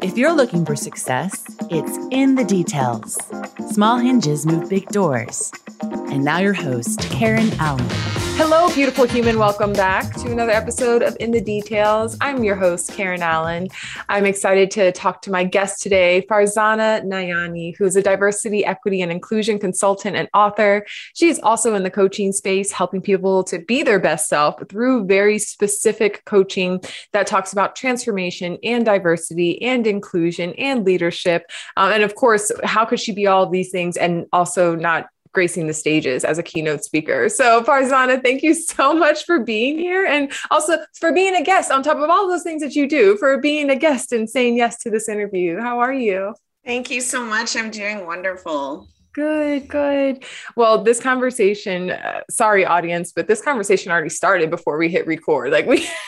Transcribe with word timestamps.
If 0.00 0.16
you're 0.16 0.32
looking 0.32 0.64
for 0.64 0.76
success, 0.76 1.44
it's 1.70 1.98
in 2.12 2.36
the 2.36 2.44
details. 2.44 3.18
Small 3.72 3.98
hinges 3.98 4.46
move 4.46 4.68
big 4.68 4.88
doors. 4.90 5.50
And 5.82 6.24
now, 6.24 6.38
your 6.38 6.54
host, 6.54 7.00
Karen 7.10 7.50
Allen. 7.58 8.07
Hello, 8.38 8.72
beautiful 8.72 9.04
human. 9.04 9.36
Welcome 9.36 9.72
back 9.72 10.14
to 10.14 10.30
another 10.30 10.52
episode 10.52 11.02
of 11.02 11.16
In 11.18 11.32
the 11.32 11.40
Details. 11.40 12.16
I'm 12.20 12.44
your 12.44 12.54
host, 12.54 12.92
Karen 12.92 13.20
Allen. 13.20 13.66
I'm 14.08 14.24
excited 14.24 14.70
to 14.70 14.92
talk 14.92 15.22
to 15.22 15.32
my 15.32 15.42
guest 15.42 15.82
today, 15.82 16.24
Farzana 16.30 17.02
Nayani, 17.04 17.76
who 17.76 17.84
is 17.84 17.96
a 17.96 18.00
diversity, 18.00 18.64
equity, 18.64 19.02
and 19.02 19.10
inclusion 19.10 19.58
consultant 19.58 20.14
and 20.14 20.28
author. 20.34 20.86
She's 21.14 21.40
also 21.40 21.74
in 21.74 21.82
the 21.82 21.90
coaching 21.90 22.30
space, 22.30 22.70
helping 22.70 23.02
people 23.02 23.42
to 23.42 23.58
be 23.58 23.82
their 23.82 23.98
best 23.98 24.28
self 24.28 24.54
through 24.68 25.06
very 25.06 25.40
specific 25.40 26.24
coaching 26.24 26.80
that 27.12 27.26
talks 27.26 27.52
about 27.52 27.74
transformation 27.74 28.56
and 28.62 28.84
diversity 28.84 29.60
and 29.62 29.84
inclusion 29.84 30.54
and 30.58 30.84
leadership. 30.84 31.50
Um, 31.76 31.90
and 31.90 32.04
of 32.04 32.14
course, 32.14 32.52
how 32.62 32.84
could 32.84 33.00
she 33.00 33.10
be 33.10 33.26
all 33.26 33.42
of 33.42 33.50
these 33.50 33.72
things 33.72 33.96
and 33.96 34.26
also 34.32 34.76
not 34.76 35.08
gracing 35.32 35.66
the 35.66 35.74
stages 35.74 36.24
as 36.24 36.38
a 36.38 36.42
keynote 36.42 36.84
speaker. 36.84 37.28
So, 37.28 37.62
Farzana, 37.62 38.22
thank 38.22 38.42
you 38.42 38.54
so 38.54 38.94
much 39.04 39.24
for 39.24 39.40
being 39.40 39.78
here 39.78 40.04
and 40.04 40.32
also 40.50 40.78
for 40.98 41.12
being 41.12 41.34
a 41.34 41.42
guest 41.42 41.70
on 41.70 41.82
top 41.82 41.98
of 41.98 42.10
all 42.10 42.28
those 42.28 42.42
things 42.42 42.62
that 42.62 42.74
you 42.74 42.88
do, 42.88 43.16
for 43.16 43.38
being 43.38 43.70
a 43.70 43.76
guest 43.76 44.12
and 44.12 44.28
saying 44.28 44.56
yes 44.56 44.78
to 44.78 44.90
this 44.90 45.08
interview. 45.08 45.60
How 45.60 45.80
are 45.80 45.92
you? 45.92 46.34
Thank 46.64 46.90
you 46.90 47.00
so 47.00 47.24
much. 47.24 47.56
I'm 47.56 47.70
doing 47.70 48.06
wonderful. 48.06 48.88
Good, 49.14 49.68
good. 49.68 50.24
Well, 50.54 50.82
this 50.82 51.00
conversation, 51.00 51.90
uh, 51.90 52.20
sorry, 52.30 52.64
audience, 52.64 53.12
but 53.12 53.26
this 53.26 53.40
conversation 53.40 53.90
already 53.90 54.10
started 54.10 54.50
before 54.50 54.78
we 54.78 54.88
hit 54.88 55.06
record. 55.06 55.50
Like, 55.50 55.66
we. 55.66 55.88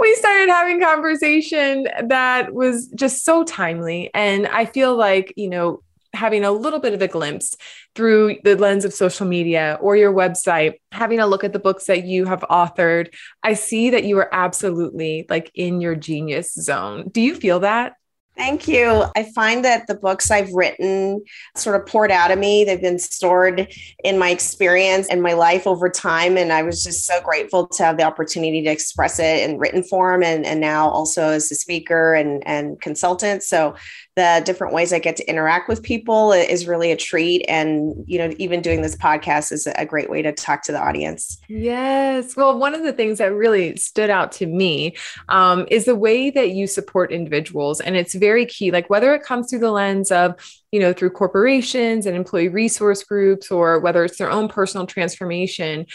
we 0.00 0.14
started 0.16 0.48
having 0.48 0.80
conversation 0.80 1.86
that 2.08 2.52
was 2.52 2.88
just 2.88 3.24
so 3.24 3.44
timely 3.44 4.10
and 4.14 4.46
i 4.48 4.64
feel 4.64 4.94
like 4.96 5.32
you 5.36 5.48
know 5.48 5.80
having 6.16 6.44
a 6.44 6.50
little 6.50 6.80
bit 6.80 6.94
of 6.94 7.02
a 7.02 7.08
glimpse 7.08 7.56
through 7.94 8.38
the 8.42 8.56
lens 8.56 8.84
of 8.84 8.92
social 8.92 9.26
media 9.26 9.78
or 9.80 9.96
your 9.96 10.12
website, 10.12 10.74
having 10.90 11.20
a 11.20 11.26
look 11.26 11.44
at 11.44 11.52
the 11.52 11.58
books 11.58 11.86
that 11.86 12.04
you 12.04 12.24
have 12.24 12.40
authored, 12.50 13.14
I 13.42 13.54
see 13.54 13.90
that 13.90 14.04
you 14.04 14.18
are 14.18 14.28
absolutely 14.32 15.26
like 15.28 15.50
in 15.54 15.80
your 15.80 15.94
genius 15.94 16.52
zone. 16.54 17.08
Do 17.10 17.20
you 17.20 17.34
feel 17.34 17.60
that? 17.60 17.94
Thank 18.36 18.68
you. 18.68 19.04
I 19.16 19.32
find 19.34 19.64
that 19.64 19.86
the 19.86 19.94
books 19.94 20.30
I've 20.30 20.52
written 20.52 21.24
sort 21.56 21.80
of 21.80 21.86
poured 21.86 22.10
out 22.10 22.30
of 22.30 22.38
me. 22.38 22.64
They've 22.64 22.80
been 22.80 22.98
stored 22.98 23.72
in 24.04 24.18
my 24.18 24.28
experience 24.28 25.08
and 25.08 25.22
my 25.22 25.32
life 25.32 25.66
over 25.66 25.88
time. 25.88 26.36
And 26.36 26.52
I 26.52 26.62
was 26.62 26.84
just 26.84 27.06
so 27.06 27.18
grateful 27.22 27.66
to 27.66 27.84
have 27.84 27.96
the 27.96 28.02
opportunity 28.02 28.62
to 28.62 28.70
express 28.70 29.18
it 29.18 29.48
in 29.48 29.58
written 29.58 29.82
form 29.82 30.22
and, 30.22 30.44
and 30.44 30.60
now 30.60 30.90
also 30.90 31.30
as 31.30 31.50
a 31.50 31.54
speaker 31.54 32.12
and, 32.12 32.46
and 32.46 32.78
consultant. 32.78 33.42
So 33.42 33.74
the 34.16 34.42
different 34.46 34.72
ways 34.72 34.94
I 34.94 34.98
get 34.98 35.16
to 35.16 35.28
interact 35.28 35.68
with 35.68 35.82
people 35.82 36.32
is 36.32 36.66
really 36.66 36.90
a 36.90 36.96
treat. 36.96 37.44
And, 37.48 38.02
you 38.06 38.18
know, 38.18 38.34
even 38.38 38.62
doing 38.62 38.80
this 38.80 38.96
podcast 38.96 39.52
is 39.52 39.68
a 39.76 39.84
great 39.84 40.08
way 40.08 40.22
to 40.22 40.32
talk 40.32 40.62
to 40.62 40.72
the 40.72 40.80
audience. 40.80 41.38
Yes. 41.48 42.34
Well, 42.34 42.58
one 42.58 42.74
of 42.74 42.82
the 42.82 42.94
things 42.94 43.18
that 43.18 43.34
really 43.34 43.76
stood 43.76 44.08
out 44.08 44.32
to 44.32 44.46
me 44.46 44.96
um, 45.28 45.66
is 45.70 45.84
the 45.84 45.94
way 45.94 46.30
that 46.30 46.52
you 46.52 46.66
support 46.66 47.12
individuals. 47.12 47.80
And 47.80 47.94
it's 47.94 48.14
very 48.14 48.46
key, 48.46 48.70
like 48.70 48.88
whether 48.88 49.14
it 49.14 49.22
comes 49.22 49.50
through 49.50 49.58
the 49.58 49.70
lens 49.70 50.10
of, 50.10 50.34
you 50.72 50.80
know, 50.80 50.94
through 50.94 51.10
corporations 51.10 52.06
and 52.06 52.16
employee 52.16 52.48
resource 52.48 53.04
groups, 53.04 53.50
or 53.50 53.80
whether 53.80 54.02
it's 54.02 54.16
their 54.16 54.30
own 54.30 54.48
personal 54.48 54.86
transformation 54.86 55.86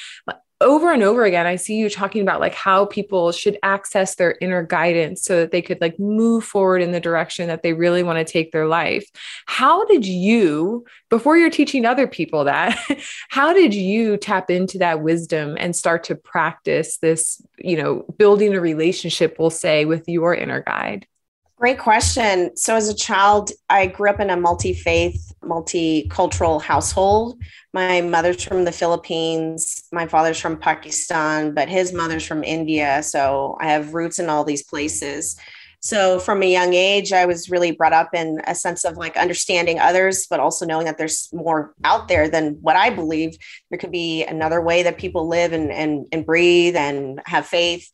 over 0.62 0.94
and 0.94 1.04
over 1.04 1.26
again 1.26 1.46
i 1.46 1.56
see 1.56 1.76
you 1.76 1.90
talking 1.90 2.22
about 2.22 2.40
like 2.40 2.54
how 2.54 2.86
people 2.86 3.32
should 3.32 3.58
access 3.64 4.16
their 4.16 4.38
inner 4.42 4.64
guidance 4.64 5.24
so 5.24 5.38
that 5.38 5.52
they 5.52 5.62
could 5.62 5.82
like 5.82 6.00
move 6.00 6.44
forward 6.44 6.82
in 6.82 6.92
the 6.92 7.00
direction 7.00 7.48
that 7.48 7.64
they 7.64 7.74
really 7.74 8.04
want 8.04 8.18
to 8.18 8.32
take 8.32 8.52
their 8.52 8.68
life 8.68 9.10
how 9.48 9.84
did 9.86 10.06
you 10.06 10.86
before 11.10 11.38
you're 11.38 11.50
teaching 11.50 11.86
other 11.86 12.08
people 12.08 12.44
that 12.44 12.78
how 13.30 13.52
did 13.54 13.74
you 13.74 14.16
tap 14.18 14.50
into 14.50 14.78
that 14.78 15.02
wisdom 15.02 15.58
and 15.60 15.76
start 15.76 16.04
to 16.04 16.16
practice 16.16 16.98
this 16.98 17.42
you 17.58 17.76
know 17.76 18.06
building 18.18 18.54
a 18.54 18.62
relationship 18.62 19.38
we'll 19.40 19.50
say 19.50 19.86
with 19.86 20.08
your 20.08 20.34
inner 20.34 20.62
guide 20.62 21.06
Great 21.62 21.78
question. 21.78 22.58
So, 22.58 22.76
as 22.76 22.90
a 22.90 22.96
child, 22.96 23.52
I 23.70 23.86
grew 23.86 24.10
up 24.10 24.20
in 24.20 24.32
a 24.32 24.36
multi 24.36 24.74
faith, 24.74 25.31
multicultural 25.44 26.62
household. 26.62 27.40
My 27.74 28.02
mother's 28.02 28.44
from 28.44 28.66
the 28.66 28.72
Philippines, 28.72 29.84
my 29.92 30.08
father's 30.08 30.40
from 30.40 30.58
Pakistan, 30.58 31.54
but 31.54 31.70
his 31.70 31.94
mother's 31.94 32.26
from 32.26 32.44
India. 32.44 33.04
So, 33.04 33.58
I 33.60 33.68
have 33.68 33.94
roots 33.94 34.20
in 34.20 34.30
all 34.30 34.44
these 34.44 34.64
places. 34.64 35.36
So, 35.84 36.20
from 36.20 36.44
a 36.44 36.52
young 36.52 36.76
age, 36.76 37.12
I 37.12 37.26
was 37.26 37.50
really 37.50 37.72
brought 37.72 37.92
up 37.92 38.14
in 38.14 38.40
a 38.46 38.54
sense 38.54 38.86
of 38.86 38.98
like 38.98 39.18
understanding 39.18 39.80
others, 39.80 40.28
but 40.30 40.40
also 40.40 40.64
knowing 40.64 40.86
that 40.86 41.00
there's 41.00 41.28
more 41.34 41.74
out 41.84 42.08
there 42.08 42.30
than 42.30 42.60
what 42.62 42.76
I 42.76 42.92
believe. 42.92 43.36
There 43.72 43.80
could 43.80 43.92
be 43.92 44.24
another 44.24 44.62
way 44.62 44.84
that 44.84 45.00
people 45.00 45.28
live 45.28 45.54
and, 45.54 45.72
and, 45.72 46.06
and 46.12 46.24
breathe 46.24 46.76
and 46.76 47.20
have 47.26 47.48
faith. 47.48 47.90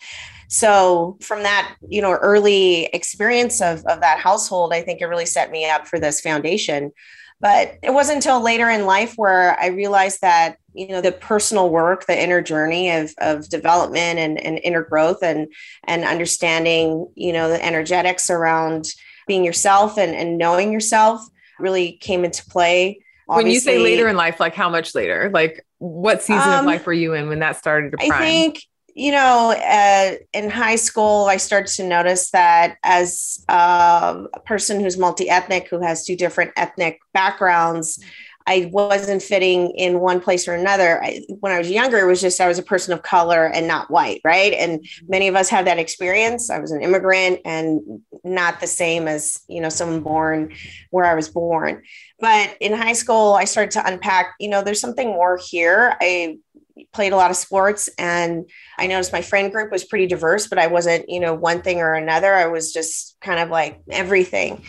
So 0.50 1.18
from 1.22 1.44
that, 1.44 1.76
you 1.88 2.02
know, 2.02 2.12
early 2.12 2.86
experience 2.88 3.62
of, 3.62 3.86
of 3.86 4.02
that 4.02 4.20
household, 4.20 4.74
I 4.74 4.82
think 4.82 5.00
it 5.00 5.06
really 5.06 5.26
set 5.26 5.50
me 5.50 5.70
up 5.70 5.88
for 5.88 5.98
this 5.98 6.20
foundation. 6.20 6.92
But 7.40 7.78
it 7.84 7.94
wasn't 7.94 8.18
until 8.18 8.42
later 8.42 8.70
in 8.70 8.86
life 8.86 9.14
where 9.16 9.60
I 9.60 9.68
realized 9.68 10.22
that, 10.22 10.58
you 10.74 10.88
know, 10.88 11.02
the 11.02 11.12
personal 11.12 11.70
work, 11.70 12.08
the 12.08 12.20
inner 12.20 12.42
journey 12.42 12.90
of, 12.90 13.14
of 13.20 13.48
development 13.50 14.18
and, 14.18 14.40
and 14.40 14.60
inner 14.64 14.82
growth 14.82 15.22
and, 15.22 15.48
and 15.84 16.04
understanding, 16.04 17.08
you 17.16 17.34
know, 17.34 17.50
the 17.50 17.64
energetics 17.64 18.32
around 18.32 18.88
being 19.28 19.44
yourself 19.44 19.98
and, 19.98 20.16
and 20.16 20.38
knowing 20.38 20.72
yourself 20.72 21.22
really 21.60 21.94
came 21.94 22.26
into 22.26 22.44
play. 22.46 23.00
Obviously, 23.30 23.44
when 23.44 23.54
you 23.54 23.60
say 23.60 23.78
later 23.78 24.08
in 24.08 24.16
life, 24.16 24.40
like 24.40 24.56
how 24.56 24.70
much 24.70 24.96
later? 24.96 25.30
Like 25.32 25.66
what 25.78 26.24
season 26.24 26.50
um, 26.50 26.60
of 26.60 26.66
life 26.66 26.86
were 26.86 26.94
you 26.94 27.14
in 27.14 27.28
when 27.28 27.40
that 27.40 27.58
started 27.58 27.92
to 27.92 27.98
prime? 27.98 28.12
I 28.14 28.20
think 28.20 28.64
you 28.98 29.12
know, 29.12 29.52
uh, 29.52 30.16
in 30.34 30.50
high 30.50 30.76
school, 30.76 31.26
I 31.26 31.38
started 31.38 31.72
to 31.76 31.88
notice 31.88 32.32
that 32.32 32.78
as 32.84 33.46
uh, 33.48 34.24
a 34.34 34.40
person 34.40 34.80
who's 34.80 34.98
multi 34.98 35.30
ethnic, 35.30 35.68
who 35.70 35.80
has 35.82 36.04
two 36.04 36.16
different 36.16 36.52
ethnic 36.56 37.00
backgrounds, 37.14 38.04
I 38.48 38.70
wasn't 38.72 39.22
fitting 39.22 39.72
in 39.72 40.00
one 40.00 40.20
place 40.20 40.48
or 40.48 40.56
another. 40.56 41.04
I, 41.04 41.22
when 41.42 41.52
I 41.52 41.60
was 41.60 41.70
younger, 41.70 42.00
it 42.00 42.08
was 42.08 42.22
just 42.22 42.42
I 42.42 42.48
was 42.48 42.58
a 42.58 42.64
person 42.64 42.92
of 42.92 43.04
color 43.04 43.46
and 43.46 43.68
not 43.68 43.92
white, 43.92 44.22
right? 44.24 44.54
And 44.54 44.84
many 45.08 45.28
of 45.28 45.36
us 45.36 45.50
have 45.50 45.66
that 45.66 45.78
experience. 45.78 46.50
I 46.50 46.58
was 46.58 46.72
an 46.72 46.82
immigrant 46.82 47.42
and 47.46 48.02
not 48.24 48.62
the 48.62 48.68
same 48.68 49.08
as, 49.08 49.42
you 49.48 49.62
know, 49.62 49.70
someone 49.70 50.00
born 50.00 50.54
where 50.90 51.06
I 51.06 51.14
was 51.14 51.30
born. 51.30 51.84
But 52.20 52.58
in 52.62 52.74
high 52.74 52.94
school, 52.94 53.34
I 53.34 53.44
started 53.44 53.72
to 53.72 53.86
unpack, 53.86 54.34
you 54.40 54.50
know, 54.50 54.64
there's 54.64 54.82
something 54.82 55.10
more 55.10 55.38
here. 55.38 55.96
I 56.02 56.40
played 56.94 57.14
a 57.14 57.16
lot 57.16 57.32
of 57.32 57.38
sports 57.38 57.90
and 57.98 58.50
I 58.78 58.88
noticed 58.88 59.12
my 59.12 59.22
friend 59.22 59.52
group 59.52 59.72
was 59.72 59.86
pretty 59.86 60.08
diverse, 60.08 60.48
but 60.48 60.60
I 60.60 60.68
wasn't, 60.68 61.10
you 61.10 61.20
know, 61.20 61.34
one 61.34 61.62
thing 61.62 61.80
or 61.80 61.94
another. 61.94 62.34
I 62.34 62.48
was 62.48 62.74
just 62.74 63.18
kind 63.22 63.40
of 63.40 63.50
like 63.50 63.82
everything. 63.90 64.64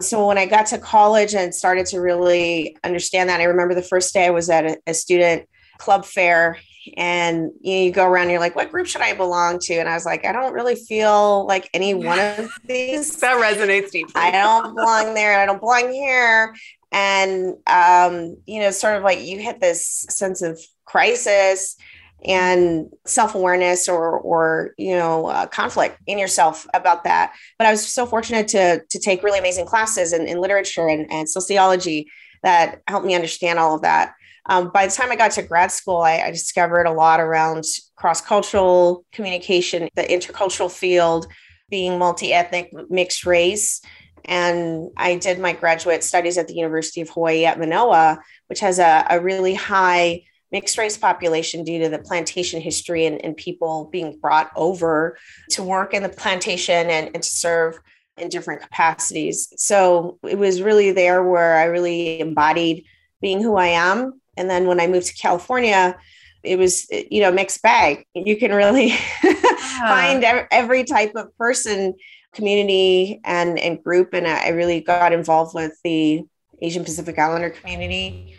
So 0.00 0.26
when 0.26 0.38
I 0.38 0.46
got 0.46 0.66
to 0.66 0.78
college 0.78 1.34
and 1.34 1.54
started 1.54 1.86
to 1.86 2.00
really 2.00 2.76
understand 2.84 3.28
that, 3.28 3.40
I 3.40 3.44
remember 3.44 3.74
the 3.74 3.82
first 3.82 4.12
day 4.12 4.26
I 4.26 4.30
was 4.30 4.50
at 4.50 4.64
a, 4.64 4.76
a 4.86 4.94
student 4.94 5.48
club 5.78 6.04
fair 6.04 6.58
and 6.96 7.50
you, 7.60 7.74
know, 7.74 7.82
you 7.82 7.90
go 7.90 8.06
around 8.06 8.24
and 8.24 8.32
you're 8.32 8.40
like 8.40 8.54
what 8.54 8.70
group 8.70 8.86
should 8.86 9.00
i 9.00 9.14
belong 9.14 9.58
to 9.58 9.74
and 9.74 9.88
i 9.88 9.94
was 9.94 10.04
like 10.04 10.24
i 10.26 10.32
don't 10.32 10.52
really 10.52 10.74
feel 10.74 11.46
like 11.46 11.68
any 11.72 11.94
one 11.94 12.18
of 12.18 12.50
these 12.66 13.16
that 13.20 13.40
resonates 13.40 13.90
deeply 13.90 14.12
i 14.14 14.30
don't 14.30 14.74
belong 14.74 15.14
there 15.14 15.40
i 15.40 15.46
don't 15.46 15.60
belong 15.60 15.90
here 15.90 16.54
and 16.94 17.56
um, 17.66 18.36
you 18.46 18.60
know 18.60 18.70
sort 18.70 18.96
of 18.96 19.02
like 19.02 19.20
you 19.20 19.40
hit 19.40 19.60
this 19.60 20.06
sense 20.08 20.40
of 20.40 20.58
crisis 20.86 21.76
and 22.24 22.86
self-awareness 23.04 23.88
or 23.88 24.18
or 24.20 24.74
you 24.78 24.96
know 24.96 25.26
uh, 25.26 25.46
conflict 25.46 25.98
in 26.06 26.18
yourself 26.18 26.66
about 26.72 27.04
that. 27.04 27.34
But 27.58 27.66
i 27.66 27.70
was 27.72 27.86
so 27.86 28.06
fortunate 28.06 28.48
to 28.48 28.80
to 28.88 28.98
take 28.98 29.22
really 29.24 29.40
amazing 29.40 29.66
classes 29.66 30.12
in, 30.12 30.26
in 30.26 30.40
literature 30.40 30.88
and, 30.88 31.10
and 31.10 31.28
sociology 31.28 32.06
that 32.44 32.80
helped 32.86 33.06
me 33.06 33.14
understand 33.14 33.58
all 33.58 33.74
of 33.74 33.82
that. 33.82 34.14
Um, 34.46 34.70
by 34.72 34.86
the 34.86 34.92
time 34.92 35.10
i 35.10 35.16
got 35.16 35.32
to 35.32 35.42
grad 35.42 35.72
school 35.72 36.02
I, 36.02 36.18
I 36.20 36.30
discovered 36.30 36.86
a 36.86 36.92
lot 36.92 37.18
around 37.18 37.64
cross-cultural 37.96 39.04
communication 39.10 39.88
the 39.96 40.02
intercultural 40.02 40.70
field 40.70 41.26
being 41.70 41.98
multi-ethnic 41.98 42.70
mixed 42.90 43.24
race 43.24 43.80
and 44.24 44.90
I 44.96 45.16
did 45.16 45.38
my 45.38 45.52
graduate 45.52 46.02
studies 46.04 46.38
at 46.38 46.48
the 46.48 46.54
University 46.54 47.00
of 47.00 47.10
Hawaii 47.10 47.44
at 47.44 47.58
Manoa, 47.58 48.20
which 48.48 48.60
has 48.60 48.78
a, 48.78 49.06
a 49.10 49.20
really 49.20 49.54
high 49.54 50.24
mixed 50.50 50.78
race 50.78 50.96
population 50.96 51.64
due 51.64 51.80
to 51.80 51.88
the 51.88 51.98
plantation 51.98 52.60
history 52.60 53.06
and, 53.06 53.22
and 53.24 53.36
people 53.36 53.88
being 53.90 54.18
brought 54.18 54.50
over 54.54 55.18
to 55.50 55.62
work 55.62 55.92
in 55.94 56.02
the 56.02 56.08
plantation 56.08 56.90
and, 56.90 57.10
and 57.12 57.22
to 57.22 57.28
serve 57.28 57.78
in 58.16 58.28
different 58.28 58.62
capacities. 58.62 59.52
So 59.56 60.18
it 60.22 60.38
was 60.38 60.62
really 60.62 60.92
there 60.92 61.22
where 61.24 61.56
I 61.56 61.64
really 61.64 62.20
embodied 62.20 62.84
being 63.20 63.42
who 63.42 63.56
I 63.56 63.68
am. 63.68 64.20
And 64.36 64.48
then 64.48 64.66
when 64.66 64.80
I 64.80 64.86
moved 64.86 65.08
to 65.08 65.14
California, 65.14 65.98
it 66.44 66.58
was 66.58 66.86
you 66.90 67.20
know 67.20 67.32
mixed 67.32 67.62
bag. 67.62 68.06
You 68.14 68.36
can 68.36 68.52
really 68.52 68.88
yeah. 69.24 69.78
find 69.80 70.24
every 70.52 70.84
type 70.84 71.12
of 71.16 71.36
person 71.36 71.94
community 72.34 73.20
and, 73.24 73.58
and 73.58 73.82
group. 73.82 74.14
And 74.14 74.26
I 74.26 74.48
really 74.48 74.80
got 74.80 75.12
involved 75.12 75.54
with 75.54 75.78
the 75.82 76.24
Asian 76.60 76.84
Pacific 76.84 77.18
Islander 77.18 77.50
community. 77.50 78.36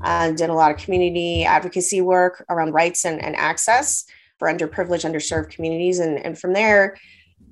Uh, 0.00 0.30
did 0.30 0.48
a 0.48 0.54
lot 0.54 0.70
of 0.70 0.76
community 0.76 1.44
advocacy 1.44 2.00
work 2.00 2.44
around 2.48 2.72
rights 2.72 3.04
and, 3.04 3.20
and 3.20 3.34
access 3.34 4.04
for 4.38 4.46
underprivileged, 4.48 5.04
underserved 5.04 5.50
communities. 5.50 5.98
And, 5.98 6.24
and 6.24 6.38
from 6.38 6.52
there, 6.52 6.96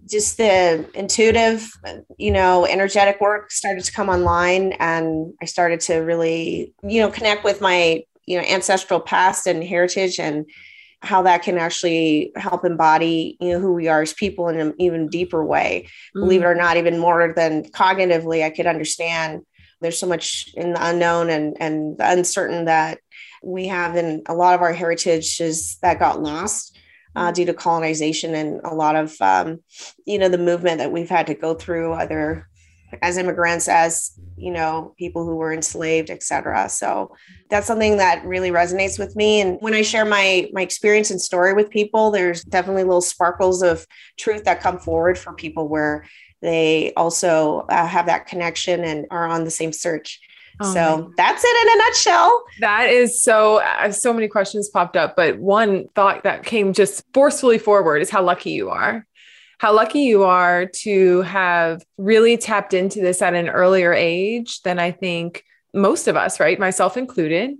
just 0.08 0.36
the 0.36 0.88
intuitive, 0.94 1.68
you 2.16 2.30
know, 2.30 2.64
energetic 2.64 3.20
work 3.20 3.50
started 3.50 3.84
to 3.84 3.92
come 3.92 4.08
online. 4.08 4.72
And 4.74 5.34
I 5.42 5.46
started 5.46 5.80
to 5.80 5.96
really, 5.96 6.72
you 6.84 7.00
know, 7.00 7.10
connect 7.10 7.42
with 7.42 7.60
my, 7.60 8.04
you 8.26 8.38
know, 8.38 8.44
ancestral 8.44 9.00
past 9.00 9.48
and 9.48 9.64
heritage 9.64 10.20
and 10.20 10.46
how 11.06 11.22
that 11.22 11.42
can 11.42 11.56
actually 11.56 12.32
help 12.36 12.64
embody 12.64 13.36
you 13.40 13.52
know 13.52 13.60
who 13.60 13.72
we 13.72 13.88
are 13.88 14.02
as 14.02 14.12
people 14.12 14.48
in 14.48 14.58
an 14.58 14.74
even 14.78 15.08
deeper 15.08 15.44
way 15.44 15.84
mm-hmm. 15.84 16.20
believe 16.20 16.42
it 16.42 16.46
or 16.46 16.54
not 16.54 16.76
even 16.76 16.98
more 16.98 17.32
than 17.34 17.64
cognitively 17.70 18.44
i 18.44 18.50
could 18.50 18.66
understand 18.66 19.42
there's 19.80 19.98
so 19.98 20.06
much 20.06 20.48
in 20.54 20.72
the 20.72 20.86
unknown 20.86 21.30
and 21.30 21.56
and 21.60 21.98
the 21.98 22.10
uncertain 22.10 22.64
that 22.64 22.98
we 23.42 23.68
have 23.68 23.96
in 23.96 24.22
a 24.26 24.34
lot 24.34 24.54
of 24.54 24.60
our 24.60 24.72
heritages 24.72 25.78
that 25.82 25.98
got 25.98 26.22
lost 26.22 26.76
uh, 27.14 27.26
mm-hmm. 27.26 27.34
due 27.34 27.46
to 27.46 27.54
colonization 27.54 28.34
and 28.34 28.60
a 28.64 28.74
lot 28.74 28.96
of 28.96 29.14
um, 29.20 29.60
you 30.04 30.18
know 30.18 30.28
the 30.28 30.38
movement 30.38 30.78
that 30.78 30.92
we've 30.92 31.08
had 31.08 31.28
to 31.28 31.34
go 31.34 31.54
through 31.54 31.92
either 31.94 32.48
as 33.02 33.16
immigrants 33.16 33.68
as 33.68 34.12
you 34.36 34.52
know 34.52 34.94
people 34.96 35.24
who 35.24 35.34
were 35.34 35.52
enslaved 35.52 36.10
etc 36.10 36.68
so 36.68 37.14
that's 37.50 37.66
something 37.66 37.96
that 37.96 38.24
really 38.24 38.50
resonates 38.50 38.98
with 38.98 39.14
me. 39.16 39.40
And 39.40 39.58
when 39.60 39.74
i 39.74 39.82
share 39.82 40.04
my 40.04 40.48
my 40.52 40.62
experience 40.62 41.10
and 41.10 41.20
story 41.20 41.54
with 41.54 41.70
people 41.70 42.10
there's 42.10 42.42
definitely 42.44 42.84
little 42.84 43.00
sparkles 43.00 43.62
of 43.62 43.86
truth 44.18 44.44
that 44.44 44.60
come 44.60 44.78
forward 44.78 45.18
for 45.18 45.32
people 45.32 45.68
where 45.68 46.06
they 46.42 46.92
also 46.96 47.66
uh, 47.68 47.86
have 47.86 48.06
that 48.06 48.26
connection 48.26 48.84
and 48.84 49.06
are 49.10 49.26
on 49.26 49.44
the 49.44 49.50
same 49.50 49.72
search. 49.72 50.20
Oh 50.60 50.72
so 50.72 51.12
that's 51.16 51.42
it 51.44 51.66
in 51.66 51.74
a 51.74 51.84
nutshell. 51.84 52.44
That 52.60 52.88
is 52.88 53.22
so, 53.22 53.58
uh, 53.58 53.90
so 53.90 54.12
many 54.12 54.28
questions 54.28 54.68
popped 54.68 54.96
up, 54.96 55.14
but 55.16 55.38
one 55.38 55.88
thought 55.94 56.24
that 56.24 56.44
came 56.44 56.72
just 56.72 57.04
forcefully 57.12 57.58
forward 57.58 58.00
is 58.00 58.10
how 58.10 58.22
lucky 58.22 58.50
you 58.50 58.70
are 58.70 59.06
how 59.58 59.74
lucky 59.74 60.00
you 60.00 60.24
are 60.24 60.66
to 60.66 61.22
have 61.22 61.82
really 61.96 62.36
tapped 62.36 62.74
into 62.74 63.00
this 63.00 63.22
at 63.22 63.34
an 63.34 63.48
earlier 63.48 63.92
age 63.92 64.60
than 64.62 64.78
I 64.78 64.90
think 64.90 65.44
most 65.72 66.08
of 66.08 66.16
us, 66.16 66.40
right? 66.40 66.58
Myself 66.58 66.96
included, 66.96 67.56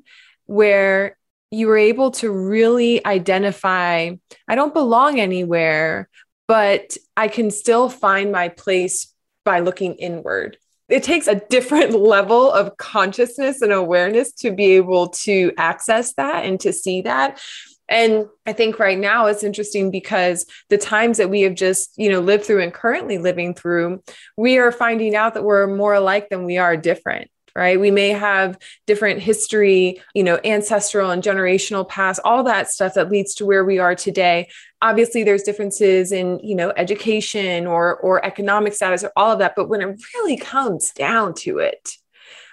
where 0.46 1.16
you 1.50 1.68
were 1.68 1.78
able 1.78 2.10
to 2.10 2.30
really 2.30 3.04
identify 3.06 4.10
I 4.48 4.54
don't 4.54 4.74
belong 4.74 5.20
anywhere, 5.20 6.08
but 6.48 6.96
I 7.16 7.28
can 7.28 7.50
still 7.50 7.88
find 7.88 8.32
my 8.32 8.48
place 8.48 9.12
by 9.44 9.60
looking 9.60 9.94
inward. 9.94 10.58
It 10.88 11.02
takes 11.02 11.26
a 11.26 11.36
different 11.48 11.92
level 11.98 12.52
of 12.52 12.76
consciousness 12.76 13.62
and 13.62 13.72
awareness 13.72 14.32
to 14.34 14.52
be 14.52 14.72
able 14.72 15.08
to 15.08 15.52
access 15.56 16.14
that 16.14 16.44
and 16.44 16.60
to 16.60 16.72
see 16.72 17.02
that. 17.02 17.40
And 17.88 18.26
I 18.46 18.52
think 18.52 18.78
right 18.78 18.98
now 18.98 19.26
it's 19.26 19.44
interesting 19.44 19.90
because 19.90 20.44
the 20.70 20.78
times 20.78 21.18
that 21.18 21.30
we 21.30 21.42
have 21.42 21.54
just, 21.54 21.92
you 21.96 22.10
know, 22.10 22.20
lived 22.20 22.44
through 22.44 22.62
and 22.62 22.74
currently 22.74 23.18
living 23.18 23.54
through, 23.54 24.02
we 24.36 24.58
are 24.58 24.72
finding 24.72 25.14
out 25.14 25.34
that 25.34 25.44
we're 25.44 25.66
more 25.66 25.94
alike 25.94 26.28
than 26.28 26.44
we 26.44 26.58
are 26.58 26.76
different 26.76 27.30
right? 27.56 27.80
We 27.80 27.90
may 27.90 28.10
have 28.10 28.58
different 28.86 29.20
history, 29.20 30.02
you 30.14 30.22
know, 30.22 30.38
ancestral 30.44 31.10
and 31.10 31.22
generational 31.22 31.88
past, 31.88 32.20
all 32.22 32.44
that 32.44 32.70
stuff 32.70 32.92
that 32.94 33.10
leads 33.10 33.34
to 33.36 33.46
where 33.46 33.64
we 33.64 33.78
are 33.78 33.94
today. 33.94 34.48
Obviously, 34.82 35.24
there's 35.24 35.42
differences 35.42 36.12
in, 36.12 36.38
you 36.42 36.54
know, 36.54 36.74
education 36.76 37.66
or 37.66 37.96
or 37.96 38.24
economic 38.24 38.74
status 38.74 39.02
or 39.02 39.12
all 39.16 39.32
of 39.32 39.38
that. 39.38 39.54
But 39.56 39.70
when 39.70 39.80
it 39.80 39.98
really 40.14 40.36
comes 40.36 40.90
down 40.90 41.32
to 41.38 41.58
it, 41.58 41.92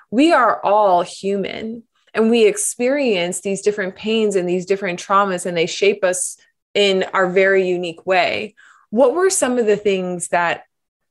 we 0.10 0.32
are 0.32 0.64
all 0.64 1.02
human 1.02 1.84
and 2.14 2.30
we 2.30 2.46
experience 2.46 3.42
these 3.42 3.62
different 3.62 3.96
pains 3.96 4.36
and 4.36 4.48
these 4.48 4.66
different 4.66 5.00
traumas 5.00 5.46
and 5.46 5.58
they 5.58 5.66
shape 5.66 6.04
us 6.04 6.38
in 6.74 7.04
our 7.14 7.30
very 7.30 7.68
unique 7.68 8.06
way. 8.06 8.56
What 8.90 9.14
were 9.14 9.30
some 9.30 9.58
of 9.58 9.66
the 9.66 9.78
things 9.78 10.30
that 10.30 10.64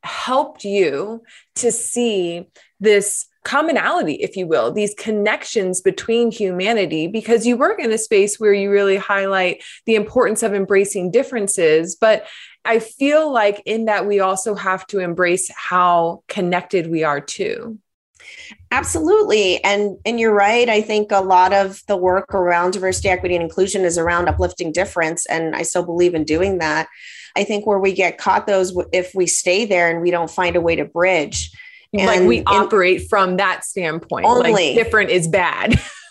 helped 0.03 0.65
you 0.65 1.23
to 1.57 1.71
see 1.71 2.49
this 2.81 3.27
commonality 3.45 4.15
if 4.15 4.37
you 4.37 4.47
will 4.47 4.71
these 4.71 4.95
connections 4.95 5.81
between 5.81 6.31
humanity? 6.31 7.09
Because 7.09 7.47
you 7.47 7.57
work 7.57 7.81
in 7.81 7.91
a 7.93 7.99
space 7.99 8.39
where 8.39 8.53
you 8.53 8.71
really 8.71 8.97
highlight 8.97 9.63
the 9.87 9.97
importance 9.97 10.43
of 10.43 10.55
embracing 10.55 11.11
differences 11.11 11.97
but 11.97 12.27
i 12.65 12.79
feel 12.79 13.33
like 13.33 13.63
in 13.67 13.87
that 13.87 14.07
we 14.07 14.21
also 14.21 14.55
have 14.55 14.87
to 14.87 15.01
embrace 15.01 15.51
how 15.55 16.23
connected 16.29 16.87
we 16.89 17.03
are 17.03 17.21
too 17.21 17.79
Absolutely. 18.71 19.63
And 19.65 19.99
and 20.05 20.19
you're 20.19 20.35
right. 20.35 20.69
I 20.69 20.81
think 20.83 21.13
a 21.13 21.21
lot 21.21 21.53
of 21.53 21.83
the 21.89 21.97
work 21.97 22.35
around 22.35 22.73
diversity, 22.73 23.09
equity, 23.09 23.35
and 23.35 23.43
inclusion 23.43 23.85
is 23.85 23.99
around 23.99 24.29
uplifting 24.29 24.73
difference. 24.73 25.27
And 25.27 25.55
I 25.55 25.63
still 25.63 25.85
believe 25.85 26.15
in 26.15 26.25
doing 26.25 26.59
that. 26.59 26.89
I 27.37 27.45
think 27.45 27.67
where 27.67 27.79
we 27.79 27.93
get 27.93 28.19
caught 28.19 28.47
those 28.47 28.77
if 28.93 29.15
we 29.15 29.27
stay 29.27 29.65
there 29.65 29.91
and 29.91 30.01
we 30.03 30.11
don't 30.11 30.31
find 30.31 30.57
a 30.57 30.61
way 30.61 30.77
to 30.77 30.85
bridge. 30.85 31.51
And 31.95 32.07
like 32.07 32.23
we 32.23 32.43
operate 32.45 33.09
from 33.09 33.37
that 33.37 33.65
standpoint. 33.65 34.25
Only 34.25 34.53
like 34.53 34.75
different 34.75 35.11
is 35.11 35.29
bad. 35.29 35.79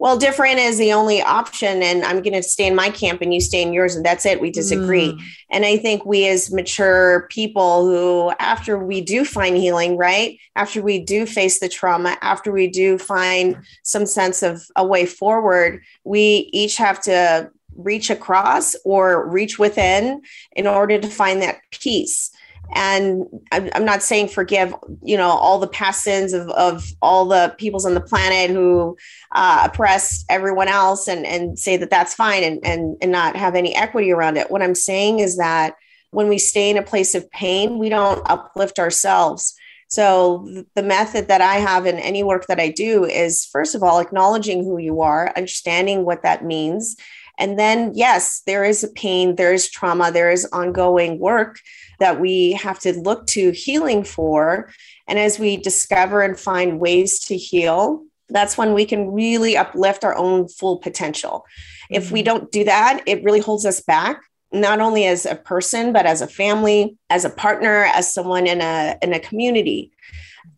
well, 0.00 0.16
different 0.16 0.58
is 0.58 0.78
the 0.78 0.94
only 0.94 1.20
option, 1.20 1.82
and 1.82 2.02
I'm 2.04 2.22
going 2.22 2.32
to 2.32 2.42
stay 2.42 2.66
in 2.66 2.74
my 2.74 2.88
camp 2.88 3.20
and 3.20 3.34
you 3.34 3.40
stay 3.40 3.60
in 3.60 3.74
yours, 3.74 3.94
and 3.94 4.04
that's 4.04 4.24
it. 4.24 4.40
We 4.40 4.50
disagree. 4.50 5.12
Mm. 5.12 5.20
And 5.50 5.66
I 5.66 5.76
think 5.76 6.06
we, 6.06 6.26
as 6.26 6.50
mature 6.50 7.28
people 7.28 7.84
who, 7.84 8.32
after 8.38 8.78
we 8.78 9.02
do 9.02 9.26
find 9.26 9.58
healing, 9.58 9.98
right? 9.98 10.38
After 10.56 10.80
we 10.80 11.00
do 11.00 11.26
face 11.26 11.60
the 11.60 11.68
trauma, 11.68 12.16
after 12.22 12.50
we 12.50 12.66
do 12.66 12.96
find 12.96 13.58
some 13.82 14.06
sense 14.06 14.42
of 14.42 14.62
a 14.74 14.86
way 14.86 15.04
forward, 15.04 15.82
we 16.04 16.48
each 16.50 16.78
have 16.78 17.02
to 17.02 17.50
reach 17.76 18.08
across 18.08 18.74
or 18.86 19.28
reach 19.28 19.58
within 19.58 20.22
in 20.56 20.66
order 20.66 20.98
to 20.98 21.08
find 21.08 21.42
that 21.42 21.58
peace 21.72 22.30
and 22.74 23.24
I'm, 23.52 23.84
not 23.84 24.02
saying 24.02 24.28
forgive 24.28 24.74
you 25.02 25.16
know 25.16 25.28
all 25.28 25.58
the 25.58 25.68
past 25.68 26.02
sins 26.02 26.32
of, 26.32 26.48
of 26.50 26.86
all 27.02 27.26
the 27.26 27.54
peoples 27.58 27.84
on 27.84 27.94
the 27.94 28.00
planet 28.00 28.50
who 28.50 28.96
uh, 29.34 29.68
oppressed 29.70 30.24
everyone 30.28 30.68
else 30.68 31.08
and 31.08 31.26
and 31.26 31.58
say 31.58 31.76
that 31.76 31.90
that's 31.90 32.14
fine 32.14 32.42
and, 32.42 32.64
and 32.64 32.96
and 33.02 33.10
not 33.10 33.36
have 33.36 33.54
any 33.54 33.74
equity 33.74 34.12
around 34.12 34.36
it. 34.36 34.50
What 34.50 34.62
i'm 34.62 34.74
saying 34.74 35.20
is 35.20 35.36
that 35.36 35.74
when 36.10 36.28
we 36.28 36.38
stay 36.38 36.70
in 36.70 36.76
a 36.76 36.82
place 36.82 37.14
of 37.14 37.30
pain 37.30 37.78
we 37.78 37.88
don't 37.88 38.22
uplift 38.28 38.78
ourselves. 38.78 39.54
So 39.88 40.64
the 40.76 40.82
method 40.82 41.28
that 41.28 41.40
i 41.40 41.56
have 41.56 41.86
in 41.86 41.98
any 41.98 42.22
work 42.22 42.46
that 42.46 42.60
i 42.60 42.68
do 42.68 43.04
is 43.04 43.44
first 43.46 43.74
of 43.74 43.82
all 43.82 43.98
acknowledging 43.98 44.64
who 44.64 44.78
you 44.78 45.00
are 45.00 45.32
understanding 45.36 46.04
what 46.04 46.22
that 46.22 46.44
means 46.44 46.96
and 47.40 47.58
then 47.58 47.90
yes 47.94 48.42
there 48.46 48.64
is 48.64 48.84
a 48.84 48.88
pain 48.88 49.34
there 49.34 49.52
is 49.52 49.68
trauma 49.68 50.12
there 50.12 50.30
is 50.30 50.46
ongoing 50.52 51.18
work 51.18 51.58
that 52.00 52.18
we 52.18 52.52
have 52.52 52.80
to 52.80 52.98
look 52.98 53.26
to 53.28 53.52
healing 53.52 54.02
for. 54.02 54.70
And 55.06 55.18
as 55.18 55.38
we 55.38 55.56
discover 55.56 56.22
and 56.22 56.38
find 56.38 56.80
ways 56.80 57.20
to 57.26 57.36
heal, 57.36 58.04
that's 58.28 58.58
when 58.58 58.74
we 58.74 58.84
can 58.84 59.12
really 59.12 59.56
uplift 59.56 60.04
our 60.04 60.16
own 60.16 60.48
full 60.48 60.78
potential. 60.78 61.44
Mm-hmm. 61.84 61.94
If 61.94 62.10
we 62.10 62.20
mm-hmm. 62.20 62.24
don't 62.24 62.52
do 62.52 62.64
that, 62.64 63.02
it 63.06 63.22
really 63.22 63.40
holds 63.40 63.64
us 63.64 63.80
back 63.80 64.20
not 64.52 64.80
only 64.80 65.06
as 65.06 65.26
a 65.26 65.36
person 65.36 65.92
but 65.92 66.06
as 66.06 66.20
a 66.20 66.26
family 66.26 66.96
as 67.08 67.24
a 67.24 67.30
partner 67.30 67.84
as 67.94 68.12
someone 68.12 68.48
in 68.48 68.60
a 68.60 68.98
in 69.00 69.14
a 69.14 69.20
community 69.20 69.92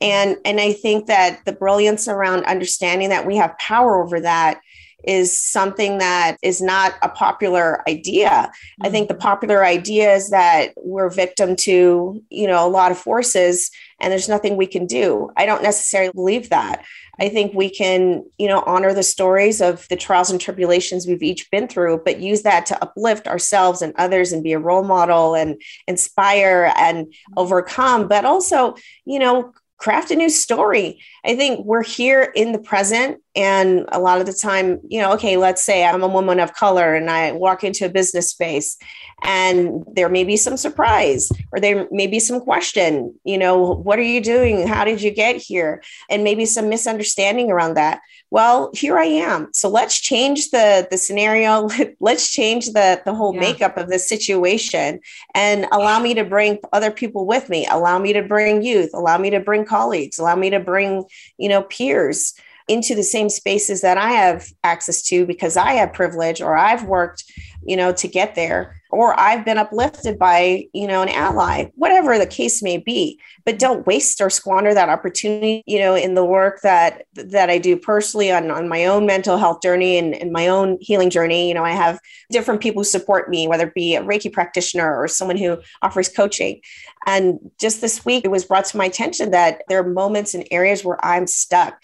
and 0.00 0.38
and 0.46 0.58
i 0.58 0.72
think 0.72 1.08
that 1.08 1.44
the 1.44 1.52
brilliance 1.52 2.08
around 2.08 2.42
understanding 2.44 3.10
that 3.10 3.26
we 3.26 3.36
have 3.36 3.54
power 3.58 4.02
over 4.02 4.18
that 4.18 4.62
is 5.04 5.36
something 5.36 5.98
that 5.98 6.36
is 6.42 6.60
not 6.60 6.94
a 7.02 7.08
popular 7.08 7.82
idea. 7.88 8.28
Mm-hmm. 8.30 8.86
I 8.86 8.90
think 8.90 9.08
the 9.08 9.14
popular 9.14 9.64
idea 9.64 10.14
is 10.14 10.30
that 10.30 10.72
we're 10.76 11.10
victim 11.10 11.56
to, 11.56 12.22
you 12.30 12.46
know, 12.46 12.66
a 12.66 12.68
lot 12.68 12.92
of 12.92 12.98
forces 12.98 13.70
and 14.00 14.10
there's 14.10 14.28
nothing 14.28 14.56
we 14.56 14.66
can 14.66 14.86
do. 14.86 15.30
I 15.36 15.46
don't 15.46 15.62
necessarily 15.62 16.12
believe 16.12 16.50
that. 16.50 16.84
I 17.20 17.28
think 17.28 17.54
we 17.54 17.70
can, 17.70 18.24
you 18.38 18.48
know, 18.48 18.62
honor 18.66 18.92
the 18.92 19.02
stories 19.02 19.60
of 19.60 19.86
the 19.88 19.96
trials 19.96 20.30
and 20.30 20.40
tribulations 20.40 21.06
we've 21.06 21.22
each 21.22 21.50
been 21.50 21.68
through, 21.68 22.02
but 22.04 22.20
use 22.20 22.42
that 22.42 22.66
to 22.66 22.82
uplift 22.82 23.28
ourselves 23.28 23.80
and 23.80 23.94
others 23.96 24.32
and 24.32 24.42
be 24.42 24.52
a 24.52 24.58
role 24.58 24.82
model 24.82 25.34
and 25.34 25.60
inspire 25.86 26.72
and 26.76 27.12
overcome, 27.36 28.08
but 28.08 28.24
also, 28.24 28.74
you 29.04 29.18
know, 29.18 29.52
craft 29.76 30.10
a 30.10 30.16
new 30.16 30.30
story. 30.30 31.00
I 31.24 31.36
think 31.36 31.64
we're 31.64 31.82
here 31.82 32.32
in 32.34 32.52
the 32.52 32.58
present. 32.58 33.21
And 33.34 33.86
a 33.92 33.98
lot 33.98 34.20
of 34.20 34.26
the 34.26 34.32
time, 34.32 34.80
you 34.88 35.00
know, 35.00 35.12
okay, 35.14 35.36
let's 35.36 35.64
say 35.64 35.84
I'm 35.84 36.02
a 36.02 36.08
woman 36.08 36.38
of 36.38 36.52
color 36.52 36.94
and 36.94 37.08
I 37.08 37.32
walk 37.32 37.64
into 37.64 37.86
a 37.86 37.88
business 37.88 38.28
space 38.28 38.76
and 39.22 39.84
there 39.90 40.10
may 40.10 40.24
be 40.24 40.36
some 40.36 40.56
surprise 40.56 41.30
or 41.50 41.58
there 41.58 41.88
may 41.90 42.06
be 42.06 42.20
some 42.20 42.40
question, 42.40 43.14
you 43.24 43.38
know, 43.38 43.72
what 43.74 43.98
are 43.98 44.02
you 44.02 44.20
doing? 44.20 44.66
How 44.66 44.84
did 44.84 45.00
you 45.00 45.10
get 45.10 45.36
here? 45.36 45.82
And 46.10 46.24
maybe 46.24 46.44
some 46.44 46.68
misunderstanding 46.68 47.50
around 47.50 47.74
that. 47.74 48.00
well 48.30 48.70
here 48.72 48.98
i 48.98 49.04
am 49.04 49.48
so 49.52 49.68
let's 49.68 50.00
change 50.00 50.50
the 50.50 50.88
the 50.90 50.96
scenario 50.96 51.68
let's 52.00 52.32
change 52.32 52.72
the 52.72 53.00
the 53.04 53.14
whole 53.14 53.34
yeah. 53.34 53.40
makeup 53.40 53.76
of 53.76 53.90
the 53.90 53.98
situation 53.98 54.98
and 55.34 55.66
allow 55.70 55.98
me 56.00 56.14
to 56.14 56.24
bring 56.24 56.58
other 56.72 56.90
people 56.90 57.26
with 57.26 57.50
me 57.50 57.66
allow 57.70 57.98
me 57.98 58.12
to 58.14 58.22
bring 58.22 58.62
youth 58.62 58.90
allow 58.94 59.18
me 59.18 59.28
to 59.28 59.40
bring 59.40 59.66
colleagues 59.66 60.18
allow 60.18 60.34
me 60.34 60.48
to 60.48 60.60
bring 60.60 61.04
you 61.36 61.48
know 61.48 61.62
peers 61.62 62.34
into 62.72 62.94
the 62.94 63.02
same 63.02 63.28
spaces 63.28 63.82
that 63.82 63.98
I 63.98 64.10
have 64.10 64.46
access 64.64 65.02
to 65.08 65.26
because 65.26 65.56
I 65.56 65.72
have 65.72 65.92
privilege 65.92 66.40
or 66.40 66.56
I've 66.56 66.84
worked, 66.84 67.24
you 67.64 67.76
know, 67.76 67.92
to 67.92 68.08
get 68.08 68.34
there 68.34 68.80
or 68.92 69.18
I've 69.18 69.44
been 69.44 69.56
uplifted 69.56 70.18
by, 70.18 70.66
you 70.74 70.86
know, 70.86 71.02
an 71.02 71.08
ally, 71.08 71.70
whatever 71.74 72.18
the 72.18 72.26
case 72.26 72.62
may 72.62 72.76
be. 72.76 73.18
But 73.44 73.58
don't 73.58 73.86
waste 73.86 74.20
or 74.20 74.30
squander 74.30 74.74
that 74.74 74.90
opportunity, 74.90 75.64
you 75.66 75.78
know, 75.78 75.94
in 75.94 76.14
the 76.14 76.24
work 76.24 76.60
that 76.62 77.06
that 77.14 77.50
I 77.50 77.58
do 77.58 77.76
personally 77.76 78.30
on, 78.30 78.50
on 78.50 78.68
my 78.68 78.84
own 78.84 79.06
mental 79.06 79.38
health 79.38 79.62
journey 79.62 79.96
and, 79.96 80.14
and 80.14 80.30
my 80.30 80.46
own 80.46 80.78
healing 80.80 81.10
journey. 81.10 81.48
You 81.48 81.54
know, 81.54 81.64
I 81.64 81.72
have 81.72 81.98
different 82.30 82.60
people 82.60 82.80
who 82.80 82.84
support 82.84 83.30
me, 83.30 83.48
whether 83.48 83.66
it 83.66 83.74
be 83.74 83.96
a 83.96 84.02
Reiki 84.02 84.32
practitioner 84.32 84.94
or 84.94 85.08
someone 85.08 85.38
who 85.38 85.58
offers 85.80 86.08
coaching. 86.08 86.60
And 87.06 87.38
just 87.58 87.80
this 87.80 88.04
week, 88.04 88.24
it 88.24 88.30
was 88.30 88.44
brought 88.44 88.66
to 88.66 88.76
my 88.76 88.84
attention 88.84 89.30
that 89.30 89.62
there 89.68 89.80
are 89.80 89.88
moments 89.88 90.34
and 90.34 90.46
areas 90.50 90.84
where 90.84 91.04
I'm 91.04 91.26
stuck 91.26 91.80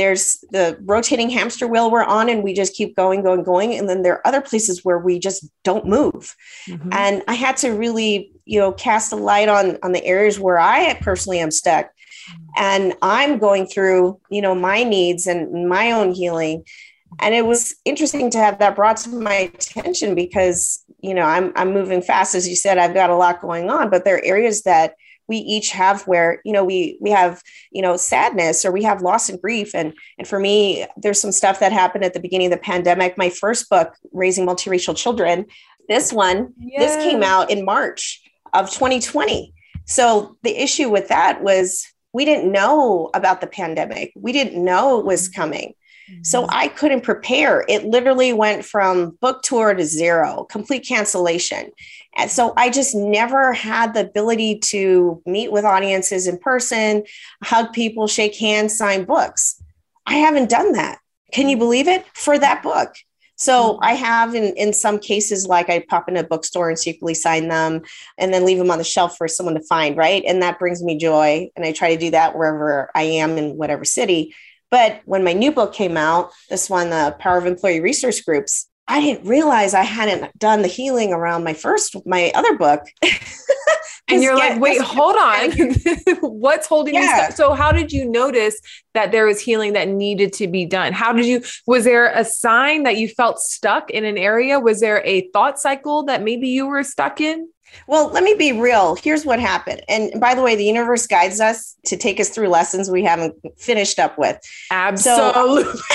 there's 0.00 0.42
the 0.50 0.78
rotating 0.80 1.28
hamster 1.28 1.68
wheel 1.68 1.90
we're 1.90 2.02
on 2.02 2.30
and 2.30 2.42
we 2.42 2.54
just 2.54 2.74
keep 2.74 2.96
going 2.96 3.22
going 3.22 3.42
going. 3.42 3.74
And 3.74 3.86
then 3.86 4.00
there 4.02 4.14
are 4.14 4.26
other 4.26 4.40
places 4.40 4.82
where 4.82 4.98
we 4.98 5.18
just 5.18 5.46
don't 5.62 5.86
move. 5.86 6.34
Mm-hmm. 6.66 6.92
and 6.92 7.22
i 7.28 7.34
had 7.34 7.56
to 7.58 7.70
really 7.70 8.32
you 8.44 8.58
know 8.58 8.72
cast 8.72 9.12
a 9.12 9.16
light 9.16 9.48
on 9.48 9.78
on 9.82 9.92
the 9.92 10.04
areas 10.04 10.40
where 10.40 10.58
i 10.58 10.94
personally 11.02 11.38
am 11.38 11.50
stuck. 11.50 11.90
And 12.56 12.94
i'm 13.02 13.38
going 13.38 13.66
through 13.66 14.18
you 14.30 14.40
know 14.40 14.54
my 14.54 14.82
needs 14.82 15.26
and 15.26 15.68
my 15.68 15.92
own 15.92 16.12
healing. 16.12 16.64
And 17.18 17.34
it 17.34 17.44
was 17.44 17.74
interesting 17.84 18.30
to 18.30 18.38
have 18.38 18.60
that 18.60 18.76
brought 18.76 18.98
to 18.98 19.10
my 19.10 19.50
attention 19.54 20.14
because 20.14 20.82
you 21.00 21.14
know 21.14 21.26
i'm 21.34 21.52
i'm 21.56 21.74
moving 21.74 22.02
fast. 22.02 22.34
As 22.34 22.48
you 22.48 22.56
said 22.56 22.78
i've 22.78 22.94
got 22.94 23.10
a 23.10 23.16
lot 23.16 23.42
going 23.42 23.68
on 23.68 23.90
but 23.90 24.04
there 24.04 24.16
are 24.16 24.24
areas 24.24 24.62
that 24.62 24.94
we 25.30 25.38
each 25.38 25.70
have 25.70 26.02
where 26.02 26.42
you 26.44 26.52
know 26.52 26.64
we 26.64 26.98
we 27.00 27.10
have 27.10 27.40
you 27.70 27.80
know 27.80 27.96
sadness 27.96 28.64
or 28.64 28.72
we 28.72 28.82
have 28.82 29.00
loss 29.00 29.30
and 29.30 29.40
grief. 29.40 29.74
And 29.74 29.94
and 30.18 30.28
for 30.28 30.38
me 30.38 30.86
there's 30.98 31.20
some 31.20 31.32
stuff 31.32 31.60
that 31.60 31.72
happened 31.72 32.04
at 32.04 32.12
the 32.12 32.20
beginning 32.20 32.48
of 32.48 32.58
the 32.58 32.64
pandemic. 32.72 33.16
My 33.16 33.30
first 33.30 33.70
book 33.70 33.94
raising 34.12 34.46
multiracial 34.46 34.96
children 34.96 35.46
this 35.88 36.12
one 36.12 36.52
this 36.78 36.94
came 37.02 37.22
out 37.22 37.50
in 37.50 37.64
march 37.64 38.22
of 38.52 38.70
2020 38.70 39.52
so 39.90 40.36
the 40.44 40.56
issue 40.56 40.88
with 40.88 41.08
that 41.08 41.42
was 41.42 41.84
we 42.12 42.24
didn't 42.24 42.52
know 42.52 43.10
about 43.14 43.40
the 43.40 43.46
pandemic. 43.46 44.12
We 44.14 44.32
didn't 44.32 44.64
know 44.64 45.00
it 45.00 45.06
was 45.06 45.28
coming. 45.28 45.74
So 46.22 46.42
mm-hmm. 46.42 46.50
I 46.52 46.68
couldn't 46.68 47.02
prepare. 47.02 47.64
It 47.68 47.84
literally 47.84 48.32
went 48.32 48.64
from 48.64 49.18
book 49.20 49.42
tour 49.42 49.74
to 49.74 49.84
zero, 49.84 50.46
complete 50.50 50.86
cancellation. 50.86 51.70
And 52.16 52.30
so 52.30 52.52
I 52.56 52.70
just 52.70 52.94
never 52.94 53.52
had 53.52 53.94
the 53.94 54.00
ability 54.00 54.58
to 54.58 55.22
meet 55.26 55.52
with 55.52 55.64
audiences 55.64 56.26
in 56.26 56.38
person, 56.38 57.04
hug 57.42 57.72
people, 57.72 58.06
shake 58.06 58.36
hands, 58.36 58.76
sign 58.76 59.04
books. 59.04 59.62
I 60.06 60.14
haven't 60.14 60.50
done 60.50 60.72
that. 60.72 60.98
Can 61.32 61.48
you 61.48 61.56
believe 61.56 61.86
it? 61.86 62.04
For 62.14 62.38
that 62.38 62.62
book. 62.62 62.94
So 63.36 63.74
mm-hmm. 63.74 63.84
I 63.84 63.92
have 63.94 64.34
in, 64.34 64.54
in 64.56 64.72
some 64.72 64.98
cases, 64.98 65.46
like 65.46 65.70
I 65.70 65.84
pop 65.88 66.08
in 66.08 66.16
a 66.16 66.24
bookstore 66.24 66.68
and 66.68 66.78
secretly 66.78 67.14
sign 67.14 67.48
them 67.48 67.82
and 68.18 68.34
then 68.34 68.44
leave 68.44 68.58
them 68.58 68.70
on 68.70 68.78
the 68.78 68.84
shelf 68.84 69.16
for 69.16 69.28
someone 69.28 69.54
to 69.54 69.62
find, 69.62 69.96
right? 69.96 70.22
And 70.26 70.42
that 70.42 70.58
brings 70.58 70.82
me 70.82 70.98
joy. 70.98 71.48
And 71.56 71.64
I 71.64 71.72
try 71.72 71.94
to 71.94 72.00
do 72.00 72.10
that 72.10 72.36
wherever 72.36 72.90
I 72.94 73.02
am 73.02 73.38
in 73.38 73.56
whatever 73.56 73.84
city. 73.84 74.34
But 74.70 75.00
when 75.04 75.24
my 75.24 75.32
new 75.32 75.52
book 75.52 75.72
came 75.72 75.96
out, 75.96 76.32
this 76.48 76.70
one, 76.70 76.90
the 76.90 77.16
Power 77.18 77.38
of 77.38 77.46
Employee 77.46 77.80
Resource 77.80 78.20
Groups, 78.20 78.68
I 78.90 79.00
didn't 79.00 79.24
realize 79.24 79.72
I 79.72 79.84
hadn't 79.84 80.36
done 80.36 80.62
the 80.62 80.68
healing 80.68 81.12
around 81.12 81.44
my 81.44 81.54
first, 81.54 81.94
my 82.06 82.32
other 82.34 82.58
book. 82.58 82.82
and 84.08 84.20
you're 84.20 84.36
like, 84.36 84.60
wait, 84.60 84.80
hold 84.80 85.14
on. 85.14 85.52
What's 86.20 86.66
holding 86.66 86.94
yeah. 86.94 87.28
stuck? 87.28 87.36
So, 87.36 87.54
how 87.54 87.70
did 87.70 87.92
you 87.92 88.04
notice 88.04 88.60
that 88.94 89.12
there 89.12 89.26
was 89.26 89.40
healing 89.40 89.74
that 89.74 89.86
needed 89.86 90.32
to 90.34 90.48
be 90.48 90.66
done? 90.66 90.92
How 90.92 91.12
did 91.12 91.26
you, 91.26 91.40
was 91.68 91.84
there 91.84 92.10
a 92.12 92.24
sign 92.24 92.82
that 92.82 92.96
you 92.96 93.08
felt 93.08 93.38
stuck 93.38 93.90
in 93.90 94.04
an 94.04 94.18
area? 94.18 94.58
Was 94.58 94.80
there 94.80 95.06
a 95.06 95.30
thought 95.30 95.60
cycle 95.60 96.02
that 96.06 96.24
maybe 96.24 96.48
you 96.48 96.66
were 96.66 96.82
stuck 96.82 97.20
in? 97.20 97.48
Well, 97.86 98.08
let 98.08 98.22
me 98.22 98.34
be 98.34 98.52
real. 98.52 98.96
Here's 98.96 99.24
what 99.24 99.40
happened. 99.40 99.82
And 99.88 100.20
by 100.20 100.34
the 100.34 100.42
way, 100.42 100.56
the 100.56 100.64
universe 100.64 101.06
guides 101.06 101.40
us 101.40 101.76
to 101.86 101.96
take 101.96 102.20
us 102.20 102.30
through 102.30 102.48
lessons 102.48 102.90
we 102.90 103.02
haven't 103.04 103.34
finished 103.58 103.98
up 103.98 104.18
with. 104.18 104.38
Absolutely. 104.70 105.80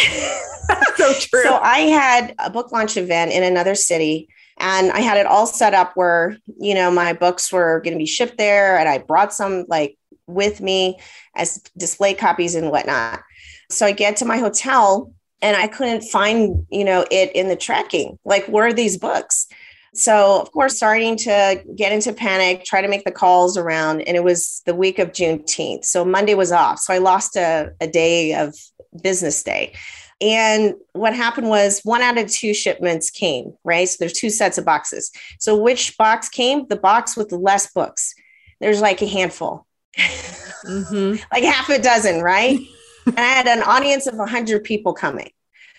So, 0.65 0.73
so 0.95 1.13
true. 1.19 1.43
So 1.43 1.57
I 1.57 1.79
had 1.81 2.33
a 2.39 2.49
book 2.49 2.71
launch 2.71 2.97
event 2.97 3.31
in 3.31 3.43
another 3.43 3.75
city 3.75 4.27
and 4.57 4.91
I 4.91 4.99
had 4.99 5.17
it 5.17 5.27
all 5.27 5.45
set 5.45 5.75
up 5.75 5.91
where, 5.95 6.37
you 6.59 6.73
know, 6.73 6.89
my 6.89 7.13
books 7.13 7.51
were 7.51 7.81
going 7.81 7.93
to 7.93 7.99
be 7.99 8.07
shipped 8.07 8.39
there 8.39 8.77
and 8.77 8.89
I 8.89 8.97
brought 8.97 9.31
some 9.31 9.65
like 9.67 9.97
with 10.27 10.61
me 10.61 10.97
as 11.35 11.61
display 11.77 12.13
copies 12.13 12.55
and 12.55 12.71
whatnot. 12.71 13.21
So 13.69 13.85
I 13.85 13.91
get 13.91 14.17
to 14.17 14.25
my 14.25 14.37
hotel 14.37 15.13
and 15.41 15.55
I 15.57 15.67
couldn't 15.67 16.01
find, 16.01 16.65
you 16.71 16.83
know, 16.83 17.05
it 17.11 17.31
in 17.35 17.49
the 17.49 17.55
tracking. 17.55 18.17
Like, 18.25 18.45
where 18.47 18.65
are 18.65 18.73
these 18.73 18.97
books? 18.97 19.47
So, 19.95 20.41
of 20.41 20.51
course, 20.51 20.75
starting 20.75 21.15
to 21.17 21.63
get 21.75 21.93
into 21.93 22.11
panic, 22.11 22.65
try 22.65 22.81
to 22.81 22.87
make 22.89 23.05
the 23.05 23.11
calls 23.11 23.57
around. 23.57 24.01
And 24.01 24.17
it 24.17 24.23
was 24.23 24.61
the 24.65 24.75
week 24.75 24.99
of 24.99 25.13
Juneteenth. 25.13 25.85
So, 25.85 26.03
Monday 26.03 26.35
was 26.35 26.51
off. 26.51 26.79
So, 26.79 26.93
I 26.93 26.97
lost 26.97 27.37
a, 27.37 27.71
a 27.79 27.87
day 27.87 28.35
of 28.35 28.53
business 29.01 29.41
day. 29.41 29.73
And 30.19 30.73
what 30.93 31.15
happened 31.15 31.47
was 31.47 31.79
one 31.83 32.01
out 32.01 32.17
of 32.17 32.29
two 32.29 32.53
shipments 32.53 33.09
came, 33.09 33.53
right? 33.63 33.87
So, 33.87 33.95
there's 33.99 34.13
two 34.13 34.29
sets 34.29 34.57
of 34.57 34.65
boxes. 34.65 35.11
So, 35.39 35.55
which 35.55 35.97
box 35.97 36.27
came? 36.27 36.67
The 36.67 36.75
box 36.75 37.15
with 37.15 37.29
the 37.29 37.37
less 37.37 37.71
books. 37.71 38.13
There's 38.59 38.81
like 38.81 39.01
a 39.01 39.07
handful, 39.07 39.65
mm-hmm. 39.97 41.15
like 41.31 41.43
half 41.43 41.69
a 41.69 41.81
dozen, 41.81 42.21
right? 42.21 42.59
and 43.05 43.19
I 43.19 43.21
had 43.21 43.47
an 43.47 43.63
audience 43.63 44.07
of 44.07 44.15
100 44.15 44.63
people 44.63 44.93
coming. 44.93 45.29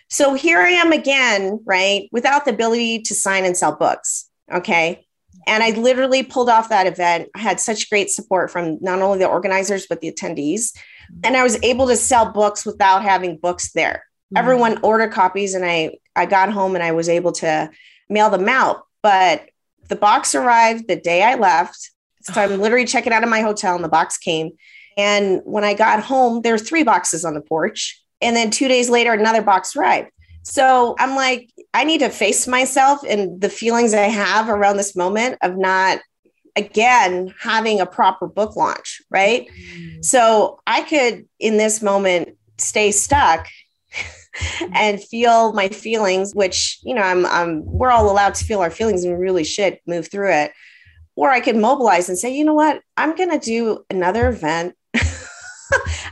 So 0.08 0.34
here 0.34 0.60
I 0.60 0.70
am 0.70 0.92
again, 0.92 1.60
right, 1.64 2.08
without 2.12 2.44
the 2.44 2.52
ability 2.52 3.02
to 3.02 3.14
sign 3.14 3.44
and 3.44 3.56
sell 3.56 3.74
books. 3.74 4.28
Okay. 4.52 5.06
And 5.46 5.62
I 5.62 5.70
literally 5.70 6.22
pulled 6.22 6.48
off 6.48 6.68
that 6.68 6.86
event. 6.86 7.28
I 7.34 7.40
had 7.40 7.60
such 7.60 7.88
great 7.88 8.10
support 8.10 8.50
from 8.50 8.78
not 8.80 9.00
only 9.00 9.18
the 9.18 9.28
organizers, 9.28 9.86
but 9.86 10.00
the 10.00 10.12
attendees. 10.12 10.76
And 11.22 11.36
I 11.36 11.42
was 11.42 11.62
able 11.62 11.86
to 11.88 11.96
sell 11.96 12.32
books 12.32 12.66
without 12.66 13.02
having 13.02 13.36
books 13.36 13.72
there. 13.72 14.04
Mm-hmm. 14.26 14.36
Everyone 14.38 14.78
ordered 14.82 15.12
copies, 15.12 15.54
and 15.54 15.64
I, 15.64 15.98
I 16.16 16.26
got 16.26 16.50
home 16.50 16.74
and 16.74 16.82
I 16.82 16.92
was 16.92 17.08
able 17.08 17.32
to 17.32 17.70
mail 18.08 18.30
them 18.30 18.48
out. 18.48 18.86
But 19.02 19.48
the 19.88 19.96
box 19.96 20.34
arrived 20.34 20.88
the 20.88 20.96
day 20.96 21.22
I 21.22 21.36
left. 21.36 21.90
So 22.22 22.40
I'm 22.40 22.60
literally 22.60 22.86
checking 22.86 23.12
out 23.12 23.22
of 23.22 23.30
my 23.30 23.40
hotel, 23.40 23.76
and 23.76 23.84
the 23.84 23.88
box 23.88 24.18
came. 24.18 24.50
And 24.96 25.42
when 25.44 25.62
I 25.62 25.74
got 25.74 26.02
home, 26.02 26.42
there 26.42 26.54
were 26.54 26.58
three 26.58 26.82
boxes 26.82 27.24
on 27.24 27.34
the 27.34 27.40
porch. 27.40 28.02
And 28.20 28.34
then 28.34 28.50
two 28.50 28.68
days 28.68 28.88
later, 28.88 29.12
another 29.12 29.42
box 29.42 29.76
arrived. 29.76 30.10
So 30.42 30.94
I'm 30.98 31.16
like, 31.16 31.50
I 31.74 31.82
need 31.82 31.98
to 31.98 32.08
face 32.08 32.46
myself 32.46 33.00
and 33.06 33.40
the 33.40 33.48
feelings 33.48 33.92
I 33.92 34.02
have 34.02 34.48
around 34.48 34.76
this 34.76 34.94
moment 34.94 35.38
of 35.42 35.56
not, 35.56 35.98
again, 36.54 37.34
having 37.40 37.80
a 37.80 37.86
proper 37.86 38.28
book 38.28 38.54
launch. 38.54 39.02
Right. 39.10 39.48
Mm. 39.48 40.04
So 40.04 40.60
I 40.66 40.82
could, 40.82 41.26
in 41.40 41.56
this 41.56 41.82
moment, 41.82 42.38
stay 42.58 42.92
stuck 42.92 43.48
and 44.72 45.02
feel 45.02 45.52
my 45.52 45.68
feelings, 45.68 46.32
which, 46.32 46.78
you 46.84 46.94
know, 46.94 47.02
I'm, 47.02 47.26
I'm, 47.26 47.64
we're 47.66 47.90
all 47.90 48.08
allowed 48.08 48.36
to 48.36 48.44
feel 48.44 48.60
our 48.60 48.70
feelings 48.70 49.02
and 49.02 49.12
we 49.12 49.20
really 49.20 49.44
should 49.44 49.80
move 49.84 50.08
through 50.08 50.32
it. 50.32 50.52
Or 51.16 51.30
I 51.30 51.40
could 51.40 51.56
mobilize 51.56 52.08
and 52.08 52.16
say, 52.16 52.32
you 52.32 52.44
know 52.44 52.54
what, 52.54 52.82
I'm 52.96 53.16
going 53.16 53.30
to 53.30 53.38
do 53.38 53.84
another 53.90 54.28
event 54.28 54.75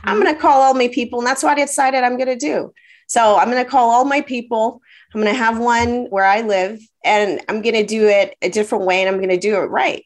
I'm 0.03 0.21
going 0.21 0.33
to 0.33 0.39
call 0.39 0.61
all 0.61 0.73
my 0.73 0.87
people. 0.87 1.19
And 1.19 1.27
that's 1.27 1.43
what 1.43 1.57
I 1.57 1.65
decided 1.65 2.03
I'm 2.03 2.17
going 2.17 2.27
to 2.27 2.35
do. 2.35 2.73
So 3.07 3.37
I'm 3.37 3.49
going 3.49 3.63
to 3.63 3.69
call 3.69 3.89
all 3.89 4.05
my 4.05 4.21
people. 4.21 4.81
I'm 5.13 5.21
going 5.21 5.33
to 5.33 5.37
have 5.37 5.59
one 5.59 6.05
where 6.05 6.25
I 6.25 6.41
live 6.41 6.79
and 7.03 7.41
I'm 7.47 7.61
going 7.61 7.75
to 7.75 7.85
do 7.85 8.07
it 8.07 8.35
a 8.41 8.49
different 8.49 8.85
way 8.85 9.01
and 9.01 9.09
I'm 9.09 9.17
going 9.17 9.29
to 9.29 9.37
do 9.37 9.55
it 9.55 9.67
right. 9.67 10.03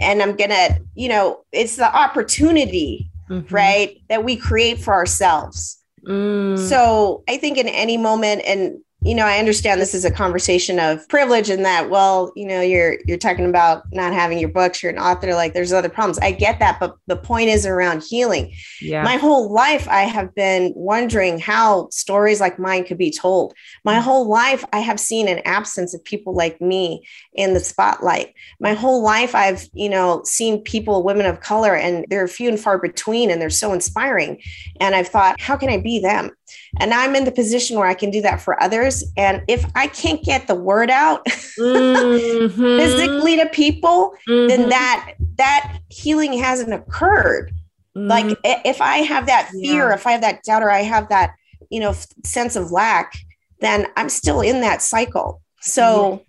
And 0.00 0.22
I'm 0.22 0.36
going 0.36 0.50
to, 0.50 0.80
you 0.94 1.08
know, 1.08 1.44
it's 1.52 1.76
the 1.76 1.94
opportunity, 1.94 3.10
mm-hmm. 3.28 3.54
right, 3.54 4.00
that 4.08 4.24
we 4.24 4.36
create 4.36 4.80
for 4.80 4.94
ourselves. 4.94 5.78
Mm. 6.06 6.58
So 6.58 7.22
I 7.28 7.36
think 7.36 7.58
in 7.58 7.68
any 7.68 7.96
moment, 7.98 8.42
and 8.46 8.80
you 9.02 9.14
know, 9.14 9.24
I 9.24 9.38
understand 9.38 9.80
this 9.80 9.94
is 9.94 10.04
a 10.04 10.10
conversation 10.10 10.78
of 10.78 11.08
privilege 11.08 11.48
and 11.48 11.64
that, 11.64 11.88
well, 11.88 12.32
you 12.36 12.46
know, 12.46 12.60
you're 12.60 12.98
you're 13.06 13.16
talking 13.16 13.46
about 13.46 13.84
not 13.92 14.12
having 14.12 14.38
your 14.38 14.50
books, 14.50 14.82
you're 14.82 14.92
an 14.92 14.98
author, 14.98 15.34
like 15.34 15.54
there's 15.54 15.72
other 15.72 15.88
problems. 15.88 16.18
I 16.18 16.32
get 16.32 16.58
that, 16.58 16.78
but 16.78 16.96
the 17.06 17.16
point 17.16 17.48
is 17.48 17.64
around 17.64 18.02
healing. 18.02 18.52
Yeah. 18.82 19.02
My 19.02 19.16
whole 19.16 19.50
life 19.50 19.88
I 19.88 20.02
have 20.02 20.34
been 20.34 20.74
wondering 20.76 21.38
how 21.38 21.88
stories 21.90 22.40
like 22.40 22.58
mine 22.58 22.84
could 22.84 22.98
be 22.98 23.10
told. 23.10 23.54
My 23.86 23.94
mm. 23.94 24.02
whole 24.02 24.28
life 24.28 24.66
I 24.72 24.80
have 24.80 25.00
seen 25.00 25.28
an 25.28 25.40
absence 25.46 25.94
of 25.94 26.04
people 26.04 26.34
like 26.34 26.60
me 26.60 27.02
in 27.32 27.54
the 27.54 27.60
spotlight. 27.60 28.34
My 28.60 28.74
whole 28.74 29.02
life 29.02 29.34
I've, 29.34 29.66
you 29.72 29.88
know, 29.88 30.20
seen 30.26 30.62
people, 30.62 31.02
women 31.02 31.24
of 31.24 31.40
color, 31.40 31.74
and 31.74 32.04
they're 32.10 32.28
few 32.28 32.50
and 32.50 32.60
far 32.60 32.78
between 32.78 33.30
and 33.30 33.40
they're 33.40 33.48
so 33.48 33.72
inspiring. 33.72 34.42
And 34.78 34.94
I've 34.94 35.08
thought, 35.08 35.40
how 35.40 35.56
can 35.56 35.70
I 35.70 35.78
be 35.78 36.00
them? 36.00 36.32
And 36.78 36.92
I'm 36.92 37.14
in 37.14 37.24
the 37.24 37.32
position 37.32 37.76
where 37.76 37.86
I 37.86 37.94
can 37.94 38.10
do 38.10 38.22
that 38.22 38.40
for 38.40 38.62
others. 38.62 39.04
And 39.16 39.42
if 39.48 39.64
I 39.74 39.86
can't 39.86 40.22
get 40.22 40.46
the 40.46 40.54
word 40.54 40.90
out 40.90 41.24
mm-hmm. 41.26 42.56
physically 42.78 43.36
to 43.36 43.46
people, 43.46 44.14
mm-hmm. 44.28 44.48
then 44.48 44.68
that 44.68 45.14
that 45.36 45.78
healing 45.88 46.34
hasn't 46.34 46.72
occurred. 46.72 47.52
Mm-hmm. 47.96 48.08
Like 48.08 48.38
if 48.44 48.80
I 48.80 48.98
have 48.98 49.26
that 49.26 49.50
fear, 49.50 49.88
yeah. 49.88 49.94
if 49.94 50.06
I 50.06 50.12
have 50.12 50.20
that 50.20 50.42
doubt, 50.44 50.62
or 50.62 50.70
I 50.70 50.82
have 50.82 51.08
that, 51.08 51.34
you 51.70 51.80
know, 51.80 51.94
sense 52.24 52.56
of 52.56 52.70
lack, 52.70 53.14
then 53.60 53.86
I'm 53.96 54.08
still 54.08 54.40
in 54.40 54.60
that 54.60 54.82
cycle. 54.82 55.42
So 55.60 56.24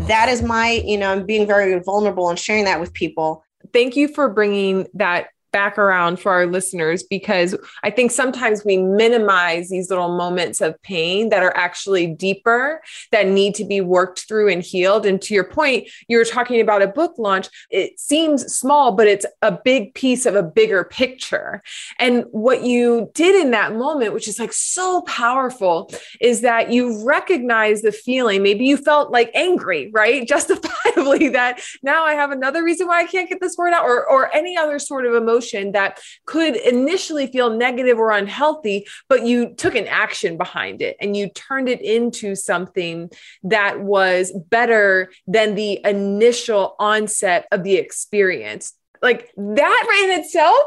that 0.00 0.28
is 0.28 0.42
my, 0.42 0.82
you 0.84 0.96
know, 0.96 1.10
I'm 1.10 1.26
being 1.26 1.46
very 1.46 1.78
vulnerable 1.80 2.28
and 2.28 2.38
sharing 2.38 2.64
that 2.64 2.80
with 2.80 2.92
people. 2.92 3.42
Thank 3.72 3.96
you 3.96 4.08
for 4.08 4.28
bringing 4.28 4.86
that 4.94 5.28
back 5.58 5.76
around 5.76 6.20
for 6.20 6.30
our 6.30 6.46
listeners 6.46 7.02
because 7.02 7.52
I 7.82 7.90
think 7.90 8.12
sometimes 8.12 8.64
we 8.64 8.76
minimize 8.76 9.68
these 9.68 9.90
little 9.90 10.16
moments 10.16 10.60
of 10.60 10.80
pain 10.82 11.30
that 11.30 11.42
are 11.42 11.56
actually 11.56 12.06
deeper 12.06 12.80
that 13.10 13.26
need 13.26 13.56
to 13.56 13.64
be 13.64 13.80
worked 13.80 14.20
through 14.28 14.50
and 14.50 14.62
healed. 14.62 15.04
And 15.04 15.20
to 15.22 15.34
your 15.34 15.42
point, 15.42 15.88
you 16.06 16.16
were 16.16 16.24
talking 16.24 16.60
about 16.60 16.80
a 16.80 16.86
book 16.86 17.14
launch. 17.18 17.48
It 17.70 17.98
seems 17.98 18.54
small, 18.54 18.92
but 18.92 19.08
it's 19.08 19.26
a 19.42 19.50
big 19.50 19.94
piece 19.94 20.26
of 20.26 20.36
a 20.36 20.44
bigger 20.44 20.84
picture. 20.84 21.60
And 21.98 22.24
what 22.30 22.62
you 22.62 23.10
did 23.14 23.34
in 23.34 23.50
that 23.50 23.74
moment, 23.74 24.14
which 24.14 24.28
is 24.28 24.38
like 24.38 24.52
so 24.52 25.02
powerful, 25.08 25.90
is 26.20 26.42
that 26.42 26.70
you 26.70 27.04
recognize 27.04 27.82
the 27.82 27.90
feeling. 27.90 28.44
Maybe 28.44 28.64
you 28.64 28.76
felt 28.76 29.10
like 29.10 29.32
angry, 29.34 29.90
right? 29.92 30.24
Justifiably 30.38 31.30
that 31.30 31.60
now 31.82 32.04
I 32.04 32.14
have 32.14 32.30
another 32.30 32.62
reason 32.62 32.86
why 32.86 33.00
I 33.00 33.06
can't 33.06 33.28
get 33.28 33.40
this 33.40 33.56
word 33.58 33.72
out 33.72 33.82
or, 33.82 34.08
or 34.08 34.32
any 34.32 34.56
other 34.56 34.78
sort 34.78 35.04
of 35.04 35.14
emotion 35.14 35.47
emotion 35.48 35.72
that 35.72 36.00
could 36.26 36.56
initially 36.56 37.26
feel 37.26 37.50
negative 37.50 37.98
or 37.98 38.10
unhealthy, 38.10 38.86
but 39.08 39.24
you 39.24 39.54
took 39.54 39.74
an 39.74 39.86
action 39.86 40.36
behind 40.36 40.82
it 40.82 40.96
and 41.00 41.16
you 41.16 41.28
turned 41.30 41.68
it 41.68 41.80
into 41.80 42.34
something 42.34 43.10
that 43.42 43.80
was 43.80 44.32
better 44.50 45.10
than 45.26 45.54
the 45.54 45.80
initial 45.84 46.76
onset 46.78 47.46
of 47.52 47.64
the 47.64 47.76
experience. 47.76 48.74
Like 49.02 49.30
that 49.36 50.00
in 50.04 50.20
itself 50.20 50.58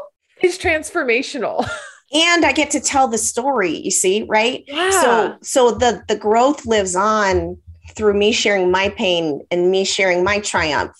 is 0.42 0.58
transformational. 0.58 1.68
and 2.12 2.44
I 2.44 2.52
get 2.52 2.70
to 2.70 2.80
tell 2.80 3.08
the 3.08 3.18
story, 3.18 3.76
you 3.76 3.90
see, 3.90 4.24
right? 4.28 4.64
Yeah. 4.66 4.90
So 4.90 5.36
so 5.42 5.70
the 5.72 6.02
the 6.08 6.16
growth 6.16 6.66
lives 6.66 6.96
on 6.96 7.58
through 7.94 8.14
me 8.14 8.32
sharing 8.32 8.70
my 8.70 8.88
pain 8.90 9.42
and 9.50 9.70
me 9.70 9.84
sharing 9.84 10.24
my 10.24 10.38
triumph 10.40 10.92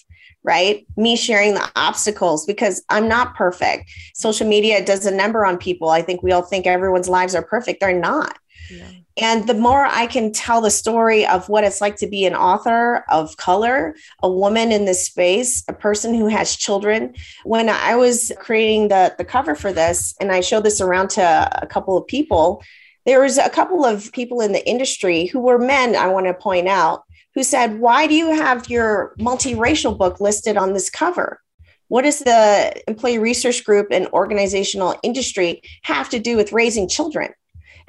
right? 0.45 0.87
Me 0.97 1.17
sharing 1.17 1.55
the 1.55 1.71
obstacles 1.77 2.47
because 2.47 2.83
I'm 2.89 3.09
not 3.09 3.35
perfect. 3.35 3.91
Social 4.15 4.47
media 4.47 4.85
does 4.85 5.07
a 5.07 5.15
number 5.15 5.45
on 5.45 5.59
people. 5.59 5.91
I 5.91 6.03
think 6.03 6.23
we 6.23 6.33
all 6.33 6.43
think 6.43 6.67
everyone's 6.67 7.09
lives 7.09 7.35
are 7.35 7.43
perfect. 7.43 7.81
They're 7.81 7.99
not. 7.99 8.37
Yeah. 8.71 8.89
And 9.19 9.47
the 9.47 9.55
more 9.55 9.85
I 9.85 10.07
can 10.07 10.33
tell 10.33 10.63
the 10.63 10.71
story 10.71 11.27
of 11.27 11.49
what 11.49 11.65
it's 11.65 11.83
like 11.83 11.97
to 11.97 12.07
be 12.07 12.25
an 12.25 12.35
author 12.35 13.05
of 13.11 13.37
color, 13.37 13.95
a 14.23 14.31
woman 14.31 14.73
in 14.73 14.87
this 14.87 15.05
space, 15.05 15.65
a 15.69 15.73
person 15.75 16.15
who 16.15 16.29
has 16.29 16.57
children. 16.57 17.15
When 17.45 17.69
I 17.69 17.95
was 17.97 18.33
creating 18.39 18.89
the, 18.89 19.15
the 19.19 19.25
cover 19.25 19.55
for 19.55 19.71
this, 19.73 20.15
and 20.19 20.33
I 20.33 20.41
showed 20.41 20.65
this 20.65 20.81
around 20.81 21.11
to 21.11 21.49
a 21.63 21.67
couple 21.67 21.97
of 21.99 22.07
people, 22.07 22.63
there 23.05 23.21
was 23.21 23.37
a 23.37 23.51
couple 23.51 23.85
of 23.85 24.11
people 24.13 24.41
in 24.41 24.53
the 24.53 24.67
industry 24.67 25.27
who 25.27 25.41
were 25.41 25.59
men, 25.59 25.95
I 25.95 26.07
want 26.07 26.27
to 26.27 26.35
point 26.35 26.69
out, 26.69 27.03
who 27.35 27.43
said, 27.43 27.81
Why 27.81 28.07
do 28.07 28.15
you 28.15 28.35
have 28.35 28.69
your 28.69 29.15
multiracial 29.19 29.97
book 29.97 30.21
listed 30.21 30.57
on 30.57 30.73
this 30.73 30.91
cover? 30.91 31.41
What 31.89 32.03
does 32.03 32.21
the 32.21 32.83
employee 32.89 33.19
resource 33.19 33.61
group 33.61 33.89
and 33.91 34.07
organizational 34.09 34.99
industry 35.03 35.63
have 35.83 36.09
to 36.11 36.19
do 36.19 36.37
with 36.37 36.53
raising 36.53 36.89
children? 36.89 37.33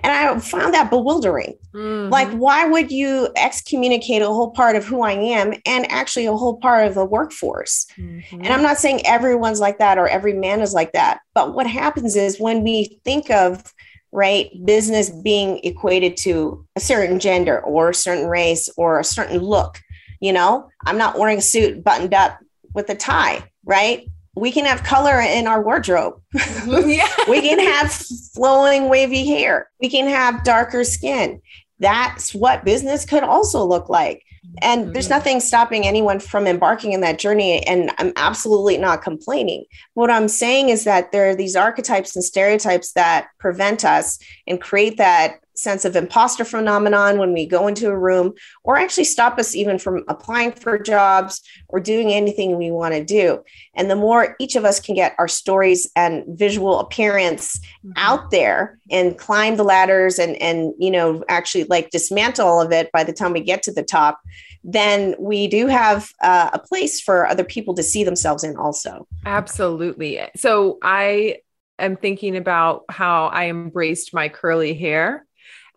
And 0.03 0.11
I 0.11 0.37
found 0.39 0.73
that 0.73 0.89
bewildering. 0.89 1.55
Mm-hmm. 1.73 2.11
Like, 2.11 2.29
why 2.31 2.67
would 2.67 2.91
you 2.91 3.29
excommunicate 3.37 4.21
a 4.21 4.27
whole 4.27 4.51
part 4.51 4.75
of 4.75 4.85
who 4.85 5.01
I 5.01 5.13
am 5.13 5.53
and 5.65 5.89
actually 5.89 6.25
a 6.25 6.35
whole 6.35 6.57
part 6.57 6.87
of 6.87 6.95
the 6.95 7.05
workforce? 7.05 7.87
Mm-hmm. 7.97 8.41
And 8.41 8.47
I'm 8.47 8.61
not 8.61 8.77
saying 8.77 9.07
everyone's 9.07 9.61
like 9.61 9.79
that 9.79 9.97
or 9.97 10.07
every 10.07 10.33
man 10.33 10.59
is 10.59 10.73
like 10.73 10.91
that. 10.91 11.19
But 11.33 11.55
what 11.55 11.67
happens 11.67 12.17
is 12.17 12.39
when 12.39 12.63
we 12.63 12.99
think 13.05 13.29
of 13.31 13.73
right? 14.13 14.51
Business 14.63 15.09
being 15.09 15.59
equated 15.63 16.15
to 16.17 16.65
a 16.75 16.79
certain 16.79 17.19
gender 17.19 17.59
or 17.61 17.89
a 17.89 17.95
certain 17.95 18.27
race 18.27 18.69
or 18.77 18.99
a 18.99 19.03
certain 19.03 19.39
look. 19.39 19.81
You 20.21 20.31
know, 20.31 20.69
I'm 20.85 20.97
not 20.97 21.17
wearing 21.17 21.39
a 21.39 21.41
suit 21.41 21.83
buttoned 21.83 22.13
up 22.13 22.39
with 22.73 22.89
a 22.89 22.95
tie, 22.95 23.43
right? 23.65 24.07
We 24.35 24.51
can 24.51 24.65
have 24.65 24.83
color 24.83 25.19
in 25.19 25.47
our 25.47 25.61
wardrobe. 25.61 26.21
Yeah. 26.67 27.07
we 27.27 27.41
can 27.41 27.59
have 27.59 27.91
flowing, 27.91 28.87
wavy 28.87 29.25
hair. 29.25 29.69
We 29.81 29.89
can 29.89 30.07
have 30.07 30.43
darker 30.43 30.83
skin. 30.83 31.41
That's 31.79 32.33
what 32.33 32.63
business 32.63 33.05
could 33.05 33.23
also 33.23 33.65
look 33.65 33.89
like. 33.89 34.23
And 34.61 34.83
mm-hmm. 34.83 34.93
there's 34.93 35.09
nothing 35.09 35.39
stopping 35.39 35.85
anyone 35.85 36.19
from 36.19 36.47
embarking 36.47 36.93
in 36.93 37.01
that 37.01 37.19
journey. 37.19 37.65
And 37.65 37.91
I'm 37.97 38.13
absolutely 38.15 38.77
not 38.77 39.01
complaining. 39.01 39.65
What 39.93 40.11
I'm 40.11 40.27
saying 40.27 40.69
is 40.69 40.83
that 40.83 41.11
there 41.11 41.29
are 41.29 41.35
these 41.35 41.55
archetypes 41.55 42.15
and 42.15 42.23
stereotypes 42.23 42.93
that 42.93 43.27
prevent 43.39 43.83
us 43.83 44.19
and 44.47 44.61
create 44.61 44.97
that 44.97 45.42
sense 45.55 45.85
of 45.85 45.95
imposter 45.95 46.43
phenomenon 46.45 47.17
when 47.17 47.33
we 47.33 47.45
go 47.45 47.67
into 47.67 47.89
a 47.89 47.97
room, 47.97 48.33
or 48.63 48.77
actually 48.77 49.03
stop 49.03 49.37
us 49.37 49.55
even 49.55 49.77
from 49.77 50.03
applying 50.07 50.51
for 50.51 50.77
jobs 50.77 51.41
or 51.67 51.79
doing 51.79 52.11
anything 52.11 52.57
we 52.57 52.71
want 52.71 52.93
to 52.93 53.03
do. 53.03 53.43
And 53.75 53.89
the 53.89 53.95
more 53.95 54.35
each 54.39 54.55
of 54.55 54.65
us 54.65 54.79
can 54.79 54.95
get 54.95 55.15
our 55.17 55.27
stories 55.27 55.89
and 55.95 56.23
visual 56.27 56.79
appearance 56.79 57.59
mm-hmm. 57.59 57.91
out 57.97 58.31
there 58.31 58.79
and 58.91 59.17
climb 59.17 59.55
the 59.55 59.63
ladders 59.63 60.19
and 60.19 60.35
and 60.41 60.73
you 60.77 60.91
know 60.91 61.23
actually 61.29 61.63
like 61.65 61.89
dismantle 61.89 62.47
all 62.47 62.61
of 62.61 62.71
it 62.71 62.91
by 62.91 63.03
the 63.03 63.13
time 63.13 63.33
we 63.33 63.41
get 63.41 63.63
to 63.63 63.73
the 63.73 63.83
top, 63.83 64.19
then 64.63 65.15
we 65.19 65.47
do 65.47 65.67
have 65.67 66.09
uh, 66.21 66.49
a 66.53 66.59
place 66.59 67.01
for 67.01 67.27
other 67.27 67.43
people 67.43 67.73
to 67.75 67.83
see 67.83 68.03
themselves 68.03 68.43
in 68.43 68.55
also. 68.57 69.07
Absolutely. 69.25 70.21
So 70.35 70.77
I 70.81 71.37
am 71.79 71.97
thinking 71.97 72.37
about 72.37 72.85
how 72.89 73.27
I 73.27 73.49
embraced 73.49 74.13
my 74.13 74.29
curly 74.29 74.73
hair 74.73 75.25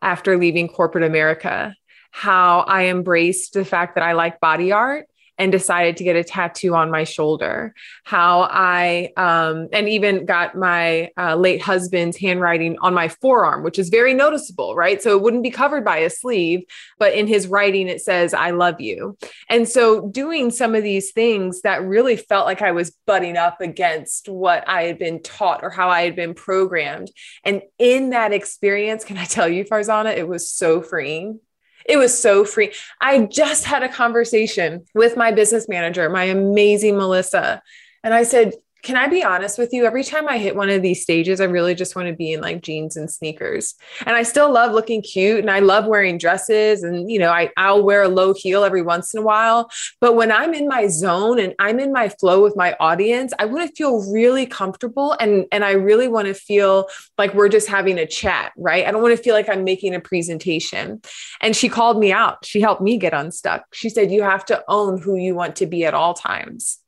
after 0.03 0.37
leaving 0.37 0.69
corporate 0.69 1.05
America, 1.05 1.75
how 2.11 2.61
I 2.61 2.87
embraced 2.87 3.53
the 3.55 3.65
fact 3.65 3.95
that 3.95 4.05
I 4.05 4.13
like 4.13 4.41
body 4.41 4.73
art 4.73 5.07
and 5.39 5.53
decided 5.53 5.97
to 5.97 6.05
get 6.05 6.17
a 6.17 6.25
tattoo 6.25 6.75
on 6.75 6.91
my 6.91 7.05
shoulder. 7.05 7.75
How 8.05 8.49
I, 8.51 9.13
um, 9.17 9.69
and 9.73 9.89
even 9.89 10.25
got 10.25 10.55
my 10.55 11.11
uh, 11.19 11.37
late 11.37 11.63
husband's 11.63 12.17
handwriting 12.17 12.79
on 12.81 12.95
my 12.95 13.09
forearm, 13.09 13.63
which 13.63 13.79
is 13.79 13.89
very 13.89 14.15
noticeable, 14.15 14.75
right? 14.75 15.03
So 15.03 15.17
it 15.17 15.23
wouldn't 15.23 15.43
be 15.43 15.51
covered 15.51 15.85
by 15.85 15.99
a 15.99 16.11
sleeve, 16.11 16.63
but 16.99 17.15
in 17.15 17.27
his 17.27 17.47
writing, 17.47 17.89
it 17.89 18.01
says, 18.01 18.35
I 18.35 18.51
love 18.51 18.81
you. 18.81 19.17
And 19.49 19.69
so 19.69 20.09
doing 20.09 20.51
some 20.51 20.75
of 20.75 20.83
these 20.83 21.13
things 21.13 21.63
that 21.63 21.83
really 21.83 22.17
felt 22.17 22.47
like 22.47 22.63
I 22.63 22.73
was 22.73 22.97
butting 23.07 23.37
up 23.37 23.61
against 23.61 24.29
what 24.29 24.67
I 24.69 24.85
had 24.85 24.99
been 24.99 25.23
taught 25.23 25.63
or 25.63 25.71
how 25.71 25.89
I 25.89 26.03
had 26.03 26.17
been 26.17 26.35
programmed. 26.35 27.11
And 27.45 27.63
in 27.79 28.11
that 28.11 28.33
experience, 28.33 29.05
can 29.05 29.19
I 29.19 29.25
tell 29.25 29.49
you, 29.49 29.65
Farzana, 29.65 30.17
it 30.17 30.29
was 30.29 30.51
so 30.51 30.81
freeing 30.81 31.41
it 31.89 31.97
was 31.97 32.17
so 32.17 32.45
free. 32.45 32.73
I 33.01 33.25
just 33.27 33.65
had 33.65 33.83
a 33.83 33.89
conversation 33.89 34.85
with 34.95 35.17
my 35.17 35.33
business 35.33 35.69
manager, 35.69 36.09
my 36.11 36.25
amazing 36.25 36.97
Melissa. 36.97 37.63
And 38.03 38.13
I 38.13 38.25
said, 38.25 38.55
can 38.87 38.97
I 38.97 39.09
be 39.09 39.25
honest 39.25 39.59
with 39.59 39.73
you? 39.73 39.85
Every 39.85 40.05
time 40.05 40.29
I 40.29 40.39
hit 40.39 40.55
one 40.55 40.71
of 40.71 40.81
these 40.81 41.03
stages, 41.03 41.41
I 41.41 41.47
really 41.47 41.75
just 41.75 41.97
want 41.97 42.07
to 42.07 42.15
be 42.15 42.33
in 42.33 42.41
like 42.41 42.63
jeans 42.63 42.97
and 42.97 43.11
sneakers. 43.11 43.75
And 44.07 44.15
I 44.15 44.23
still 44.23 44.49
love 44.49 44.71
looking 44.71 45.03
cute 45.03 45.41
and 45.41 45.51
I 45.51 45.59
love 45.59 45.87
wearing 45.87 46.19
dresses. 46.19 46.85
And, 46.85 47.11
you 47.11 47.19
know, 47.19 47.33
I, 47.33 47.51
I'll 47.57 47.83
wear 47.83 48.05
a 48.05 48.09
low 48.09 48.33
heel 48.33 48.63
every 48.63 48.83
once 48.83 49.13
in 49.13 49.19
a 49.19 49.25
while. 49.25 49.69
But 50.01 50.15
when 50.15 50.31
I'm 50.31 50.55
in 50.55 50.69
my 50.69 50.87
zone 50.87 51.41
and 51.41 51.53
I'm 51.59 51.81
in 51.81 51.93
my 51.93 52.09
flow 52.09 52.45
with 52.45 52.55
my 52.55 52.77
audience, 52.79 53.33
I 53.41 53.47
want 53.47 53.69
to 53.69 53.75
feel 53.75 54.09
really 54.13 54.47
comfortable 54.47 55.17
and, 55.19 55.47
and 55.51 55.65
I 55.65 55.73
really 55.73 56.07
want 56.07 56.29
to 56.29 56.35
feel 56.35 56.87
like 57.19 57.35
we're 57.35 57.49
just 57.49 57.67
having 57.67 57.99
a 57.99 58.07
chat, 58.07 58.53
right? 58.57 58.87
I 58.87 58.93
don't 58.93 59.03
want 59.03 59.17
to 59.17 59.23
feel 59.23 59.35
like 59.35 59.49
I'm 59.49 59.65
making 59.65 59.97
a 59.97 60.01
presentation. 60.01 61.03
And 61.41 61.57
she 61.57 61.69
called 61.69 61.99
me 61.99 62.13
out. 62.13 62.45
She 62.45 62.61
helped 62.61 62.83
me 62.83 62.99
get 62.99 63.15
unstuck. 63.15 63.65
She 63.73 63.89
said, 63.89 64.13
You 64.13 64.23
have 64.23 64.45
to 64.45 64.63
own 64.69 65.03
who 65.03 65.17
you 65.17 65.35
want 65.35 65.57
to 65.57 65.67
be 65.67 65.85
at 65.85 65.93
all 65.93 66.15
times. 66.15 66.79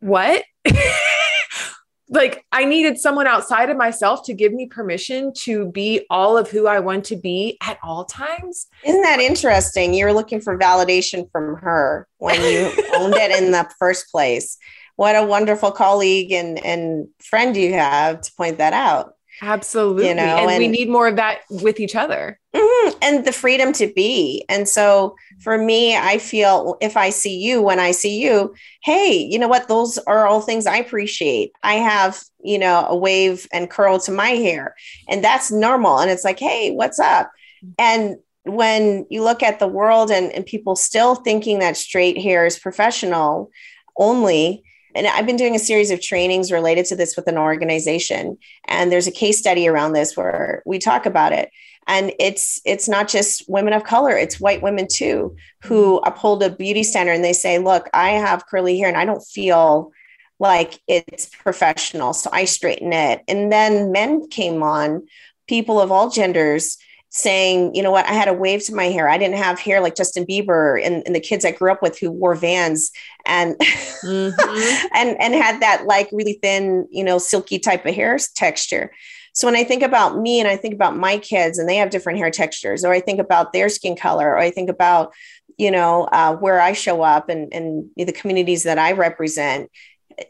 What? 0.00 0.44
like 2.08 2.44
I 2.52 2.64
needed 2.64 2.98
someone 2.98 3.26
outside 3.26 3.68
of 3.68 3.76
myself 3.76 4.24
to 4.26 4.34
give 4.34 4.52
me 4.52 4.66
permission 4.66 5.32
to 5.38 5.70
be 5.72 6.06
all 6.08 6.38
of 6.38 6.50
who 6.50 6.66
I 6.66 6.78
want 6.78 7.04
to 7.06 7.16
be 7.16 7.58
at 7.62 7.78
all 7.82 8.04
times. 8.04 8.66
Isn't 8.84 9.02
that 9.02 9.20
interesting? 9.20 9.92
You're 9.92 10.12
looking 10.12 10.40
for 10.40 10.56
validation 10.56 11.30
from 11.32 11.56
her 11.56 12.06
when 12.18 12.40
you 12.40 12.70
owned 12.94 13.14
it 13.14 13.42
in 13.42 13.50
the 13.50 13.68
first 13.78 14.10
place. 14.10 14.56
What 14.94 15.16
a 15.16 15.26
wonderful 15.26 15.72
colleague 15.72 16.32
and, 16.32 16.64
and 16.64 17.08
friend 17.18 17.56
you 17.56 17.72
have 17.74 18.20
to 18.20 18.32
point 18.36 18.58
that 18.58 18.72
out. 18.72 19.15
Absolutely. 19.42 20.08
You 20.08 20.14
know, 20.14 20.22
and, 20.22 20.50
and 20.50 20.58
we 20.58 20.68
need 20.68 20.88
more 20.88 21.08
of 21.08 21.16
that 21.16 21.40
with 21.50 21.78
each 21.78 21.94
other. 21.94 22.38
Mm-hmm. 22.54 22.98
And 23.02 23.24
the 23.24 23.32
freedom 23.32 23.72
to 23.74 23.92
be. 23.92 24.44
And 24.48 24.66
so 24.66 25.14
for 25.40 25.58
me, 25.58 25.96
I 25.96 26.18
feel 26.18 26.78
if 26.80 26.96
I 26.96 27.10
see 27.10 27.36
you 27.36 27.60
when 27.60 27.78
I 27.78 27.90
see 27.90 28.18
you, 28.18 28.54
hey, 28.82 29.14
you 29.14 29.38
know 29.38 29.48
what? 29.48 29.68
Those 29.68 29.98
are 29.98 30.26
all 30.26 30.40
things 30.40 30.66
I 30.66 30.76
appreciate. 30.76 31.52
I 31.62 31.74
have, 31.74 32.22
you 32.42 32.58
know, 32.58 32.86
a 32.88 32.96
wave 32.96 33.46
and 33.52 33.68
curl 33.68 33.98
to 34.00 34.12
my 34.12 34.30
hair, 34.30 34.74
and 35.08 35.22
that's 35.22 35.50
normal. 35.50 35.98
And 35.98 36.10
it's 36.10 36.24
like, 36.24 36.38
hey, 36.38 36.70
what's 36.70 36.98
up? 36.98 37.30
And 37.78 38.16
when 38.44 39.06
you 39.10 39.22
look 39.22 39.42
at 39.42 39.58
the 39.58 39.66
world 39.66 40.10
and, 40.10 40.32
and 40.32 40.46
people 40.46 40.76
still 40.76 41.16
thinking 41.16 41.58
that 41.58 41.76
straight 41.76 42.16
hair 42.16 42.46
is 42.46 42.58
professional 42.58 43.50
only, 43.98 44.62
and 44.96 45.06
I've 45.06 45.26
been 45.26 45.36
doing 45.36 45.54
a 45.54 45.60
series 45.60 45.90
of 45.90 46.00
trainings 46.00 46.50
related 46.50 46.86
to 46.86 46.96
this 46.96 47.16
with 47.16 47.28
an 47.28 47.36
organization. 47.36 48.38
And 48.66 48.90
there's 48.90 49.06
a 49.06 49.12
case 49.12 49.38
study 49.38 49.68
around 49.68 49.92
this 49.92 50.16
where 50.16 50.62
we 50.64 50.78
talk 50.78 51.04
about 51.04 51.32
it. 51.32 51.50
And 51.86 52.12
it's 52.18 52.60
it's 52.64 52.88
not 52.88 53.06
just 53.06 53.44
women 53.48 53.72
of 53.72 53.84
color, 53.84 54.16
it's 54.16 54.40
white 54.40 54.62
women 54.62 54.88
too 54.90 55.36
who 55.62 55.96
mm-hmm. 55.96 56.08
uphold 56.08 56.42
a 56.42 56.50
beauty 56.50 56.82
standard 56.82 57.12
and 57.12 57.24
they 57.24 57.34
say, 57.34 57.58
look, 57.58 57.88
I 57.94 58.10
have 58.10 58.46
curly 58.46 58.78
hair 58.78 58.88
and 58.88 58.96
I 58.96 59.04
don't 59.04 59.22
feel 59.22 59.92
like 60.38 60.80
it's 60.88 61.26
professional. 61.26 62.12
So 62.12 62.30
I 62.32 62.44
straighten 62.44 62.92
it. 62.92 63.22
And 63.28 63.52
then 63.52 63.92
men 63.92 64.28
came 64.28 64.62
on, 64.62 65.06
people 65.46 65.80
of 65.80 65.92
all 65.92 66.10
genders 66.10 66.78
saying, 67.16 67.74
you 67.74 67.82
know 67.82 67.90
what, 67.90 68.04
I 68.04 68.12
had 68.12 68.28
a 68.28 68.34
wave 68.34 68.62
to 68.66 68.74
my 68.74 68.84
hair. 68.84 69.08
I 69.08 69.16
didn't 69.16 69.38
have 69.38 69.58
hair 69.58 69.80
like 69.80 69.94
Justin 69.96 70.26
Bieber 70.26 70.78
and, 70.84 71.02
and 71.06 71.14
the 71.14 71.20
kids 71.20 71.46
I 71.46 71.50
grew 71.50 71.72
up 71.72 71.80
with 71.80 71.98
who 71.98 72.10
wore 72.10 72.34
vans 72.34 72.92
and 73.24 73.56
mm-hmm. 73.56 74.86
and 74.94 75.16
and 75.18 75.34
had 75.34 75.62
that 75.62 75.86
like 75.86 76.10
really 76.12 76.38
thin, 76.42 76.86
you 76.90 77.02
know, 77.02 77.16
silky 77.16 77.58
type 77.58 77.86
of 77.86 77.94
hair 77.94 78.18
texture. 78.34 78.92
So 79.32 79.46
when 79.46 79.56
I 79.56 79.64
think 79.64 79.82
about 79.82 80.18
me 80.18 80.40
and 80.40 80.48
I 80.48 80.58
think 80.58 80.74
about 80.74 80.94
my 80.94 81.16
kids 81.16 81.58
and 81.58 81.66
they 81.66 81.76
have 81.76 81.88
different 81.88 82.18
hair 82.18 82.30
textures, 82.30 82.84
or 82.84 82.92
I 82.92 83.00
think 83.00 83.18
about 83.18 83.54
their 83.54 83.70
skin 83.70 83.96
color, 83.96 84.28
or 84.28 84.38
I 84.38 84.50
think 84.50 84.68
about, 84.68 85.14
you 85.56 85.70
know, 85.70 86.04
uh, 86.12 86.36
where 86.36 86.60
I 86.60 86.74
show 86.74 87.00
up 87.00 87.30
and, 87.30 87.50
and 87.52 87.88
the 87.96 88.12
communities 88.12 88.64
that 88.64 88.78
I 88.78 88.92
represent, 88.92 89.70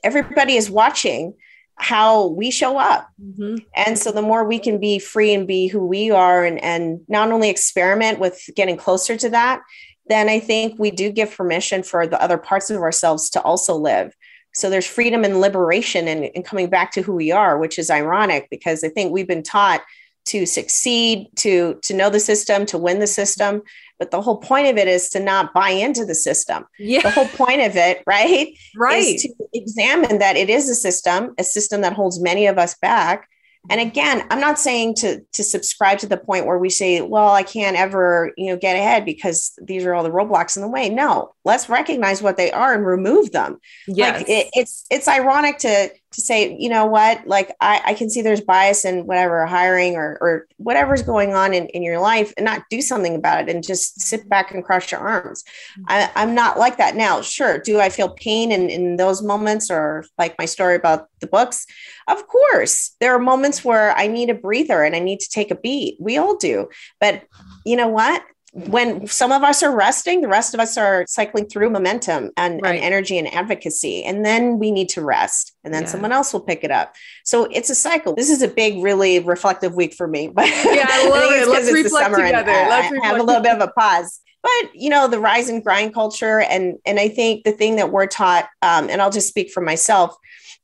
everybody 0.04 0.54
is 0.54 0.70
watching 0.70 1.34
how 1.76 2.28
we 2.28 2.50
show 2.50 2.78
up. 2.78 3.08
Mm-hmm. 3.22 3.56
And 3.74 3.98
so 3.98 4.10
the 4.10 4.22
more 4.22 4.44
we 4.44 4.58
can 4.58 4.80
be 4.80 4.98
free 4.98 5.34
and 5.34 5.46
be 5.46 5.68
who 5.68 5.86
we 5.86 6.10
are 6.10 6.44
and, 6.44 6.62
and 6.62 7.00
not 7.08 7.30
only 7.30 7.50
experiment 7.50 8.18
with 8.18 8.48
getting 8.54 8.76
closer 8.76 9.16
to 9.16 9.30
that, 9.30 9.62
then 10.08 10.28
I 10.28 10.40
think 10.40 10.78
we 10.78 10.90
do 10.90 11.10
give 11.10 11.36
permission 11.36 11.82
for 11.82 12.06
the 12.06 12.20
other 12.20 12.38
parts 12.38 12.70
of 12.70 12.80
ourselves 12.80 13.28
to 13.30 13.42
also 13.42 13.76
live. 13.76 14.14
So 14.54 14.70
there's 14.70 14.86
freedom 14.86 15.22
and 15.22 15.40
liberation 15.40 16.08
and, 16.08 16.30
and 16.34 16.44
coming 16.44 16.70
back 16.70 16.92
to 16.92 17.02
who 17.02 17.12
we 17.12 17.30
are, 17.30 17.58
which 17.58 17.78
is 17.78 17.90
ironic 17.90 18.48
because 18.50 18.82
I 18.82 18.88
think 18.88 19.12
we've 19.12 19.28
been 19.28 19.42
taught 19.42 19.82
to 20.26 20.46
succeed, 20.46 21.28
to 21.36 21.78
to 21.82 21.94
know 21.94 22.10
the 22.10 22.20
system, 22.20 22.66
to 22.66 22.78
win 22.78 22.98
the 22.98 23.06
system. 23.06 23.62
But 23.98 24.10
the 24.10 24.20
whole 24.20 24.36
point 24.36 24.66
of 24.66 24.76
it 24.76 24.88
is 24.88 25.08
to 25.10 25.20
not 25.20 25.54
buy 25.54 25.70
into 25.70 26.04
the 26.04 26.14
system. 26.14 26.66
Yeah. 26.78 27.00
The 27.00 27.10
whole 27.10 27.28
point 27.28 27.62
of 27.62 27.76
it, 27.76 28.02
right? 28.06 28.48
Right. 28.76 29.14
Is 29.14 29.22
to 29.22 29.30
examine 29.54 30.18
that 30.18 30.36
it 30.36 30.50
is 30.50 30.68
a 30.68 30.74
system, 30.74 31.34
a 31.38 31.44
system 31.44 31.80
that 31.80 31.94
holds 31.94 32.20
many 32.20 32.46
of 32.46 32.58
us 32.58 32.76
back. 32.76 33.26
And 33.68 33.80
again, 33.80 34.24
I'm 34.30 34.40
not 34.40 34.58
saying 34.58 34.94
to 34.96 35.20
to 35.32 35.42
subscribe 35.42 35.98
to 35.98 36.06
the 36.06 36.16
point 36.16 36.46
where 36.46 36.58
we 36.58 36.70
say, 36.70 37.00
well, 37.00 37.30
I 37.30 37.42
can't 37.42 37.76
ever, 37.76 38.32
you 38.36 38.52
know, 38.52 38.58
get 38.58 38.76
ahead 38.76 39.04
because 39.04 39.58
these 39.62 39.84
are 39.84 39.94
all 39.94 40.04
the 40.04 40.10
roadblocks 40.10 40.56
in 40.56 40.62
the 40.62 40.68
way. 40.68 40.88
No, 40.88 41.32
let's 41.46 41.68
recognize 41.68 42.20
what 42.20 42.36
they 42.36 42.50
are 42.50 42.74
and 42.74 42.84
remove 42.84 43.30
them. 43.30 43.58
Yes. 43.86 44.18
Like 44.18 44.28
it, 44.28 44.50
it's 44.52 44.84
it's 44.90 45.06
ironic 45.06 45.58
to 45.58 45.88
to 45.88 46.20
say, 46.20 46.56
you 46.58 46.68
know 46.68 46.86
what, 46.86 47.26
like 47.26 47.54
I, 47.60 47.80
I 47.84 47.94
can 47.94 48.10
see 48.10 48.20
there's 48.20 48.40
bias 48.40 48.84
in 48.84 49.06
whatever 49.06 49.46
hiring 49.46 49.94
or 49.94 50.18
or 50.20 50.48
whatever's 50.56 51.02
going 51.02 51.34
on 51.34 51.54
in, 51.54 51.66
in 51.68 51.82
your 51.84 52.00
life 52.00 52.34
and 52.36 52.44
not 52.44 52.64
do 52.68 52.82
something 52.82 53.14
about 53.14 53.42
it 53.42 53.54
and 53.54 53.62
just 53.62 54.00
sit 54.00 54.28
back 54.28 54.52
and 54.52 54.64
cross 54.64 54.90
your 54.90 55.00
arms. 55.00 55.44
Mm-hmm. 55.78 55.84
I, 55.88 56.10
I'm 56.16 56.34
not 56.34 56.58
like 56.58 56.78
that 56.78 56.96
now. 56.96 57.20
Sure. 57.20 57.58
Do 57.58 57.78
I 57.78 57.90
feel 57.90 58.10
pain 58.10 58.50
in, 58.50 58.68
in 58.68 58.96
those 58.96 59.22
moments 59.22 59.70
or 59.70 60.04
like 60.18 60.36
my 60.38 60.46
story 60.46 60.74
about 60.74 61.06
the 61.20 61.28
books? 61.28 61.64
Of 62.08 62.26
course. 62.26 62.96
There 62.98 63.14
are 63.14 63.20
moments 63.20 63.64
where 63.64 63.96
I 63.96 64.08
need 64.08 64.30
a 64.30 64.34
breather 64.34 64.82
and 64.82 64.96
I 64.96 64.98
need 64.98 65.20
to 65.20 65.30
take 65.30 65.52
a 65.52 65.56
beat. 65.56 65.96
We 66.00 66.18
all 66.18 66.36
do. 66.36 66.68
But 67.00 67.22
you 67.64 67.76
know 67.76 67.88
what? 67.88 68.24
When 68.56 69.06
some 69.06 69.32
of 69.32 69.42
us 69.42 69.62
are 69.62 69.74
resting, 69.74 70.22
the 70.22 70.28
rest 70.28 70.54
of 70.54 70.60
us 70.60 70.78
are 70.78 71.04
cycling 71.06 71.46
through 71.46 71.68
momentum 71.68 72.30
and, 72.38 72.62
right. 72.62 72.76
and 72.76 72.84
energy 72.84 73.18
and 73.18 73.32
advocacy. 73.32 74.02
And 74.02 74.24
then 74.24 74.58
we 74.58 74.70
need 74.70 74.88
to 74.90 75.02
rest 75.02 75.52
and 75.62 75.74
then 75.74 75.82
yeah. 75.82 75.88
someone 75.88 76.10
else 76.10 76.32
will 76.32 76.40
pick 76.40 76.64
it 76.64 76.70
up. 76.70 76.94
So 77.22 77.44
it's 77.44 77.68
a 77.68 77.74
cycle. 77.74 78.14
This 78.14 78.30
is 78.30 78.40
a 78.40 78.48
big, 78.48 78.82
really 78.82 79.18
reflective 79.18 79.74
week 79.74 79.92
for 79.92 80.08
me. 80.08 80.28
But 80.28 80.46
yeah, 80.46 80.86
I 80.88 81.08
love 81.10 81.30
I 81.30 81.42
it. 81.42 81.48
Let's 81.48 81.70
reflect 81.70 82.14
together. 82.14 82.50
And, 82.50 82.66
uh, 82.66 82.70
Let's 82.70 83.04
have 83.04 83.20
a 83.20 83.22
little 83.22 83.42
bit 83.42 83.52
of 83.52 83.60
a 83.60 83.70
pause. 83.72 84.20
But 84.42 84.74
you 84.74 84.88
know, 84.88 85.06
the 85.06 85.18
rise 85.18 85.48
and 85.48 85.62
grind 85.62 85.92
culture, 85.92 86.40
and 86.40 86.76
and 86.86 87.00
I 87.00 87.08
think 87.08 87.42
the 87.42 87.50
thing 87.50 87.76
that 87.76 87.90
we're 87.90 88.06
taught, 88.06 88.48
um, 88.62 88.88
and 88.88 89.02
I'll 89.02 89.10
just 89.10 89.26
speak 89.26 89.50
for 89.50 89.60
myself, 89.60 90.16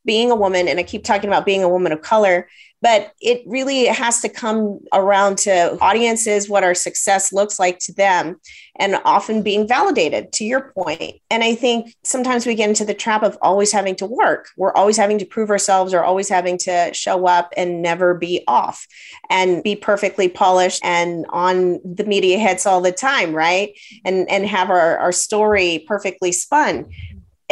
being 0.04 0.30
a 0.30 0.36
woman, 0.36 0.68
and 0.68 0.78
I 0.78 0.84
keep 0.84 1.02
talking 1.02 1.28
about 1.28 1.44
being 1.44 1.64
a 1.64 1.68
woman 1.68 1.90
of 1.90 2.00
color, 2.00 2.48
but 2.82 3.12
it 3.20 3.42
really 3.46 3.86
has 3.86 4.20
to 4.20 4.28
come 4.28 4.80
around 4.92 5.38
to 5.38 5.78
audiences 5.80 6.48
what 6.48 6.64
our 6.64 6.74
success 6.74 7.32
looks 7.32 7.58
like 7.58 7.78
to 7.78 7.94
them 7.94 8.40
and 8.76 9.00
often 9.04 9.42
being 9.42 9.68
validated 9.68 10.32
to 10.32 10.44
your 10.44 10.72
point. 10.72 11.20
And 11.30 11.44
i 11.44 11.54
think 11.54 11.94
sometimes 12.02 12.44
we 12.44 12.54
get 12.54 12.68
into 12.68 12.84
the 12.84 12.94
trap 12.94 13.22
of 13.22 13.38
always 13.40 13.72
having 13.72 13.94
to 13.96 14.06
work. 14.06 14.48
We're 14.56 14.72
always 14.74 14.96
having 14.96 15.18
to 15.18 15.24
prove 15.24 15.50
ourselves 15.50 15.94
or 15.94 16.02
always 16.02 16.28
having 16.28 16.58
to 16.58 16.92
show 16.92 17.26
up 17.26 17.52
and 17.56 17.80
never 17.80 18.14
be 18.14 18.42
off 18.48 18.86
and 19.30 19.62
be 19.62 19.76
perfectly 19.76 20.28
polished 20.28 20.80
and 20.84 21.24
on 21.30 21.80
the 21.84 22.04
media 22.04 22.38
hits 22.38 22.66
all 22.66 22.80
the 22.80 22.92
time 22.92 23.32
right? 23.34 23.78
And 24.04 24.28
and 24.28 24.46
have 24.46 24.70
our, 24.70 24.98
our 24.98 25.12
story 25.12 25.84
perfectly 25.86 26.32
spun 26.32 26.86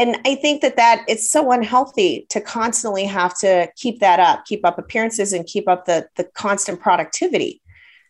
and 0.00 0.16
I 0.24 0.34
think 0.34 0.62
that 0.62 0.76
that 0.76 1.04
it's 1.08 1.30
so 1.30 1.52
unhealthy 1.52 2.26
to 2.30 2.40
constantly 2.40 3.04
have 3.04 3.38
to 3.40 3.68
keep 3.76 4.00
that 4.00 4.18
up, 4.18 4.46
keep 4.46 4.64
up 4.64 4.78
appearances, 4.78 5.34
and 5.34 5.46
keep 5.46 5.68
up 5.68 5.84
the 5.84 6.08
the 6.16 6.24
constant 6.24 6.80
productivity. 6.80 7.60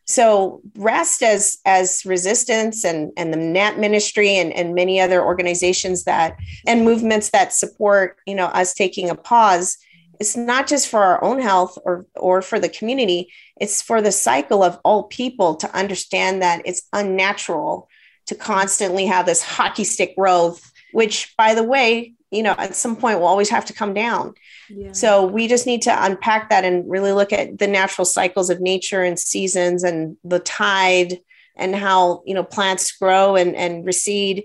So 0.05 0.61
rest 0.77 1.21
as 1.21 1.59
as 1.67 2.05
resistance 2.07 2.85
and 2.85 3.11
and 3.17 3.33
the 3.33 3.39
Nap 3.39 3.77
Ministry 3.77 4.37
and 4.37 4.53
and 4.53 4.73
many 4.73 5.01
other 5.01 5.25
organizations 5.25 6.05
that 6.05 6.37
and 6.65 6.85
movements 6.85 7.31
that 7.31 7.53
support 7.53 8.19
you 8.25 8.37
know 8.37 8.47
us 8.47 8.73
taking 8.73 9.11
a 9.11 9.17
pause. 9.17 9.77
It's 10.21 10.37
not 10.37 10.69
just 10.69 10.87
for 10.87 11.03
our 11.03 11.25
own 11.25 11.41
health 11.41 11.77
or 11.85 12.07
or 12.15 12.41
for 12.41 12.61
the 12.61 12.69
community. 12.69 13.33
It's 13.61 13.83
for 13.83 14.01
the 14.01 14.13
cycle 14.13 14.63
of 14.63 14.79
all 14.85 15.05
people 15.05 15.57
to 15.57 15.77
understand 15.77 16.41
that 16.41 16.63
it's 16.65 16.83
unnatural 16.93 17.89
to 18.27 18.37
constantly 18.37 19.07
have 19.07 19.27
this 19.27 19.43
hockey 19.43 19.83
stick 19.83 20.15
growth 20.17 20.70
which 20.93 21.35
by 21.37 21.55
the 21.55 21.63
way 21.63 22.15
you 22.31 22.43
know 22.43 22.55
at 22.59 22.75
some 22.75 22.97
point 22.97 23.19
will 23.19 23.27
always 23.27 23.51
have 23.51 23.65
to 23.65 23.73
come 23.73 23.95
down 23.95 24.35
yeah. 24.69 24.93
so 24.93 25.27
we 25.27 25.49
just 25.49 25.67
need 25.67 25.83
to 25.83 26.05
unpack 26.05 26.51
that 26.51 26.65
and 26.65 26.89
really 26.89 27.13
look 27.13 27.33
at 27.33 27.59
the 27.59 27.67
natural 27.67 28.05
cycles 28.05 28.51
of 28.51 28.61
nature 28.61 29.03
and 29.03 29.19
seasons 29.19 29.83
and 29.83 30.17
the 30.25 30.39
tide 30.39 31.19
and 31.57 31.75
how 31.75 32.23
you 32.25 32.35
know 32.35 32.45
plants 32.45 32.93
grow 32.93 33.37
and, 33.37 33.55
and 33.57 33.85
recede 33.85 34.45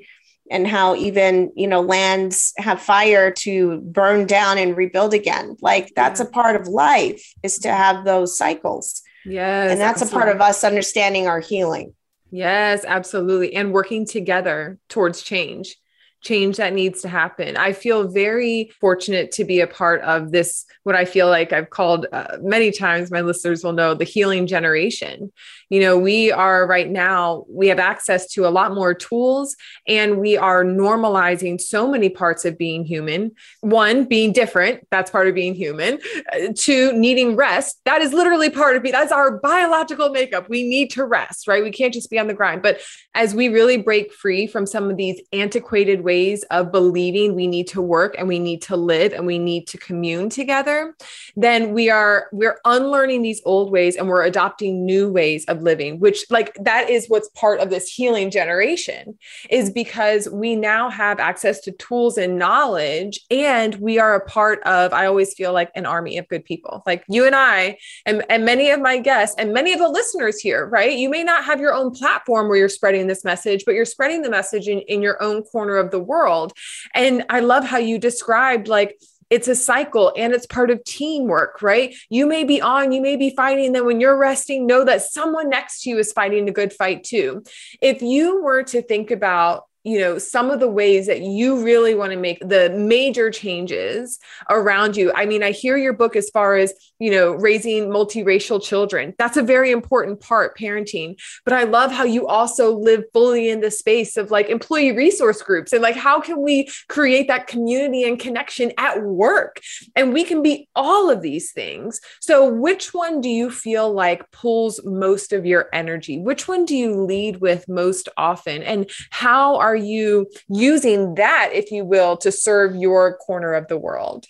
and 0.52 0.68
how 0.68 0.96
even 0.96 1.52
you 1.56 1.68
know 1.68 1.82
lands 1.82 2.54
have 2.58 2.82
fire 2.82 3.32
to 3.32 3.80
burn 3.82 4.26
down 4.26 4.58
and 4.58 4.78
rebuild 4.78 5.14
again 5.14 5.56
like 5.62 5.92
that's 5.96 6.20
yeah. 6.20 6.28
a 6.28 6.30
part 6.30 6.60
of 6.60 6.68
life 6.68 7.34
is 7.44 7.60
to 7.60 7.70
have 7.70 8.06
those 8.06 8.38
cycles 8.38 9.02
yes 9.26 9.72
and 9.72 9.80
that's 9.80 10.02
absolutely. 10.02 10.18
a 10.18 10.26
part 10.26 10.36
of 10.36 10.42
us 10.42 10.64
understanding 10.64 11.28
our 11.28 11.40
healing 11.40 11.94
yes 12.32 12.84
absolutely 12.88 13.56
and 13.56 13.72
working 13.72 14.06
together 14.06 14.78
towards 14.90 15.22
change 15.22 15.78
change 16.26 16.58
that 16.58 16.74
needs 16.74 17.02
to 17.04 17.08
happen. 17.08 17.56
I 17.56 17.72
feel 17.72 18.08
very 18.08 18.72
fortunate 18.82 19.32
to 19.34 19.46
be 19.46 19.62
a 19.62 19.68
part 19.68 20.02
of 20.02 20.32
this, 20.32 20.66
what 20.84 20.96
I 20.96 21.06
feel 21.06 21.28
like 21.28 21.54
I've 21.54 21.70
called 21.70 22.08
uh, 22.12 22.38
many 22.42 22.72
times, 22.72 23.12
my 23.12 23.22
listeners 23.22 23.64
will 23.64 23.74
know 23.74 23.94
the 23.94 24.04
healing 24.04 24.48
generation. 24.48 25.32
You 25.69 25.80
know, 25.80 25.97
we 25.97 26.32
are 26.32 26.67
right 26.67 26.89
now, 26.89 27.45
we 27.49 27.67
have 27.67 27.80
access 27.80 28.28
to 28.34 28.45
a 28.45 28.49
lot 28.49 28.73
more 28.73 28.93
tools 28.93 29.56
and 29.88 30.19
we 30.19 30.38
are 30.38 30.63
normalizing 30.63 31.60
so 31.60 31.88
many 31.88 32.10
parts 32.10 32.45
of 32.45 32.58
being 32.58 32.86
human. 32.86 33.32
One, 33.62 34.06
being 34.06 34.32
different, 34.32 34.88
that's 34.91 35.12
part 35.12 35.28
of 35.28 35.36
being 35.36 35.56
human. 35.56 35.99
Uh, 36.34 36.54
two, 36.56 36.93
needing 36.93 37.36
rest, 37.36 37.80
that 37.86 38.01
is 38.01 38.13
literally 38.13 38.49
part 38.49 38.75
of 38.75 38.84
me. 38.84 38.91
That's 38.91 39.12
our 39.12 39.39
biological 39.39 40.10
makeup. 40.10 40.49
We 40.49 40.63
need 40.67 40.91
to 40.91 41.06
rest, 41.06 41.47
right? 41.47 41.63
We 41.63 41.71
can't 41.71 41.93
just 41.93 42.10
be 42.10 42.19
on 42.19 42.28
the 42.28 42.34
grind. 42.34 42.62
But 42.62 42.80
as 43.13 43.34
we 43.34 43.49
really 43.49 43.78
break 43.78 44.13
free 44.13 44.47
from 44.47 44.65
some 44.65 44.89
of 44.89 44.97
these 44.97 45.21
antiquated 45.34 46.01
ways 46.01 46.43
of 46.51 46.71
believing 46.71 47.34
we 47.34 47.47
need 47.47 47.67
to 47.69 47.82
work 47.82 48.15
and 48.17 48.28
we 48.28 48.39
need 48.39 48.62
to 48.63 48.75
live 48.75 49.13
and 49.13 49.25
we 49.25 49.39
need 49.39 49.67
to 49.67 49.78
commune 49.78 50.30
together, 50.30 50.95
then 51.36 51.73
we 51.73 51.89
are 51.89 52.28
we're 52.32 52.60
unlearning 52.65 53.21
these 53.21 53.41
old 53.45 53.71
ways 53.71 53.95
and 53.95 54.08
we're 54.08 54.23
adopting 54.23 54.86
new 54.86 55.10
ways 55.10 55.45
of 55.45 55.55
living, 55.62 56.00
which 56.00 56.26
like 56.30 56.54
that 56.62 56.89
is 56.89 57.08
what's 57.08 57.30
part 57.30 57.60
of 57.60 57.70
this 57.70 57.88
healing 57.88 58.32
generation 58.32 59.18
is 59.50 59.70
because 59.70 60.30
we 60.30 60.56
now 60.56 60.89
have 60.89 61.20
access 61.20 61.60
to 61.62 61.72
tools 61.74 62.18
and 62.18 62.38
knowledge 62.38 63.20
and 63.30 63.76
we 63.76 64.00
are 64.00 64.15
a 64.15 64.26
part 64.26 64.62
of 64.63 64.94
I 64.94 65.06
always 65.06 65.34
feel 65.34 65.54
like 65.54 65.72
an 65.76 65.86
army 65.86 66.18
of 66.18 66.28
good 66.28 66.46
people. 66.46 66.84
Like 66.86 67.04
you 67.08 67.26
and 67.26 67.36
I 67.36 67.78
and, 68.06 68.24
and 68.30 68.46
many 68.46 68.72
of 68.72 68.80
my 68.80 68.98
guests 68.98 69.36
and 69.38 69.54
many 69.54 69.74
of 69.74 69.80
the 69.80 69.89
listeners 69.89 70.39
here, 70.39 70.68
right? 70.68 70.98
You 70.98 71.10
may 71.10 71.24
not 71.24 71.46
have 71.46 71.60
your 71.60 71.74
own 71.74 71.91
platform 71.91 72.48
where 72.48 72.58
you're 72.58 72.70
spreading 72.70 73.08
this 73.08 73.24
message, 73.24 73.63
but 73.65 73.76
you're 73.76 73.86
spreading 73.86 74.22
the 74.22 74.30
message 74.30 74.68
in, 74.68 74.80
in 74.80 75.02
your 75.02 75.22
own 75.22 75.44
corner 75.44 75.78
of 75.78 75.91
the 75.91 76.00
world. 76.00 76.54
And 76.94 77.26
I 77.30 77.39
love 77.39 77.63
how 77.65 77.78
you 77.78 78.00
described 78.00 78.68
like 78.68 78.98
it's 79.30 79.48
a 79.48 79.56
cycle 79.56 80.14
and 80.16 80.34
it's 80.34 80.46
part 80.46 80.70
of 80.70 80.84
teamwork, 80.84 81.62
right? 81.62 81.96
You 82.10 82.28
may 82.28 82.44
be 82.44 82.62
on, 82.62 82.92
you 82.92 83.02
may 83.02 83.16
be 83.16 83.32
fighting. 83.32 83.74
Then 83.74 83.86
when 83.86 84.00
you're 84.00 84.18
resting, 84.18 84.68
know 84.68 84.84
that 84.86 85.02
someone 85.02 85.50
next 85.50 85.82
to 85.84 85.90
you 85.90 85.98
is 85.98 86.12
fighting 86.12 86.48
a 86.48 86.52
good 86.52 86.74
fight 86.74 87.04
too. 87.04 87.44
If 87.82 88.02
you 88.02 88.42
were 88.42 88.64
to 88.64 88.82
think 88.82 89.12
about 89.12 89.64
you 89.86 90.00
know 90.00 90.17
some 90.17 90.50
of 90.50 90.60
the 90.60 90.67
ways 90.67 91.08
that 91.08 91.21
you 91.21 91.63
really 91.63 91.95
want 91.95 92.12
to 92.12 92.17
make 92.17 92.39
the 92.39 92.69
major 92.71 93.30
changes 93.32 94.19
around 94.50 94.98
you. 94.98 95.13
I 95.13 95.26
mean 95.26 95.43
i 95.43 95.52
hear 95.52 95.78
your 95.78 95.93
book 95.93 96.15
as 96.15 96.30
far 96.32 96.56
as 96.56 96.74
you 97.00 97.12
know 97.12 97.34
raising 97.34 97.86
multiracial 97.86 98.62
children. 98.62 99.13
That's 99.17 99.38
a 99.38 99.43
very 99.43 99.71
important 99.71 100.19
part 100.19 100.58
parenting. 100.58 101.15
But 101.45 101.54
i 101.54 101.63
love 101.63 101.91
how 101.91 102.04
you 102.04 102.28
also 102.28 102.76
live 102.76 103.04
fully 103.13 103.50
in 103.50 103.62
the 103.62 103.71
space 103.71 104.17
of 104.17 104.32
like 104.32 104.50
employee 104.50 104.91
resource 104.91 105.41
groups 105.41 105.71
and 105.71 105.82
like 105.82 105.95
how 105.95 106.19
can 106.19 106.41
we 106.41 106.67
create 106.89 107.28
that 107.28 107.48
community 107.48 108.04
and 108.04 108.19
connection 108.19 108.71
at 108.78 109.04
work? 109.04 109.60
And 109.95 110.13
we 110.13 110.24
can 110.24 110.41
be 110.41 110.67
all 110.76 111.10
of 111.10 111.21
these 111.21 111.52
things. 111.52 112.02
So 112.19 112.50
which 112.50 112.93
one 112.93 113.21
do 113.21 113.30
you 113.30 113.52
feel 113.52 113.93
like 113.93 114.32
pulls 114.32 114.84
most 114.84 115.32
of 115.32 115.45
your 115.45 115.67
energy? 115.74 116.19
Which 116.19 116.48
one 116.48 116.65
do 116.65 116.76
you 116.76 117.04
lead 117.04 117.41
with 117.41 117.67
most 117.67 118.10
often? 118.17 118.63
And 118.63 118.89
how 119.12 119.58
are 119.58 119.75
are 119.76 119.78
you 119.78 120.28
using 120.48 121.16
that, 121.16 121.50
if 121.54 121.70
you 121.70 121.84
will, 121.84 122.16
to 122.18 122.32
serve 122.32 122.76
your 122.76 123.18
corner 123.18 123.54
of 123.54 123.68
the 123.68 123.78
world? 123.78 124.26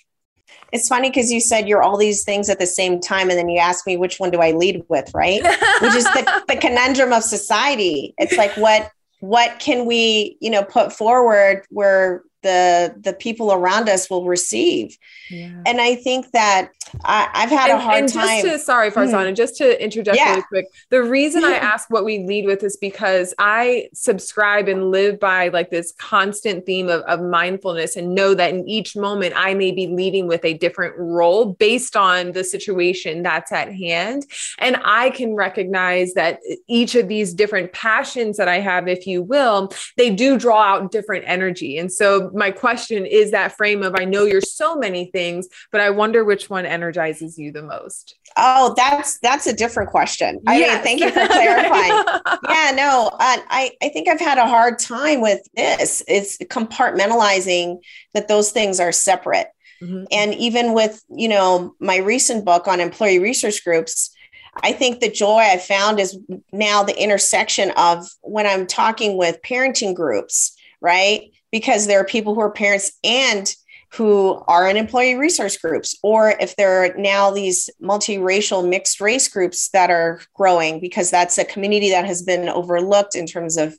It's 0.72 0.88
funny 0.88 1.10
because 1.10 1.32
you 1.32 1.40
said 1.40 1.68
you're 1.68 1.84
all 1.84 1.98
these 1.98 2.24
things 2.24 2.50
at 2.50 2.58
the 2.58 2.66
same 2.66 3.00
time, 3.00 3.30
and 3.30 3.38
then 3.38 3.48
you 3.48 3.60
ask 3.60 3.86
me 3.86 3.96
which 3.96 4.20
one 4.20 4.32
do 4.32 4.40
I 4.40 4.52
lead 4.52 4.84
with, 4.90 5.14
right? 5.14 5.42
Which 5.82 5.94
is 5.94 6.04
the, 6.06 6.44
the 6.48 6.58
conundrum 6.58 7.14
of 7.14 7.24
society. 7.24 8.14
It's 8.18 8.36
like 8.36 8.58
what 8.58 8.92
what 9.20 9.60
can 9.60 9.86
we, 9.86 10.38
you 10.42 10.50
know, 10.50 10.64
put 10.64 10.92
forward 10.92 11.66
where 11.70 12.24
the 12.46 12.96
the 13.02 13.14
people 13.14 13.52
around 13.52 13.90
us 13.90 14.08
will 14.08 14.26
receive. 14.26 14.98
Yeah. 15.32 15.64
And 15.66 15.82
I 15.82 15.96
think 15.96 16.32
that 16.32 16.70
I, 17.04 17.28
have 17.34 17.50
had 17.50 17.72
and, 17.72 17.80
a 17.80 17.82
hard 17.82 18.00
and 18.04 18.14
time. 18.14 18.44
Just 18.44 18.46
to, 18.46 18.60
sorry, 18.60 18.92
Farzana, 18.92 19.32
mm. 19.32 19.36
just 19.36 19.58
to 19.58 19.84
interject 19.84 20.18
yeah. 20.18 20.30
really 20.30 20.44
quick. 20.44 20.68
The 20.92 21.04
reason 21.04 21.44
I 21.44 21.54
ask 21.54 21.90
what 21.90 22.06
we 22.06 22.20
lead 22.20 22.46
with 22.46 22.64
is 22.64 22.78
because 22.78 23.34
I 23.40 23.90
subscribe 23.94 24.68
and 24.68 24.92
live 24.92 25.20
by 25.20 25.48
like 25.48 25.72
this 25.72 25.94
constant 25.98 26.66
theme 26.66 26.88
of, 26.88 27.02
of 27.02 27.22
mindfulness 27.22 27.96
and 27.96 28.14
know 28.14 28.36
that 28.36 28.54
in 28.54 28.68
each 28.70 28.96
moment 28.96 29.34
I 29.36 29.56
may 29.56 29.72
be 29.72 29.88
leading 29.88 30.28
with 30.28 30.46
a 30.46 30.54
different 30.54 30.96
role 30.98 31.54
based 31.54 31.96
on 31.96 32.34
the 32.34 32.44
situation 32.44 33.24
that's 33.24 33.52
at 33.52 33.74
hand. 33.74 34.26
And 34.60 34.78
I 34.86 35.10
can 35.10 35.34
recognize 35.34 36.14
that 36.14 36.40
each 36.68 36.94
of 36.94 37.08
these 37.08 37.34
different 37.34 37.74
passions 37.74 38.38
that 38.38 38.48
I 38.48 38.60
have, 38.60 38.88
if 38.88 39.08
you 39.08 39.24
will, 39.24 39.72
they 39.98 40.12
do 40.12 40.38
draw 40.38 40.62
out 40.62 40.92
different 40.92 41.26
energy. 41.28 41.80
And 41.80 41.92
so 41.92 42.30
my 42.36 42.52
question 42.52 43.06
is 43.06 43.32
that 43.32 43.56
frame 43.56 43.82
of 43.82 43.96
I 43.98 44.06
know 44.06 44.26
you're 44.26 44.42
so 44.42 44.76
many 44.76 45.06
things, 45.06 45.48
but 45.72 45.82
I 45.82 45.90
wonder 45.90 46.24
which 46.24 46.50
one 46.50 46.66
energizes 46.66 47.38
you 47.38 47.52
the 47.52 47.64
most. 47.64 48.16
Oh, 48.38 48.74
that's 48.76 49.20
that's 49.20 49.48
a 49.48 49.54
different 49.54 49.90
question. 49.90 50.42
I 50.46 50.60
yes. 50.60 50.76
mean, 50.76 50.84
thank 50.84 51.00
you 51.02 51.10
for 51.10 51.28
clarifying. 51.28 52.04
yeah, 52.50 52.72
no, 52.76 53.10
uh, 53.14 53.38
I 53.50 53.72
I 53.82 53.90
think 53.90 54.10
I've 54.10 54.20
had 54.20 54.38
a 54.38 54.48
hard 54.48 54.78
time 54.80 55.22
with 55.22 55.42
this. 55.56 56.04
It's 56.08 56.38
compartmentalizing 56.38 57.78
that 58.14 58.28
those 58.28 58.52
things 58.52 58.80
are 58.80 58.92
separate. 58.92 59.48
Mm-hmm. 59.82 60.04
And 60.12 60.34
even 60.36 60.74
with, 60.74 61.04
you 61.10 61.28
know, 61.28 61.76
my 61.80 61.98
recent 61.98 62.46
book 62.46 62.68
on 62.68 62.80
employee 62.80 63.20
resource 63.20 63.60
groups, 63.60 64.16
I 64.64 64.72
think 64.72 65.00
the 65.00 65.12
joy 65.12 65.40
I 65.40 65.58
found 65.58 66.00
is 66.00 66.18
now 66.52 66.84
the 66.84 66.98
intersection 67.02 67.72
of 67.72 68.08
when 68.22 68.48
I'm 68.48 68.68
talking 68.68 69.18
with 69.18 69.42
parenting 69.42 69.94
groups, 69.94 70.56
right? 70.80 71.30
Because 71.56 71.88
there 71.88 72.02
are 72.02 72.06
people 72.06 72.36
who 72.36 72.42
are 72.42 72.52
parents 72.52 72.92
and 73.02 73.56
who 73.94 74.44
are 74.46 74.70
in 74.70 74.76
employee 74.76 75.16
resource 75.16 75.56
groups, 75.56 75.98
or 76.04 76.34
if 76.42 76.54
there 76.58 76.84
are 76.84 76.94
now 76.98 77.32
these 77.32 77.70
multiracial 77.82 78.68
mixed 78.68 79.00
race 79.00 79.30
groups 79.30 79.70
that 79.70 79.90
are 79.90 80.20
growing, 80.34 80.82
because 80.82 81.10
that's 81.10 81.38
a 81.38 81.46
community 81.46 81.92
that 81.92 82.04
has 82.04 82.22
been 82.24 82.50
overlooked 82.50 83.16
in 83.16 83.26
terms 83.26 83.56
of 83.56 83.74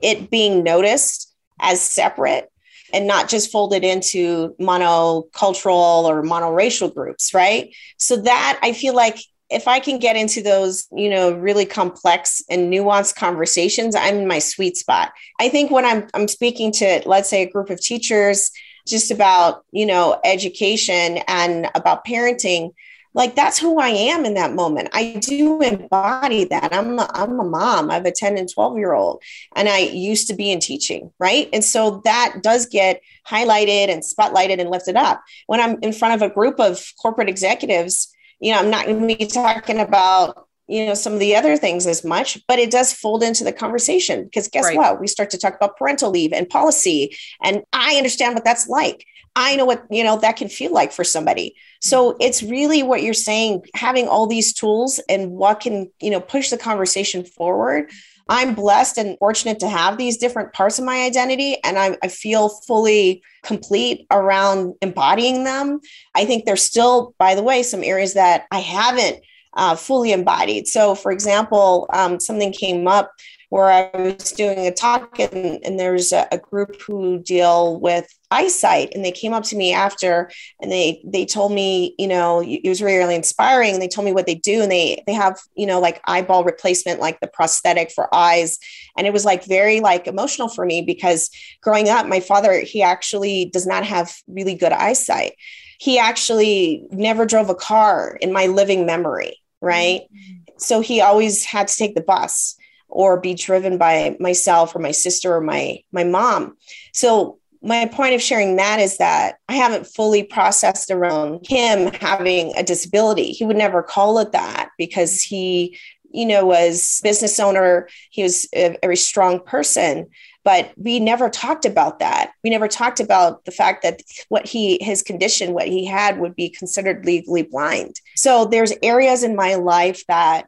it 0.00 0.30
being 0.30 0.62
noticed 0.62 1.30
as 1.60 1.82
separate 1.82 2.50
and 2.94 3.06
not 3.06 3.28
just 3.28 3.52
folded 3.52 3.84
into 3.84 4.54
monocultural 4.58 6.04
or 6.04 6.22
monoracial 6.22 6.94
groups, 6.94 7.34
right? 7.34 7.76
So 7.98 8.16
that 8.22 8.58
I 8.62 8.72
feel 8.72 8.94
like 8.94 9.18
if 9.50 9.66
I 9.66 9.80
can 9.80 9.98
get 9.98 10.16
into 10.16 10.42
those, 10.42 10.86
you 10.92 11.08
know, 11.08 11.32
really 11.32 11.64
complex 11.64 12.42
and 12.50 12.72
nuanced 12.72 13.16
conversations, 13.16 13.94
I'm 13.94 14.16
in 14.16 14.28
my 14.28 14.38
sweet 14.38 14.76
spot. 14.76 15.12
I 15.40 15.48
think 15.48 15.70
when 15.70 15.84
I'm 15.84 16.06
I'm 16.14 16.28
speaking 16.28 16.72
to 16.72 17.02
let's 17.06 17.28
say 17.28 17.42
a 17.42 17.50
group 17.50 17.70
of 17.70 17.80
teachers 17.80 18.50
just 18.86 19.10
about, 19.10 19.64
you 19.70 19.86
know, 19.86 20.18
education 20.24 21.18
and 21.28 21.70
about 21.74 22.04
parenting, 22.04 22.72
like 23.14 23.34
that's 23.34 23.58
who 23.58 23.80
I 23.80 23.88
am 23.88 24.24
in 24.24 24.34
that 24.34 24.54
moment. 24.54 24.90
I 24.92 25.14
do 25.20 25.60
embody 25.60 26.44
that. 26.44 26.74
I'm 26.74 26.98
a, 26.98 27.10
I'm 27.14 27.40
a 27.40 27.44
mom. 27.44 27.90
I 27.90 27.94
have 27.94 28.06
a 28.06 28.12
10 28.12 28.38
and 28.38 28.48
12 28.48 28.78
year 28.78 28.92
old 28.92 29.22
and 29.56 29.68
I 29.68 29.78
used 29.78 30.28
to 30.28 30.34
be 30.34 30.50
in 30.50 30.60
teaching, 30.60 31.10
right? 31.18 31.48
And 31.52 31.64
so 31.64 32.00
that 32.04 32.36
does 32.42 32.66
get 32.66 33.02
highlighted 33.26 33.88
and 33.88 34.02
spotlighted 34.02 34.60
and 34.60 34.70
lifted 34.70 34.96
up. 34.96 35.22
When 35.46 35.60
I'm 35.60 35.78
in 35.82 35.92
front 35.92 36.14
of 36.14 36.30
a 36.30 36.32
group 36.32 36.60
of 36.60 36.92
corporate 37.00 37.28
executives, 37.28 38.14
you 38.40 38.52
know, 38.52 38.58
I'm 38.58 38.70
not 38.70 38.86
going 38.86 39.06
to 39.06 39.16
be 39.16 39.26
talking 39.26 39.80
about 39.80 40.48
you 40.68 40.84
know 40.84 40.94
some 40.94 41.14
of 41.14 41.18
the 41.18 41.34
other 41.34 41.56
things 41.56 41.86
as 41.86 42.04
much 42.04 42.38
but 42.46 42.58
it 42.58 42.70
does 42.70 42.92
fold 42.92 43.22
into 43.22 43.42
the 43.42 43.52
conversation 43.52 44.24
because 44.24 44.48
guess 44.48 44.66
right. 44.66 44.76
what 44.76 45.00
we 45.00 45.06
start 45.06 45.30
to 45.30 45.38
talk 45.38 45.56
about 45.56 45.76
parental 45.76 46.10
leave 46.10 46.32
and 46.32 46.48
policy 46.48 47.16
and 47.42 47.62
i 47.72 47.96
understand 47.96 48.34
what 48.34 48.44
that's 48.44 48.68
like 48.68 49.06
i 49.34 49.56
know 49.56 49.64
what 49.64 49.82
you 49.90 50.04
know 50.04 50.18
that 50.18 50.36
can 50.36 50.48
feel 50.48 50.72
like 50.72 50.92
for 50.92 51.04
somebody 51.04 51.56
so 51.80 52.12
mm-hmm. 52.12 52.18
it's 52.20 52.42
really 52.42 52.82
what 52.82 53.02
you're 53.02 53.14
saying 53.14 53.62
having 53.74 54.06
all 54.06 54.26
these 54.26 54.52
tools 54.52 55.00
and 55.08 55.30
what 55.30 55.60
can 55.60 55.90
you 56.00 56.10
know 56.10 56.20
push 56.20 56.50
the 56.50 56.58
conversation 56.58 57.24
forward 57.24 57.90
I'm 58.28 58.54
blessed 58.54 58.98
and 58.98 59.18
fortunate 59.18 59.58
to 59.60 59.68
have 59.68 59.96
these 59.96 60.18
different 60.18 60.52
parts 60.52 60.78
of 60.78 60.84
my 60.84 61.02
identity, 61.04 61.56
and 61.64 61.78
I, 61.78 61.96
I 62.02 62.08
feel 62.08 62.48
fully 62.48 63.22
complete 63.42 64.06
around 64.10 64.74
embodying 64.82 65.44
them. 65.44 65.80
I 66.14 66.24
think 66.24 66.44
there's 66.44 66.62
still, 66.62 67.14
by 67.18 67.34
the 67.34 67.42
way, 67.42 67.62
some 67.62 67.82
areas 67.82 68.14
that 68.14 68.44
I 68.50 68.58
haven't 68.60 69.20
uh, 69.54 69.76
fully 69.76 70.12
embodied. 70.12 70.68
So, 70.68 70.94
for 70.94 71.10
example, 71.10 71.88
um, 71.92 72.20
something 72.20 72.52
came 72.52 72.86
up 72.86 73.12
where 73.48 73.70
I 73.70 73.90
was 73.98 74.32
doing 74.32 74.66
a 74.66 74.72
talk, 74.72 75.18
and, 75.18 75.64
and 75.64 75.80
there's 75.80 76.12
a, 76.12 76.28
a, 76.30 76.38
group 76.38 76.80
who 76.82 77.18
deal 77.20 77.80
with 77.80 78.06
eyesight, 78.30 78.92
and 78.94 79.04
they 79.04 79.12
came 79.12 79.32
up 79.32 79.44
to 79.44 79.56
me 79.56 79.72
after, 79.72 80.30
and 80.60 80.70
they 80.70 81.02
they 81.04 81.24
told 81.24 81.52
me, 81.52 81.94
you 81.98 82.06
know, 82.06 82.40
it 82.40 82.68
was 82.68 82.82
really 82.82 82.98
really 82.98 83.14
inspiring. 83.14 83.74
And 83.74 83.82
they 83.82 83.88
told 83.88 84.04
me 84.04 84.12
what 84.12 84.26
they 84.26 84.34
do, 84.34 84.62
and 84.62 84.70
they 84.70 85.02
they 85.06 85.12
have 85.12 85.38
you 85.54 85.66
know 85.66 85.80
like 85.80 86.00
eyeball 86.06 86.44
replacement, 86.44 87.00
like 87.00 87.20
the 87.20 87.28
prosthetic 87.28 87.90
for 87.90 88.12
eyes, 88.14 88.58
and 88.96 89.06
it 89.06 89.12
was 89.12 89.24
like 89.24 89.44
very 89.44 89.80
like 89.80 90.06
emotional 90.06 90.48
for 90.48 90.64
me 90.64 90.82
because 90.82 91.30
growing 91.62 91.88
up, 91.88 92.06
my 92.06 92.20
father 92.20 92.60
he 92.60 92.82
actually 92.82 93.46
does 93.46 93.66
not 93.66 93.84
have 93.84 94.14
really 94.26 94.54
good 94.54 94.72
eyesight. 94.72 95.32
He 95.78 95.98
actually 95.98 96.86
never 96.90 97.24
drove 97.24 97.50
a 97.50 97.54
car 97.54 98.18
in 98.20 98.32
my 98.32 98.46
living 98.46 98.84
memory, 98.84 99.40
right? 99.60 100.02
Mm-hmm. 100.02 100.38
So 100.58 100.80
he 100.80 101.00
always 101.00 101.44
had 101.44 101.68
to 101.68 101.76
take 101.76 101.94
the 101.94 102.02
bus 102.02 102.56
or 102.88 103.20
be 103.20 103.34
driven 103.34 103.78
by 103.78 104.16
myself 104.18 104.74
or 104.74 104.80
my 104.80 104.90
sister 104.90 105.34
or 105.34 105.40
my 105.40 105.78
my 105.92 106.04
mom 106.04 106.56
so 106.92 107.37
my 107.62 107.86
point 107.86 108.14
of 108.14 108.22
sharing 108.22 108.56
that 108.56 108.80
is 108.80 108.98
that 108.98 109.36
I 109.48 109.54
haven't 109.54 109.86
fully 109.86 110.22
processed 110.22 110.90
around 110.90 111.46
him 111.46 111.92
having 111.94 112.52
a 112.56 112.62
disability. 112.62 113.32
He 113.32 113.44
would 113.44 113.56
never 113.56 113.82
call 113.82 114.18
it 114.18 114.32
that 114.32 114.70
because 114.78 115.22
he, 115.22 115.78
you 116.10 116.26
know, 116.26 116.46
was 116.46 117.00
business 117.02 117.38
owner. 117.40 117.88
He 118.10 118.22
was 118.22 118.48
a 118.54 118.76
very 118.80 118.96
strong 118.96 119.40
person, 119.40 120.06
but 120.44 120.72
we 120.76 121.00
never 121.00 121.28
talked 121.28 121.64
about 121.64 121.98
that. 121.98 122.32
We 122.44 122.50
never 122.50 122.68
talked 122.68 123.00
about 123.00 123.44
the 123.44 123.50
fact 123.50 123.82
that 123.82 124.02
what 124.28 124.46
he, 124.46 124.78
his 124.80 125.02
condition, 125.02 125.52
what 125.52 125.68
he 125.68 125.84
had 125.84 126.20
would 126.20 126.36
be 126.36 126.48
considered 126.48 127.04
legally 127.04 127.42
blind. 127.42 128.00
So 128.14 128.44
there's 128.44 128.72
areas 128.82 129.24
in 129.24 129.36
my 129.36 129.56
life 129.56 130.04
that 130.06 130.46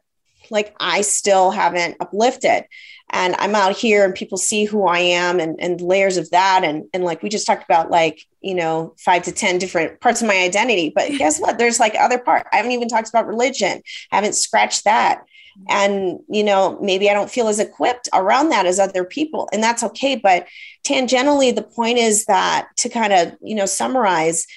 like 0.51 0.75
I 0.79 1.01
still 1.01 1.51
haven't 1.51 1.97
uplifted. 1.99 2.65
And 3.11 3.35
i'm 3.39 3.55
out 3.55 3.75
here 3.75 4.03
and 4.03 4.15
people 4.15 4.37
see 4.37 4.65
who 4.65 4.87
i 4.87 4.99
am 4.99 5.39
and, 5.39 5.55
and 5.59 5.81
layers 5.81 6.17
of 6.17 6.29
that. 6.31 6.63
And, 6.63 6.85
and 6.93 7.03
like 7.03 7.21
we 7.21 7.29
just 7.29 7.45
talked 7.45 7.63
about 7.63 7.91
like 7.91 8.25
you 8.41 8.55
know 8.55 8.95
five 8.97 9.23
to 9.23 9.31
ten 9.31 9.57
different 9.57 9.99
parts 9.99 10.21
of 10.21 10.27
my 10.27 10.37
identity. 10.37 10.91
But 10.93 11.11
guess 11.17 11.39
what? 11.39 11.57
There's 11.57 11.79
like 11.79 11.95
other 11.99 12.17
part. 12.17 12.47
I 12.51 12.57
haven't 12.57 12.71
even 12.71 12.87
talked 12.87 13.09
about 13.09 13.27
religion. 13.27 13.81
I 14.11 14.15
haven't 14.15 14.35
scratched 14.35 14.85
that. 14.85 15.23
And 15.69 16.21
you 16.29 16.45
know 16.45 16.79
maybe 16.81 17.09
i 17.09 17.13
don't 17.13 17.29
feel 17.29 17.49
as 17.49 17.59
equipped 17.59 18.07
around 18.13 18.49
that 18.49 18.65
as 18.65 18.79
other 18.79 19.03
people 19.03 19.49
and 19.51 19.61
that's 19.61 19.83
okay. 19.83 20.15
But 20.15 20.47
tangentially 20.83 21.53
the 21.53 21.61
point 21.61 21.97
is 21.97 22.25
that 22.25 22.69
to 22.77 22.89
kind 22.89 23.11
of 23.13 23.33
you 23.41 23.55
know 23.55 23.65
summarize 23.65 24.47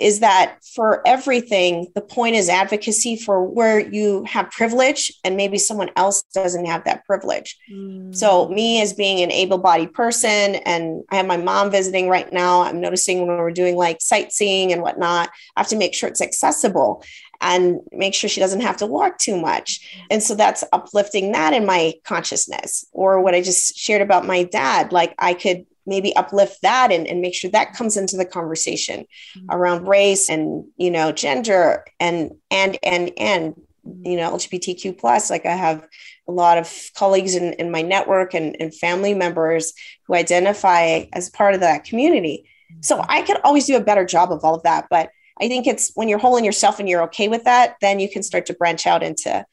is 0.00 0.20
that 0.20 0.56
for 0.74 1.06
everything, 1.06 1.86
the 1.94 2.00
point 2.00 2.34
is 2.34 2.48
advocacy 2.48 3.16
for 3.16 3.44
where 3.44 3.78
you 3.78 4.24
have 4.24 4.50
privilege 4.50 5.12
and 5.24 5.36
maybe 5.36 5.58
someone 5.58 5.90
else 5.96 6.22
doesn't 6.34 6.64
have 6.64 6.84
that 6.84 7.04
privilege. 7.04 7.58
Mm. 7.70 8.14
So, 8.16 8.48
me 8.48 8.80
as 8.80 8.94
being 8.94 9.20
an 9.20 9.30
able 9.30 9.58
bodied 9.58 9.92
person, 9.92 10.56
and 10.56 11.04
I 11.10 11.16
have 11.16 11.26
my 11.26 11.36
mom 11.36 11.70
visiting 11.70 12.08
right 12.08 12.32
now, 12.32 12.62
I'm 12.62 12.80
noticing 12.80 13.26
when 13.26 13.36
we're 13.36 13.50
doing 13.50 13.76
like 13.76 14.00
sightseeing 14.00 14.72
and 14.72 14.82
whatnot, 14.82 15.28
I 15.56 15.60
have 15.60 15.68
to 15.68 15.76
make 15.76 15.94
sure 15.94 16.08
it's 16.08 16.22
accessible 16.22 17.04
and 17.40 17.80
make 17.92 18.14
sure 18.14 18.28
she 18.28 18.40
doesn't 18.40 18.60
have 18.60 18.76
to 18.78 18.86
walk 18.86 19.18
too 19.18 19.40
much. 19.40 20.04
And 20.10 20.22
so 20.22 20.34
that's 20.34 20.62
uplifting 20.72 21.32
that 21.32 21.54
in 21.54 21.64
my 21.64 21.94
consciousness. 22.04 22.84
Or 22.92 23.22
what 23.22 23.34
I 23.34 23.40
just 23.40 23.76
shared 23.76 24.02
about 24.02 24.26
my 24.26 24.42
dad, 24.44 24.92
like 24.92 25.14
I 25.18 25.34
could 25.34 25.64
maybe 25.86 26.14
uplift 26.16 26.62
that 26.62 26.92
and, 26.92 27.06
and 27.06 27.20
make 27.20 27.34
sure 27.34 27.50
that 27.50 27.74
comes 27.74 27.96
into 27.96 28.16
the 28.16 28.24
conversation 28.24 29.06
mm-hmm. 29.36 29.46
around 29.50 29.86
race 29.86 30.28
and 30.28 30.64
you 30.76 30.90
know 30.90 31.12
gender 31.12 31.84
and 31.98 32.32
and 32.50 32.78
and 32.82 33.12
and 33.18 33.54
you 34.02 34.16
know 34.16 34.30
lgbtq 34.32 34.98
plus 34.98 35.30
like 35.30 35.46
i 35.46 35.54
have 35.54 35.86
a 36.28 36.32
lot 36.32 36.58
of 36.58 36.90
colleagues 36.94 37.34
in, 37.34 37.54
in 37.54 37.70
my 37.72 37.82
network 37.82 38.34
and, 38.34 38.56
and 38.60 38.74
family 38.74 39.14
members 39.14 39.72
who 40.06 40.14
identify 40.14 41.04
as 41.12 41.30
part 41.30 41.54
of 41.54 41.60
that 41.60 41.84
community 41.84 42.44
so 42.80 42.96
mm-hmm. 42.96 43.10
i 43.10 43.22
could 43.22 43.40
always 43.42 43.66
do 43.66 43.76
a 43.76 43.84
better 43.84 44.04
job 44.04 44.32
of 44.32 44.44
all 44.44 44.54
of 44.54 44.62
that 44.62 44.86
but 44.90 45.10
i 45.40 45.48
think 45.48 45.66
it's 45.66 45.92
when 45.94 46.08
you're 46.08 46.18
whole 46.18 46.36
in 46.36 46.44
yourself 46.44 46.78
and 46.78 46.88
you're 46.88 47.02
okay 47.02 47.28
with 47.28 47.44
that 47.44 47.76
then 47.80 47.98
you 47.98 48.08
can 48.08 48.22
start 48.22 48.46
to 48.46 48.54
branch 48.54 48.86
out 48.86 49.02
into 49.02 49.44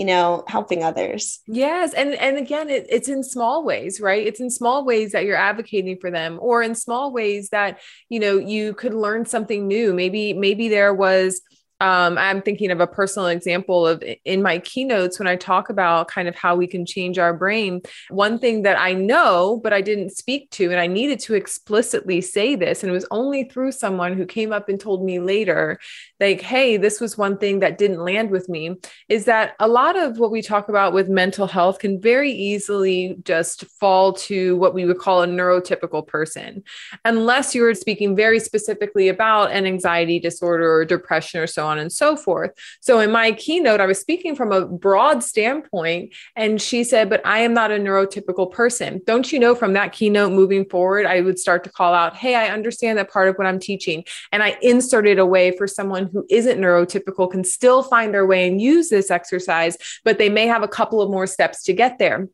you 0.00 0.06
know 0.06 0.44
helping 0.46 0.82
others. 0.82 1.40
Yes 1.46 1.92
and 1.92 2.14
and 2.14 2.38
again 2.38 2.70
it, 2.70 2.86
it's 2.88 3.10
in 3.10 3.22
small 3.22 3.62
ways 3.62 4.00
right? 4.00 4.26
It's 4.26 4.40
in 4.40 4.48
small 4.48 4.82
ways 4.82 5.12
that 5.12 5.26
you're 5.26 5.36
advocating 5.36 5.98
for 6.00 6.10
them 6.10 6.38
or 6.40 6.62
in 6.62 6.74
small 6.74 7.12
ways 7.12 7.50
that 7.50 7.80
you 8.08 8.18
know 8.18 8.38
you 8.38 8.72
could 8.72 8.94
learn 8.94 9.26
something 9.26 9.68
new. 9.68 9.92
Maybe 9.92 10.32
maybe 10.32 10.70
there 10.70 10.94
was 10.94 11.42
um, 11.80 12.18
I'm 12.18 12.42
thinking 12.42 12.70
of 12.70 12.80
a 12.80 12.86
personal 12.86 13.28
example 13.28 13.86
of 13.86 14.02
in 14.24 14.42
my 14.42 14.58
keynotes 14.58 15.18
when 15.18 15.28
I 15.28 15.36
talk 15.36 15.70
about 15.70 16.08
kind 16.08 16.28
of 16.28 16.34
how 16.34 16.56
we 16.56 16.66
can 16.66 16.84
change 16.84 17.18
our 17.18 17.32
brain. 17.32 17.80
One 18.08 18.38
thing 18.38 18.62
that 18.62 18.78
I 18.78 18.92
know, 18.92 19.60
but 19.62 19.72
I 19.72 19.80
didn't 19.80 20.10
speak 20.10 20.50
to, 20.52 20.70
and 20.70 20.80
I 20.80 20.86
needed 20.86 21.20
to 21.20 21.34
explicitly 21.34 22.20
say 22.20 22.54
this, 22.54 22.82
and 22.82 22.90
it 22.90 22.94
was 22.94 23.06
only 23.10 23.44
through 23.44 23.72
someone 23.72 24.14
who 24.14 24.26
came 24.26 24.52
up 24.52 24.68
and 24.68 24.78
told 24.78 25.04
me 25.04 25.20
later, 25.20 25.78
like, 26.18 26.40
hey, 26.40 26.76
this 26.76 27.00
was 27.00 27.16
one 27.16 27.38
thing 27.38 27.60
that 27.60 27.78
didn't 27.78 28.04
land 28.04 28.30
with 28.30 28.48
me, 28.48 28.76
is 29.08 29.24
that 29.24 29.54
a 29.58 29.68
lot 29.68 29.96
of 29.96 30.18
what 30.18 30.30
we 30.30 30.42
talk 30.42 30.68
about 30.68 30.92
with 30.92 31.08
mental 31.08 31.46
health 31.46 31.78
can 31.78 32.00
very 32.00 32.30
easily 32.30 33.16
just 33.24 33.64
fall 33.78 34.12
to 34.12 34.56
what 34.56 34.74
we 34.74 34.84
would 34.84 34.98
call 34.98 35.22
a 35.22 35.26
neurotypical 35.26 36.06
person, 36.06 36.62
unless 37.04 37.54
you 37.54 37.62
were 37.62 37.74
speaking 37.74 38.14
very 38.14 38.38
specifically 38.38 39.08
about 39.08 39.50
an 39.50 39.66
anxiety 39.66 40.20
disorder 40.20 40.70
or 40.72 40.84
depression 40.84 41.40
or 41.40 41.46
so 41.46 41.66
on 41.66 41.69
and 41.78 41.92
so 41.92 42.16
forth. 42.16 42.50
So 42.80 43.00
in 43.00 43.10
my 43.10 43.32
keynote, 43.32 43.80
I 43.80 43.86
was 43.86 43.98
speaking 43.98 44.34
from 44.34 44.52
a 44.52 44.66
broad 44.66 45.22
standpoint, 45.22 46.14
and 46.36 46.60
she 46.60 46.84
said, 46.84 47.08
But 47.08 47.24
I 47.24 47.40
am 47.40 47.54
not 47.54 47.70
a 47.70 47.76
neurotypical 47.76 48.50
person. 48.50 49.00
Don't 49.06 49.32
you 49.32 49.38
know 49.38 49.54
from 49.54 49.72
that 49.74 49.92
keynote 49.92 50.32
moving 50.32 50.64
forward, 50.64 51.06
I 51.06 51.20
would 51.20 51.38
start 51.38 51.64
to 51.64 51.70
call 51.70 51.94
out, 51.94 52.16
Hey, 52.16 52.34
I 52.34 52.48
understand 52.48 52.98
that 52.98 53.10
part 53.10 53.28
of 53.28 53.36
what 53.36 53.46
I'm 53.46 53.60
teaching. 53.60 54.04
And 54.32 54.42
I 54.42 54.56
inserted 54.62 55.18
a 55.18 55.26
way 55.26 55.56
for 55.56 55.66
someone 55.66 56.08
who 56.12 56.26
isn't 56.30 56.60
neurotypical 56.60 57.30
can 57.30 57.44
still 57.44 57.82
find 57.82 58.12
their 58.12 58.26
way 58.26 58.48
and 58.48 58.60
use 58.60 58.88
this 58.88 59.10
exercise, 59.10 59.76
but 60.04 60.18
they 60.18 60.28
may 60.28 60.46
have 60.46 60.62
a 60.62 60.68
couple 60.68 61.00
of 61.00 61.10
more 61.10 61.26
steps 61.26 61.62
to 61.64 61.72
get 61.72 61.98
there 61.98 62.28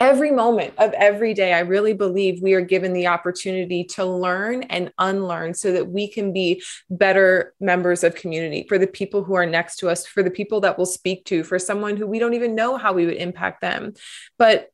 every 0.00 0.30
moment 0.30 0.74
of 0.78 0.92
every 0.92 1.34
day, 1.34 1.52
I 1.52 1.60
really 1.60 1.92
believe 1.92 2.40
we 2.40 2.54
are 2.54 2.60
given 2.60 2.92
the 2.92 3.08
opportunity 3.08 3.84
to 3.84 4.04
learn 4.04 4.62
and 4.64 4.92
unlearn 4.98 5.54
so 5.54 5.72
that 5.72 5.88
we 5.88 6.08
can 6.08 6.32
be 6.32 6.62
better 6.88 7.54
members 7.60 8.04
of 8.04 8.14
community 8.14 8.64
for 8.68 8.78
the 8.78 8.86
people 8.86 9.24
who 9.24 9.34
are 9.34 9.46
next 9.46 9.76
to 9.76 9.88
us, 9.88 10.06
for 10.06 10.22
the 10.22 10.30
people 10.30 10.60
that 10.60 10.76
we'll 10.76 10.86
speak 10.86 11.24
to, 11.26 11.42
for 11.42 11.58
someone 11.58 11.96
who 11.96 12.06
we 12.06 12.18
don't 12.18 12.34
even 12.34 12.54
know 12.54 12.76
how 12.76 12.92
we 12.92 13.06
would 13.06 13.16
impact 13.16 13.60
them. 13.60 13.92
But 14.38 14.70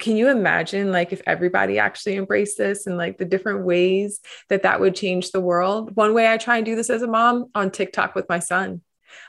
can 0.00 0.16
you 0.16 0.28
imagine 0.28 0.92
like 0.92 1.12
if 1.12 1.22
everybody 1.26 1.78
actually 1.78 2.16
embraced 2.16 2.56
this 2.56 2.86
and 2.86 2.96
like 2.96 3.18
the 3.18 3.24
different 3.24 3.64
ways 3.64 4.20
that 4.48 4.62
that 4.62 4.80
would 4.80 4.94
change 4.94 5.32
the 5.32 5.40
world 5.40 5.96
one 5.96 6.14
way 6.14 6.30
i 6.30 6.36
try 6.36 6.56
and 6.56 6.64
do 6.64 6.76
this 6.76 6.88
as 6.88 7.02
a 7.02 7.06
mom 7.08 7.46
on 7.54 7.68
tiktok 7.70 8.14
with 8.14 8.28
my 8.28 8.38
son 8.38 8.80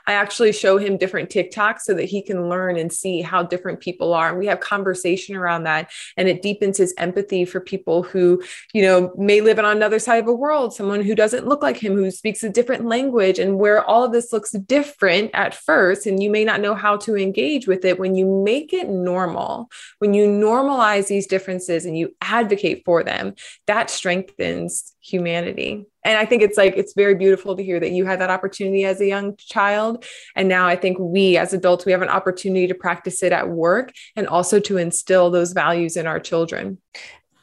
I 0.06 0.12
actually 0.12 0.52
show 0.52 0.78
him 0.78 0.96
different 0.96 1.30
TikToks 1.30 1.80
so 1.80 1.94
that 1.94 2.04
he 2.04 2.22
can 2.22 2.48
learn 2.48 2.76
and 2.76 2.92
see 2.92 3.22
how 3.22 3.42
different 3.42 3.80
people 3.80 4.14
are. 4.14 4.28
And 4.28 4.38
we 4.38 4.46
have 4.46 4.60
conversation 4.60 5.36
around 5.36 5.64
that. 5.64 5.90
And 6.16 6.28
it 6.28 6.42
deepens 6.42 6.78
his 6.78 6.94
empathy 6.98 7.44
for 7.44 7.60
people 7.60 8.02
who, 8.02 8.42
you 8.72 8.82
know, 8.82 9.12
may 9.16 9.40
live 9.40 9.58
on 9.58 9.64
another 9.64 9.98
side 9.98 10.20
of 10.20 10.26
the 10.26 10.34
world, 10.34 10.74
someone 10.74 11.02
who 11.02 11.14
doesn't 11.14 11.46
look 11.46 11.62
like 11.62 11.76
him, 11.76 11.94
who 11.94 12.10
speaks 12.10 12.42
a 12.42 12.48
different 12.50 12.86
language, 12.86 13.38
and 13.38 13.58
where 13.58 13.84
all 13.84 14.04
of 14.04 14.12
this 14.12 14.32
looks 14.32 14.52
different 14.52 15.30
at 15.34 15.54
first. 15.54 16.06
And 16.06 16.22
you 16.22 16.30
may 16.30 16.44
not 16.44 16.60
know 16.60 16.74
how 16.74 16.96
to 16.98 17.16
engage 17.16 17.66
with 17.66 17.84
it. 17.84 17.98
When 17.98 18.14
you 18.14 18.42
make 18.44 18.72
it 18.72 18.88
normal, 18.88 19.68
when 19.98 20.14
you 20.14 20.26
normalize 20.26 21.06
these 21.06 21.26
differences 21.26 21.84
and 21.84 21.96
you 21.96 22.14
advocate 22.20 22.82
for 22.84 23.02
them, 23.02 23.34
that 23.66 23.90
strengthens 23.90 24.94
humanity. 25.00 25.86
And 26.04 26.18
I 26.18 26.24
think 26.24 26.42
it's 26.42 26.56
like, 26.56 26.74
it's 26.76 26.94
very 26.94 27.14
beautiful 27.14 27.56
to 27.56 27.62
hear 27.62 27.80
that 27.80 27.92
you 27.92 28.04
had 28.04 28.20
that 28.20 28.30
opportunity 28.30 28.84
as 28.84 29.00
a 29.00 29.06
young 29.06 29.36
child. 29.36 30.04
And 30.36 30.48
now 30.48 30.66
I 30.66 30.76
think 30.76 30.98
we 30.98 31.36
as 31.36 31.52
adults, 31.52 31.84
we 31.84 31.92
have 31.92 32.02
an 32.02 32.08
opportunity 32.08 32.66
to 32.66 32.74
practice 32.74 33.22
it 33.22 33.32
at 33.32 33.48
work 33.48 33.92
and 34.16 34.26
also 34.26 34.60
to 34.60 34.76
instill 34.76 35.30
those 35.30 35.52
values 35.52 35.96
in 35.96 36.06
our 36.06 36.20
children. 36.20 36.78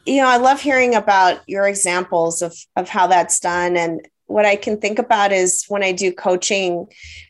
You 0.05 0.21
know, 0.21 0.27
I 0.27 0.37
love 0.37 0.61
hearing 0.61 0.95
about 0.95 1.41
your 1.47 1.67
examples 1.67 2.41
of, 2.41 2.55
of 2.75 2.87
how 2.89 3.07
that's 3.07 3.39
done. 3.39 3.75
And 3.75 4.07
what 4.27 4.45
I 4.45 4.55
can 4.55 4.79
think 4.79 4.99
about 4.99 5.31
is 5.31 5.65
when 5.67 5.83
I 5.83 5.91
do 5.91 6.11
coaching 6.11 6.87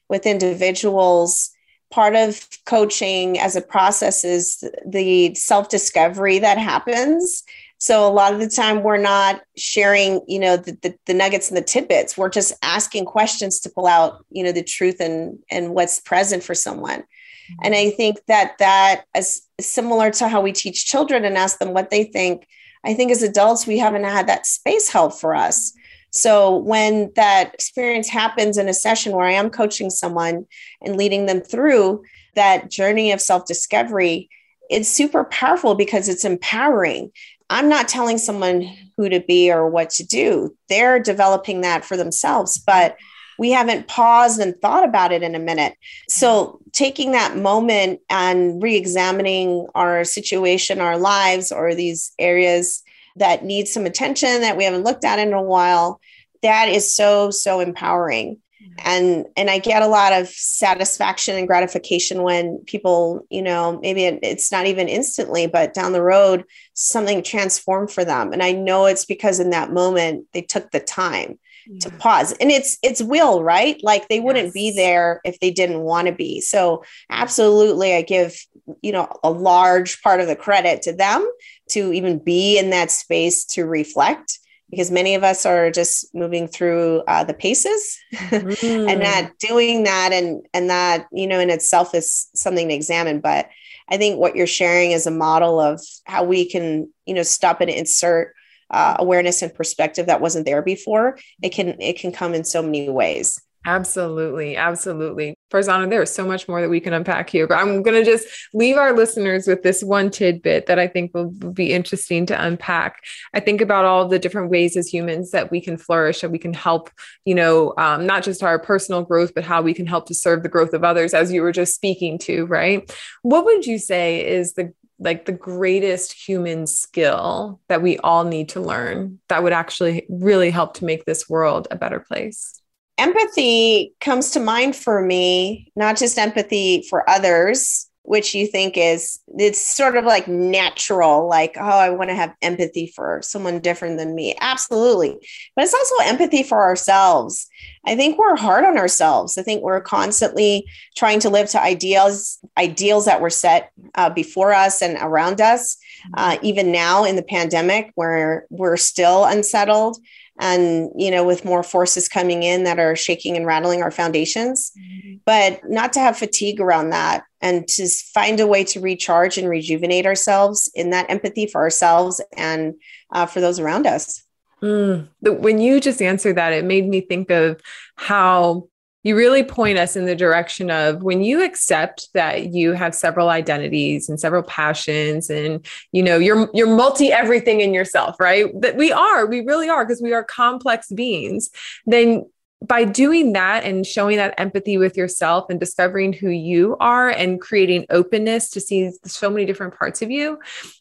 with 0.09 0.25
individuals, 0.25 1.51
part 1.89 2.15
of 2.15 2.47
coaching 2.65 3.39
as 3.39 3.55
a 3.55 3.61
process 3.61 4.23
is 4.23 4.63
the 4.85 5.33
self 5.35 5.69
discovery 5.69 6.39
that 6.39 6.57
happens 6.57 7.43
so 7.79 8.07
a 8.07 8.11
lot 8.11 8.33
of 8.33 8.39
the 8.39 8.49
time 8.49 8.81
we're 8.81 8.97
not 8.97 9.41
sharing, 9.55 10.21
you 10.27 10.39
know, 10.39 10.57
the, 10.57 10.71
the, 10.81 10.95
the, 11.05 11.13
nuggets 11.13 11.49
and 11.49 11.57
the 11.57 11.61
tidbits. 11.61 12.17
We're 12.17 12.29
just 12.29 12.53
asking 12.63 13.05
questions 13.05 13.59
to 13.61 13.69
pull 13.69 13.85
out, 13.85 14.25
you 14.31 14.43
know, 14.43 14.51
the 14.51 14.63
truth 14.63 14.99
and 14.99 15.37
and 15.51 15.73
what's 15.75 15.99
present 15.99 16.43
for 16.43 16.55
someone. 16.55 17.01
Mm-hmm. 17.01 17.55
And 17.63 17.75
I 17.75 17.91
think 17.91 18.17
that 18.27 18.57
that 18.57 19.03
is 19.15 19.43
similar 19.59 20.09
to 20.11 20.27
how 20.27 20.41
we 20.41 20.53
teach 20.53 20.87
children 20.87 21.23
and 21.23 21.37
ask 21.37 21.59
them 21.59 21.73
what 21.73 21.91
they 21.91 22.03
think. 22.03 22.47
I 22.83 22.93
think 22.93 23.11
as 23.11 23.21
adults, 23.21 23.67
we 23.67 23.77
haven't 23.77 24.03
had 24.05 24.27
that 24.27 24.45
space 24.45 24.89
held 24.89 25.17
for 25.19 25.35
us. 25.35 25.73
So 26.11 26.57
when 26.57 27.11
that 27.15 27.53
experience 27.53 28.09
happens 28.09 28.57
in 28.57 28.69
a 28.69 28.73
session 28.73 29.13
where 29.13 29.27
I 29.27 29.33
am 29.33 29.49
coaching 29.49 29.89
someone 29.89 30.45
and 30.81 30.95
leading 30.95 31.25
them 31.25 31.41
through 31.41 32.03
that 32.35 32.71
journey 32.71 33.11
of 33.11 33.21
self 33.21 33.45
discovery, 33.45 34.29
it's 34.69 34.89
super 34.89 35.25
powerful 35.25 35.75
because 35.75 36.09
it's 36.09 36.25
empowering. 36.25 37.11
I'm 37.49 37.69
not 37.69 37.87
telling 37.87 38.17
someone 38.17 38.69
who 38.97 39.09
to 39.09 39.19
be 39.19 39.51
or 39.51 39.69
what 39.69 39.89
to 39.91 40.05
do. 40.05 40.55
They're 40.69 40.99
developing 40.99 41.61
that 41.61 41.85
for 41.85 41.95
themselves, 41.95 42.57
but 42.57 42.97
we 43.39 43.51
haven't 43.51 43.87
paused 43.87 44.39
and 44.39 44.59
thought 44.59 44.83
about 44.83 45.11
it 45.11 45.21
in 45.21 45.35
a 45.35 45.39
minute. 45.39 45.75
So, 46.09 46.59
taking 46.71 47.11
that 47.11 47.37
moment 47.37 48.01
and 48.09 48.61
re 48.61 48.75
examining 48.75 49.67
our 49.75 50.03
situation, 50.03 50.81
our 50.81 50.97
lives, 50.97 51.51
or 51.51 51.75
these 51.75 52.11
areas 52.17 52.83
that 53.15 53.45
need 53.45 53.67
some 53.67 53.85
attention 53.85 54.41
that 54.41 54.57
we 54.57 54.63
haven't 54.63 54.83
looked 54.83 55.05
at 55.05 55.19
in 55.19 55.33
a 55.33 55.41
while, 55.41 55.99
that 56.41 56.69
is 56.69 56.93
so, 56.93 57.31
so 57.31 57.59
empowering 57.59 58.39
and 58.79 59.25
and 59.35 59.49
i 59.49 59.59
get 59.59 59.81
a 59.81 59.87
lot 59.87 60.13
of 60.13 60.27
satisfaction 60.27 61.35
and 61.35 61.47
gratification 61.47 62.23
when 62.23 62.59
people 62.65 63.25
you 63.29 63.41
know 63.41 63.79
maybe 63.81 64.03
it, 64.03 64.19
it's 64.23 64.51
not 64.51 64.65
even 64.65 64.87
instantly 64.87 65.47
but 65.47 65.73
down 65.73 65.93
the 65.93 66.01
road 66.01 66.43
something 66.73 67.23
transformed 67.23 67.91
for 67.91 68.05
them. 68.05 68.31
And 68.31 68.43
i 68.43 68.51
know 68.51 68.85
it's 68.85 69.05
because 69.05 69.39
in 69.39 69.49
that 69.49 69.73
moment 69.73 70.25
they 70.33 70.41
took 70.41 70.71
the 70.71 70.79
time 70.79 71.39
yeah. 71.65 71.79
to 71.79 71.89
pause. 71.97 72.33
And 72.33 72.51
it's 72.51 72.77
it's 72.83 73.01
will 73.01 73.43
right? 73.43 73.79
Like 73.83 74.07
they 74.07 74.19
wouldn't 74.19 74.47
yes. 74.47 74.53
be 74.53 74.71
there 74.71 75.21
if 75.25 75.39
they 75.39 75.51
didn't 75.51 75.81
want 75.81 76.07
to 76.07 76.13
be. 76.13 76.39
So 76.41 76.83
absolutely 77.09 77.95
i 77.95 78.01
give 78.01 78.37
you 78.81 78.91
know 78.91 79.07
a 79.23 79.31
large 79.31 80.01
part 80.01 80.19
of 80.19 80.27
the 80.27 80.35
credit 80.35 80.81
to 80.83 80.93
them 80.93 81.27
to 81.69 81.93
even 81.93 82.19
be 82.19 82.57
in 82.57 82.69
that 82.69 82.91
space 82.91 83.45
to 83.45 83.65
reflect 83.65 84.36
because 84.69 84.91
many 84.91 85.15
of 85.15 85.23
us 85.23 85.45
are 85.45 85.71
just 85.71 86.13
moving 86.13 86.47
through 86.47 87.03
uh, 87.07 87.23
the 87.23 87.33
paces 87.33 87.99
mm. 88.13 88.89
and 88.89 89.01
not 89.01 89.31
doing 89.39 89.83
that 89.83 90.11
and 90.13 90.45
and 90.53 90.69
that 90.69 91.07
you 91.11 91.27
know 91.27 91.39
in 91.39 91.49
itself 91.49 91.95
is 91.95 92.27
something 92.35 92.67
to 92.67 92.73
examine. 92.73 93.19
But 93.19 93.49
i 93.89 93.97
think 93.97 94.19
what 94.19 94.35
you're 94.35 94.47
sharing 94.47 94.91
is 94.91 95.07
a 95.07 95.11
model 95.11 95.61
of 95.61 95.81
how 96.05 96.23
we 96.23 96.49
can 96.49 96.91
you 97.05 97.13
know 97.13 97.23
stop 97.23 97.61
and 97.61 97.69
insert 97.69 98.33
uh, 98.69 98.95
awareness 98.99 99.41
and 99.41 99.53
perspective 99.53 100.07
that 100.07 100.19
wasn't 100.21 100.45
there 100.45 100.61
before. 100.61 101.17
It 101.41 101.49
can 101.49 101.79
it 101.79 101.97
can 101.99 102.11
come 102.11 102.33
in 102.33 102.43
so 102.43 102.61
many 102.61 102.89
ways 102.89 103.41
Absolutely. 103.67 104.55
Absolutely. 104.55 105.35
Farzana, 105.51 105.89
there 105.89 106.01
is 106.01 106.09
so 106.09 106.25
much 106.25 106.47
more 106.47 106.61
that 106.61 106.69
we 106.69 106.79
can 106.79 106.93
unpack 106.93 107.29
here, 107.29 107.47
but 107.47 107.55
I'm 107.55 107.83
going 107.83 108.01
to 108.01 108.09
just 108.09 108.25
leave 108.53 108.77
our 108.77 108.93
listeners 108.93 109.45
with 109.45 109.61
this 109.61 109.83
one 109.83 110.09
tidbit 110.09 110.67
that 110.67 110.79
I 110.79 110.87
think 110.87 111.13
will 111.13 111.31
be 111.31 111.73
interesting 111.73 112.25
to 112.27 112.41
unpack. 112.41 113.03
I 113.33 113.41
think 113.41 113.59
about 113.59 113.83
all 113.83 114.07
the 114.07 114.19
different 114.19 114.51
ways 114.51 114.77
as 114.77 114.87
humans 114.87 115.31
that 115.31 115.51
we 115.51 115.59
can 115.59 115.75
flourish, 115.75 116.21
that 116.21 116.31
we 116.31 116.39
can 116.39 116.53
help, 116.53 116.89
you 117.25 117.35
know, 117.35 117.73
um, 117.77 118.05
not 118.05 118.23
just 118.23 118.41
our 118.41 118.57
personal 118.57 119.03
growth, 119.03 119.33
but 119.35 119.43
how 119.43 119.61
we 119.61 119.73
can 119.73 119.85
help 119.85 120.07
to 120.07 120.15
serve 120.15 120.43
the 120.43 120.49
growth 120.49 120.71
of 120.71 120.85
others, 120.85 121.13
as 121.13 121.33
you 121.33 121.41
were 121.41 121.51
just 121.51 121.75
speaking 121.75 122.17
to, 122.19 122.45
right? 122.45 122.89
What 123.23 123.43
would 123.43 123.65
you 123.65 123.79
say 123.79 124.25
is 124.25 124.53
the 124.53 124.73
like 124.97 125.25
the 125.25 125.33
greatest 125.33 126.13
human 126.13 126.67
skill 126.67 127.59
that 127.67 127.81
we 127.81 127.97
all 127.97 128.23
need 128.23 128.47
to 128.49 128.61
learn 128.61 129.19
that 129.27 129.43
would 129.43 129.53
actually 129.53 130.07
really 130.09 130.51
help 130.51 130.75
to 130.75 130.85
make 130.85 131.03
this 131.03 131.27
world 131.27 131.67
a 131.69 131.75
better 131.75 131.99
place? 131.99 132.61
Empathy 132.97 133.93
comes 134.01 134.31
to 134.31 134.39
mind 134.39 134.75
for 134.75 135.01
me, 135.01 135.71
not 135.75 135.97
just 135.97 136.17
empathy 136.17 136.85
for 136.89 137.09
others, 137.09 137.87
which 138.07 138.33
you 138.33 138.47
think 138.47 138.77
is 138.77 139.19
it's 139.37 139.59
sort 139.59 139.97
of 139.97 140.05
like 140.05 140.29
natural 140.29 141.27
like 141.27 141.57
oh 141.59 141.61
i 141.61 141.89
want 141.89 142.09
to 142.09 142.15
have 142.15 142.33
empathy 142.41 142.87
for 142.95 143.19
someone 143.21 143.59
different 143.59 143.97
than 143.97 144.15
me. 144.15 144.33
Absolutely. 144.39 145.17
But 145.55 145.65
it's 145.65 145.73
also 145.73 146.09
empathy 146.09 146.41
for 146.41 146.61
ourselves. 146.61 147.47
I 147.85 147.97
think 147.97 148.17
we're 148.17 148.37
hard 148.37 148.63
on 148.63 148.77
ourselves. 148.77 149.37
I 149.37 149.43
think 149.43 149.61
we're 149.61 149.81
constantly 149.81 150.65
trying 150.95 151.19
to 151.19 151.29
live 151.29 151.49
to 151.49 151.61
ideals 151.61 152.39
ideals 152.57 153.03
that 153.05 153.19
were 153.19 153.29
set 153.29 153.71
uh, 153.95 154.09
before 154.09 154.53
us 154.53 154.81
and 154.81 154.97
around 155.01 155.41
us. 155.41 155.77
Uh, 156.13 156.37
even 156.41 156.71
now 156.71 157.03
in 157.03 157.17
the 157.17 157.23
pandemic 157.23 157.91
where 157.95 158.45
we're 158.49 158.77
still 158.77 159.25
unsettled 159.25 159.97
and 160.39 160.91
you 160.95 161.09
know 161.09 161.25
with 161.25 161.45
more 161.45 161.63
forces 161.63 162.07
coming 162.07 162.43
in 162.43 162.63
that 162.63 162.79
are 162.79 162.95
shaking 162.95 163.35
and 163.35 163.45
rattling 163.45 163.81
our 163.81 163.91
foundations 163.91 164.71
mm-hmm. 164.77 165.15
but 165.25 165.59
not 165.69 165.93
to 165.93 165.99
have 165.99 166.17
fatigue 166.17 166.59
around 166.59 166.89
that 166.89 167.23
and 167.41 167.67
to 167.67 167.87
find 168.13 168.39
a 168.39 168.47
way 168.47 168.63
to 168.63 168.79
recharge 168.79 169.37
and 169.37 169.49
rejuvenate 169.49 170.05
ourselves 170.05 170.69
in 170.75 170.91
that 170.91 171.09
empathy 171.09 171.47
for 171.47 171.61
ourselves 171.61 172.21
and 172.35 172.75
uh, 173.11 173.25
for 173.25 173.41
those 173.41 173.59
around 173.59 173.87
us 173.87 174.23
mm. 174.61 175.07
when 175.21 175.59
you 175.59 175.79
just 175.79 176.01
answered 176.01 176.37
that 176.37 176.53
it 176.53 176.65
made 176.65 176.87
me 176.87 177.01
think 177.01 177.31
of 177.31 177.59
how 177.95 178.67
you 179.07 179.15
really 179.15 179.43
point 179.43 179.77
us 179.77 179.95
in 179.95 180.05
the 180.05 180.15
direction 180.15 180.69
of 180.69 181.01
when 181.01 181.23
you 181.23 181.43
accept 181.43 182.09
that 182.13 182.53
you 182.53 182.73
have 182.73 182.93
several 182.93 183.29
identities 183.29 184.09
and 184.09 184.19
several 184.19 184.43
passions 184.43 185.29
and 185.29 185.65
you 185.93 186.03
know 186.03 186.17
you're 186.17 186.49
you're 186.53 186.75
multi 186.75 187.11
everything 187.11 187.61
in 187.61 187.73
yourself 187.73 188.19
right? 188.19 188.47
That 188.61 188.75
we 188.75 188.91
are 188.91 189.25
we 189.25 189.41
really 189.41 189.69
are 189.69 189.85
because 189.85 190.01
we 190.01 190.13
are 190.13 190.23
complex 190.23 190.91
beings. 190.91 191.49
Then 191.85 192.25
by 192.65 192.83
doing 192.83 193.33
that 193.33 193.63
and 193.63 193.85
showing 193.85 194.17
that 194.17 194.33
empathy 194.37 194.77
with 194.77 194.97
yourself 194.97 195.45
and 195.49 195.59
discovering 195.59 196.11
who 196.11 196.29
you 196.29 196.75
are 196.79 197.09
and 197.09 197.39
creating 197.39 197.85
openness 197.89 198.49
to 198.49 198.59
see 198.59 198.91
so 199.05 199.29
many 199.29 199.45
different 199.45 199.75
parts 199.75 200.01
of 200.01 200.09
you 200.09 200.39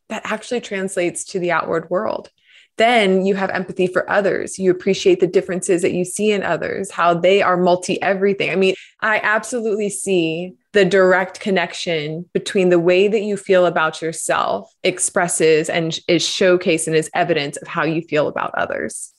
that 0.08 0.22
actually 0.24 0.60
translates 0.60 1.22
to 1.24 1.38
the 1.38 1.52
outward 1.52 1.88
world 1.90 2.30
then 2.76 3.24
you 3.24 3.34
have 3.34 3.50
empathy 3.50 3.86
for 3.86 4.08
others. 4.10 4.58
You 4.58 4.70
appreciate 4.70 5.20
the 5.20 5.26
differences 5.26 5.82
that 5.82 5.92
you 5.92 6.04
see 6.04 6.32
in 6.32 6.42
others, 6.42 6.90
how 6.90 7.14
they 7.14 7.42
are 7.42 7.56
multi 7.56 8.00
everything. 8.02 8.50
I 8.50 8.56
mean, 8.56 8.74
I 9.00 9.20
absolutely 9.22 9.88
see 9.88 10.52
the 10.72 10.84
direct 10.84 11.40
connection 11.40 12.26
between 12.34 12.68
the 12.68 12.78
way 12.78 13.08
that 13.08 13.22
you 13.22 13.36
feel 13.36 13.66
about 13.66 14.02
yourself 14.02 14.70
expresses 14.82 15.70
and 15.70 15.98
is 16.06 16.22
showcased 16.22 16.86
and 16.86 16.94
is 16.94 17.10
evidence 17.14 17.56
of 17.56 17.68
how 17.68 17.84
you 17.84 18.02
feel 18.02 18.28
about 18.28 18.54
others. 18.54 19.12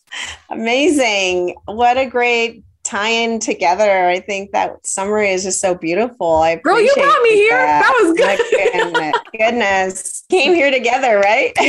Amazing. 0.50 1.56
What 1.66 1.98
a 1.98 2.06
great 2.06 2.64
in 2.94 3.40
together. 3.40 4.08
I 4.08 4.20
think 4.20 4.52
that 4.52 4.86
summary 4.86 5.30
is 5.30 5.44
just 5.44 5.62
so 5.62 5.76
beautiful. 5.76 6.38
I 6.38 6.56
Girl, 6.56 6.80
you 6.80 6.94
brought 6.96 7.22
me 7.22 7.34
here. 7.34 7.58
That, 7.58 7.82
that 7.82 7.94
was 8.02 8.18
good. 8.18 8.40
goodness. 8.74 9.16
goodness. 9.38 10.24
Came 10.30 10.54
here 10.54 10.72
together, 10.72 11.20
right? 11.20 11.54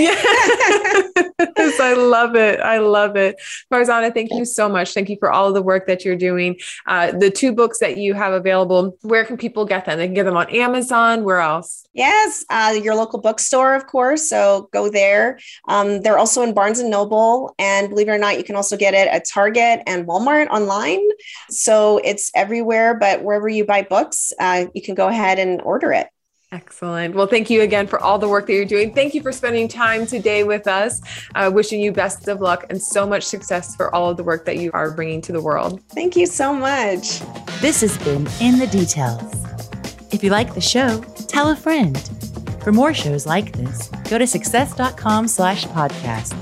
yes, 1.56 1.80
I 1.80 1.94
love 1.94 2.34
it. 2.34 2.60
I 2.60 2.78
love 2.78 3.16
it. 3.16 3.36
Farzana, 3.72 4.12
thank 4.12 4.30
you 4.32 4.44
so 4.44 4.68
much. 4.68 4.94
Thank 4.94 5.08
you 5.08 5.16
for 5.18 5.30
all 5.30 5.48
of 5.48 5.54
the 5.54 5.62
work 5.62 5.86
that 5.86 6.04
you're 6.04 6.16
doing. 6.16 6.58
Uh, 6.86 7.12
the 7.12 7.30
two 7.30 7.52
books 7.52 7.78
that 7.78 7.96
you 7.96 8.14
have 8.14 8.32
available, 8.32 8.96
where 9.02 9.24
can 9.24 9.36
people 9.36 9.64
get 9.64 9.84
them? 9.84 9.98
They 9.98 10.06
can 10.06 10.14
get 10.14 10.24
them 10.24 10.36
on 10.36 10.48
Amazon. 10.50 11.24
Where 11.24 11.40
else? 11.40 11.86
Yes, 11.92 12.44
uh, 12.50 12.78
your 12.82 12.94
local 12.94 13.20
bookstore, 13.20 13.74
of 13.74 13.86
course. 13.86 14.28
So 14.28 14.68
go 14.72 14.88
there. 14.90 15.38
Um, 15.66 16.02
they're 16.02 16.18
also 16.18 16.42
in 16.42 16.54
Barnes 16.54 16.78
and 16.78 16.90
Noble. 16.90 17.54
And 17.58 17.88
believe 17.88 18.08
it 18.08 18.12
or 18.12 18.18
not, 18.18 18.38
you 18.38 18.44
can 18.44 18.56
also 18.56 18.76
get 18.76 18.94
it 18.94 19.08
at 19.08 19.24
Target 19.28 19.82
and 19.86 20.06
Walmart 20.06 20.48
online. 20.48 21.07
So 21.50 21.98
it's 21.98 22.30
everywhere, 22.34 22.94
but 22.94 23.22
wherever 23.22 23.48
you 23.48 23.64
buy 23.64 23.82
books, 23.82 24.32
uh, 24.38 24.66
you 24.74 24.82
can 24.82 24.94
go 24.94 25.08
ahead 25.08 25.38
and 25.38 25.60
order 25.62 25.92
it. 25.92 26.08
Excellent. 26.50 27.14
Well, 27.14 27.26
thank 27.26 27.50
you 27.50 27.60
again 27.60 27.86
for 27.86 28.00
all 28.00 28.18
the 28.18 28.28
work 28.28 28.46
that 28.46 28.54
you're 28.54 28.64
doing. 28.64 28.94
Thank 28.94 29.14
you 29.14 29.20
for 29.20 29.32
spending 29.32 29.68
time 29.68 30.06
today 30.06 30.44
with 30.44 30.66
us. 30.66 31.02
Uh, 31.34 31.50
wishing 31.52 31.78
you 31.78 31.92
best 31.92 32.26
of 32.26 32.40
luck 32.40 32.64
and 32.70 32.80
so 32.80 33.06
much 33.06 33.24
success 33.24 33.76
for 33.76 33.94
all 33.94 34.08
of 34.08 34.16
the 34.16 34.24
work 34.24 34.46
that 34.46 34.56
you 34.56 34.70
are 34.72 34.90
bringing 34.90 35.20
to 35.22 35.32
the 35.32 35.42
world. 35.42 35.82
Thank 35.90 36.16
you 36.16 36.24
so 36.24 36.54
much. 36.54 37.20
This 37.60 37.82
has 37.82 37.98
been 37.98 38.26
In 38.40 38.58
the 38.58 38.66
Details. 38.66 39.34
If 40.10 40.24
you 40.24 40.30
like 40.30 40.54
the 40.54 40.60
show, 40.60 41.02
tell 41.26 41.50
a 41.50 41.56
friend. 41.56 41.98
For 42.62 42.72
more 42.72 42.94
shows 42.94 43.26
like 43.26 43.52
this, 43.52 43.88
go 44.08 44.16
to 44.16 44.26
success.com 44.26 45.28
slash 45.28 45.66
podcast. 45.66 46.34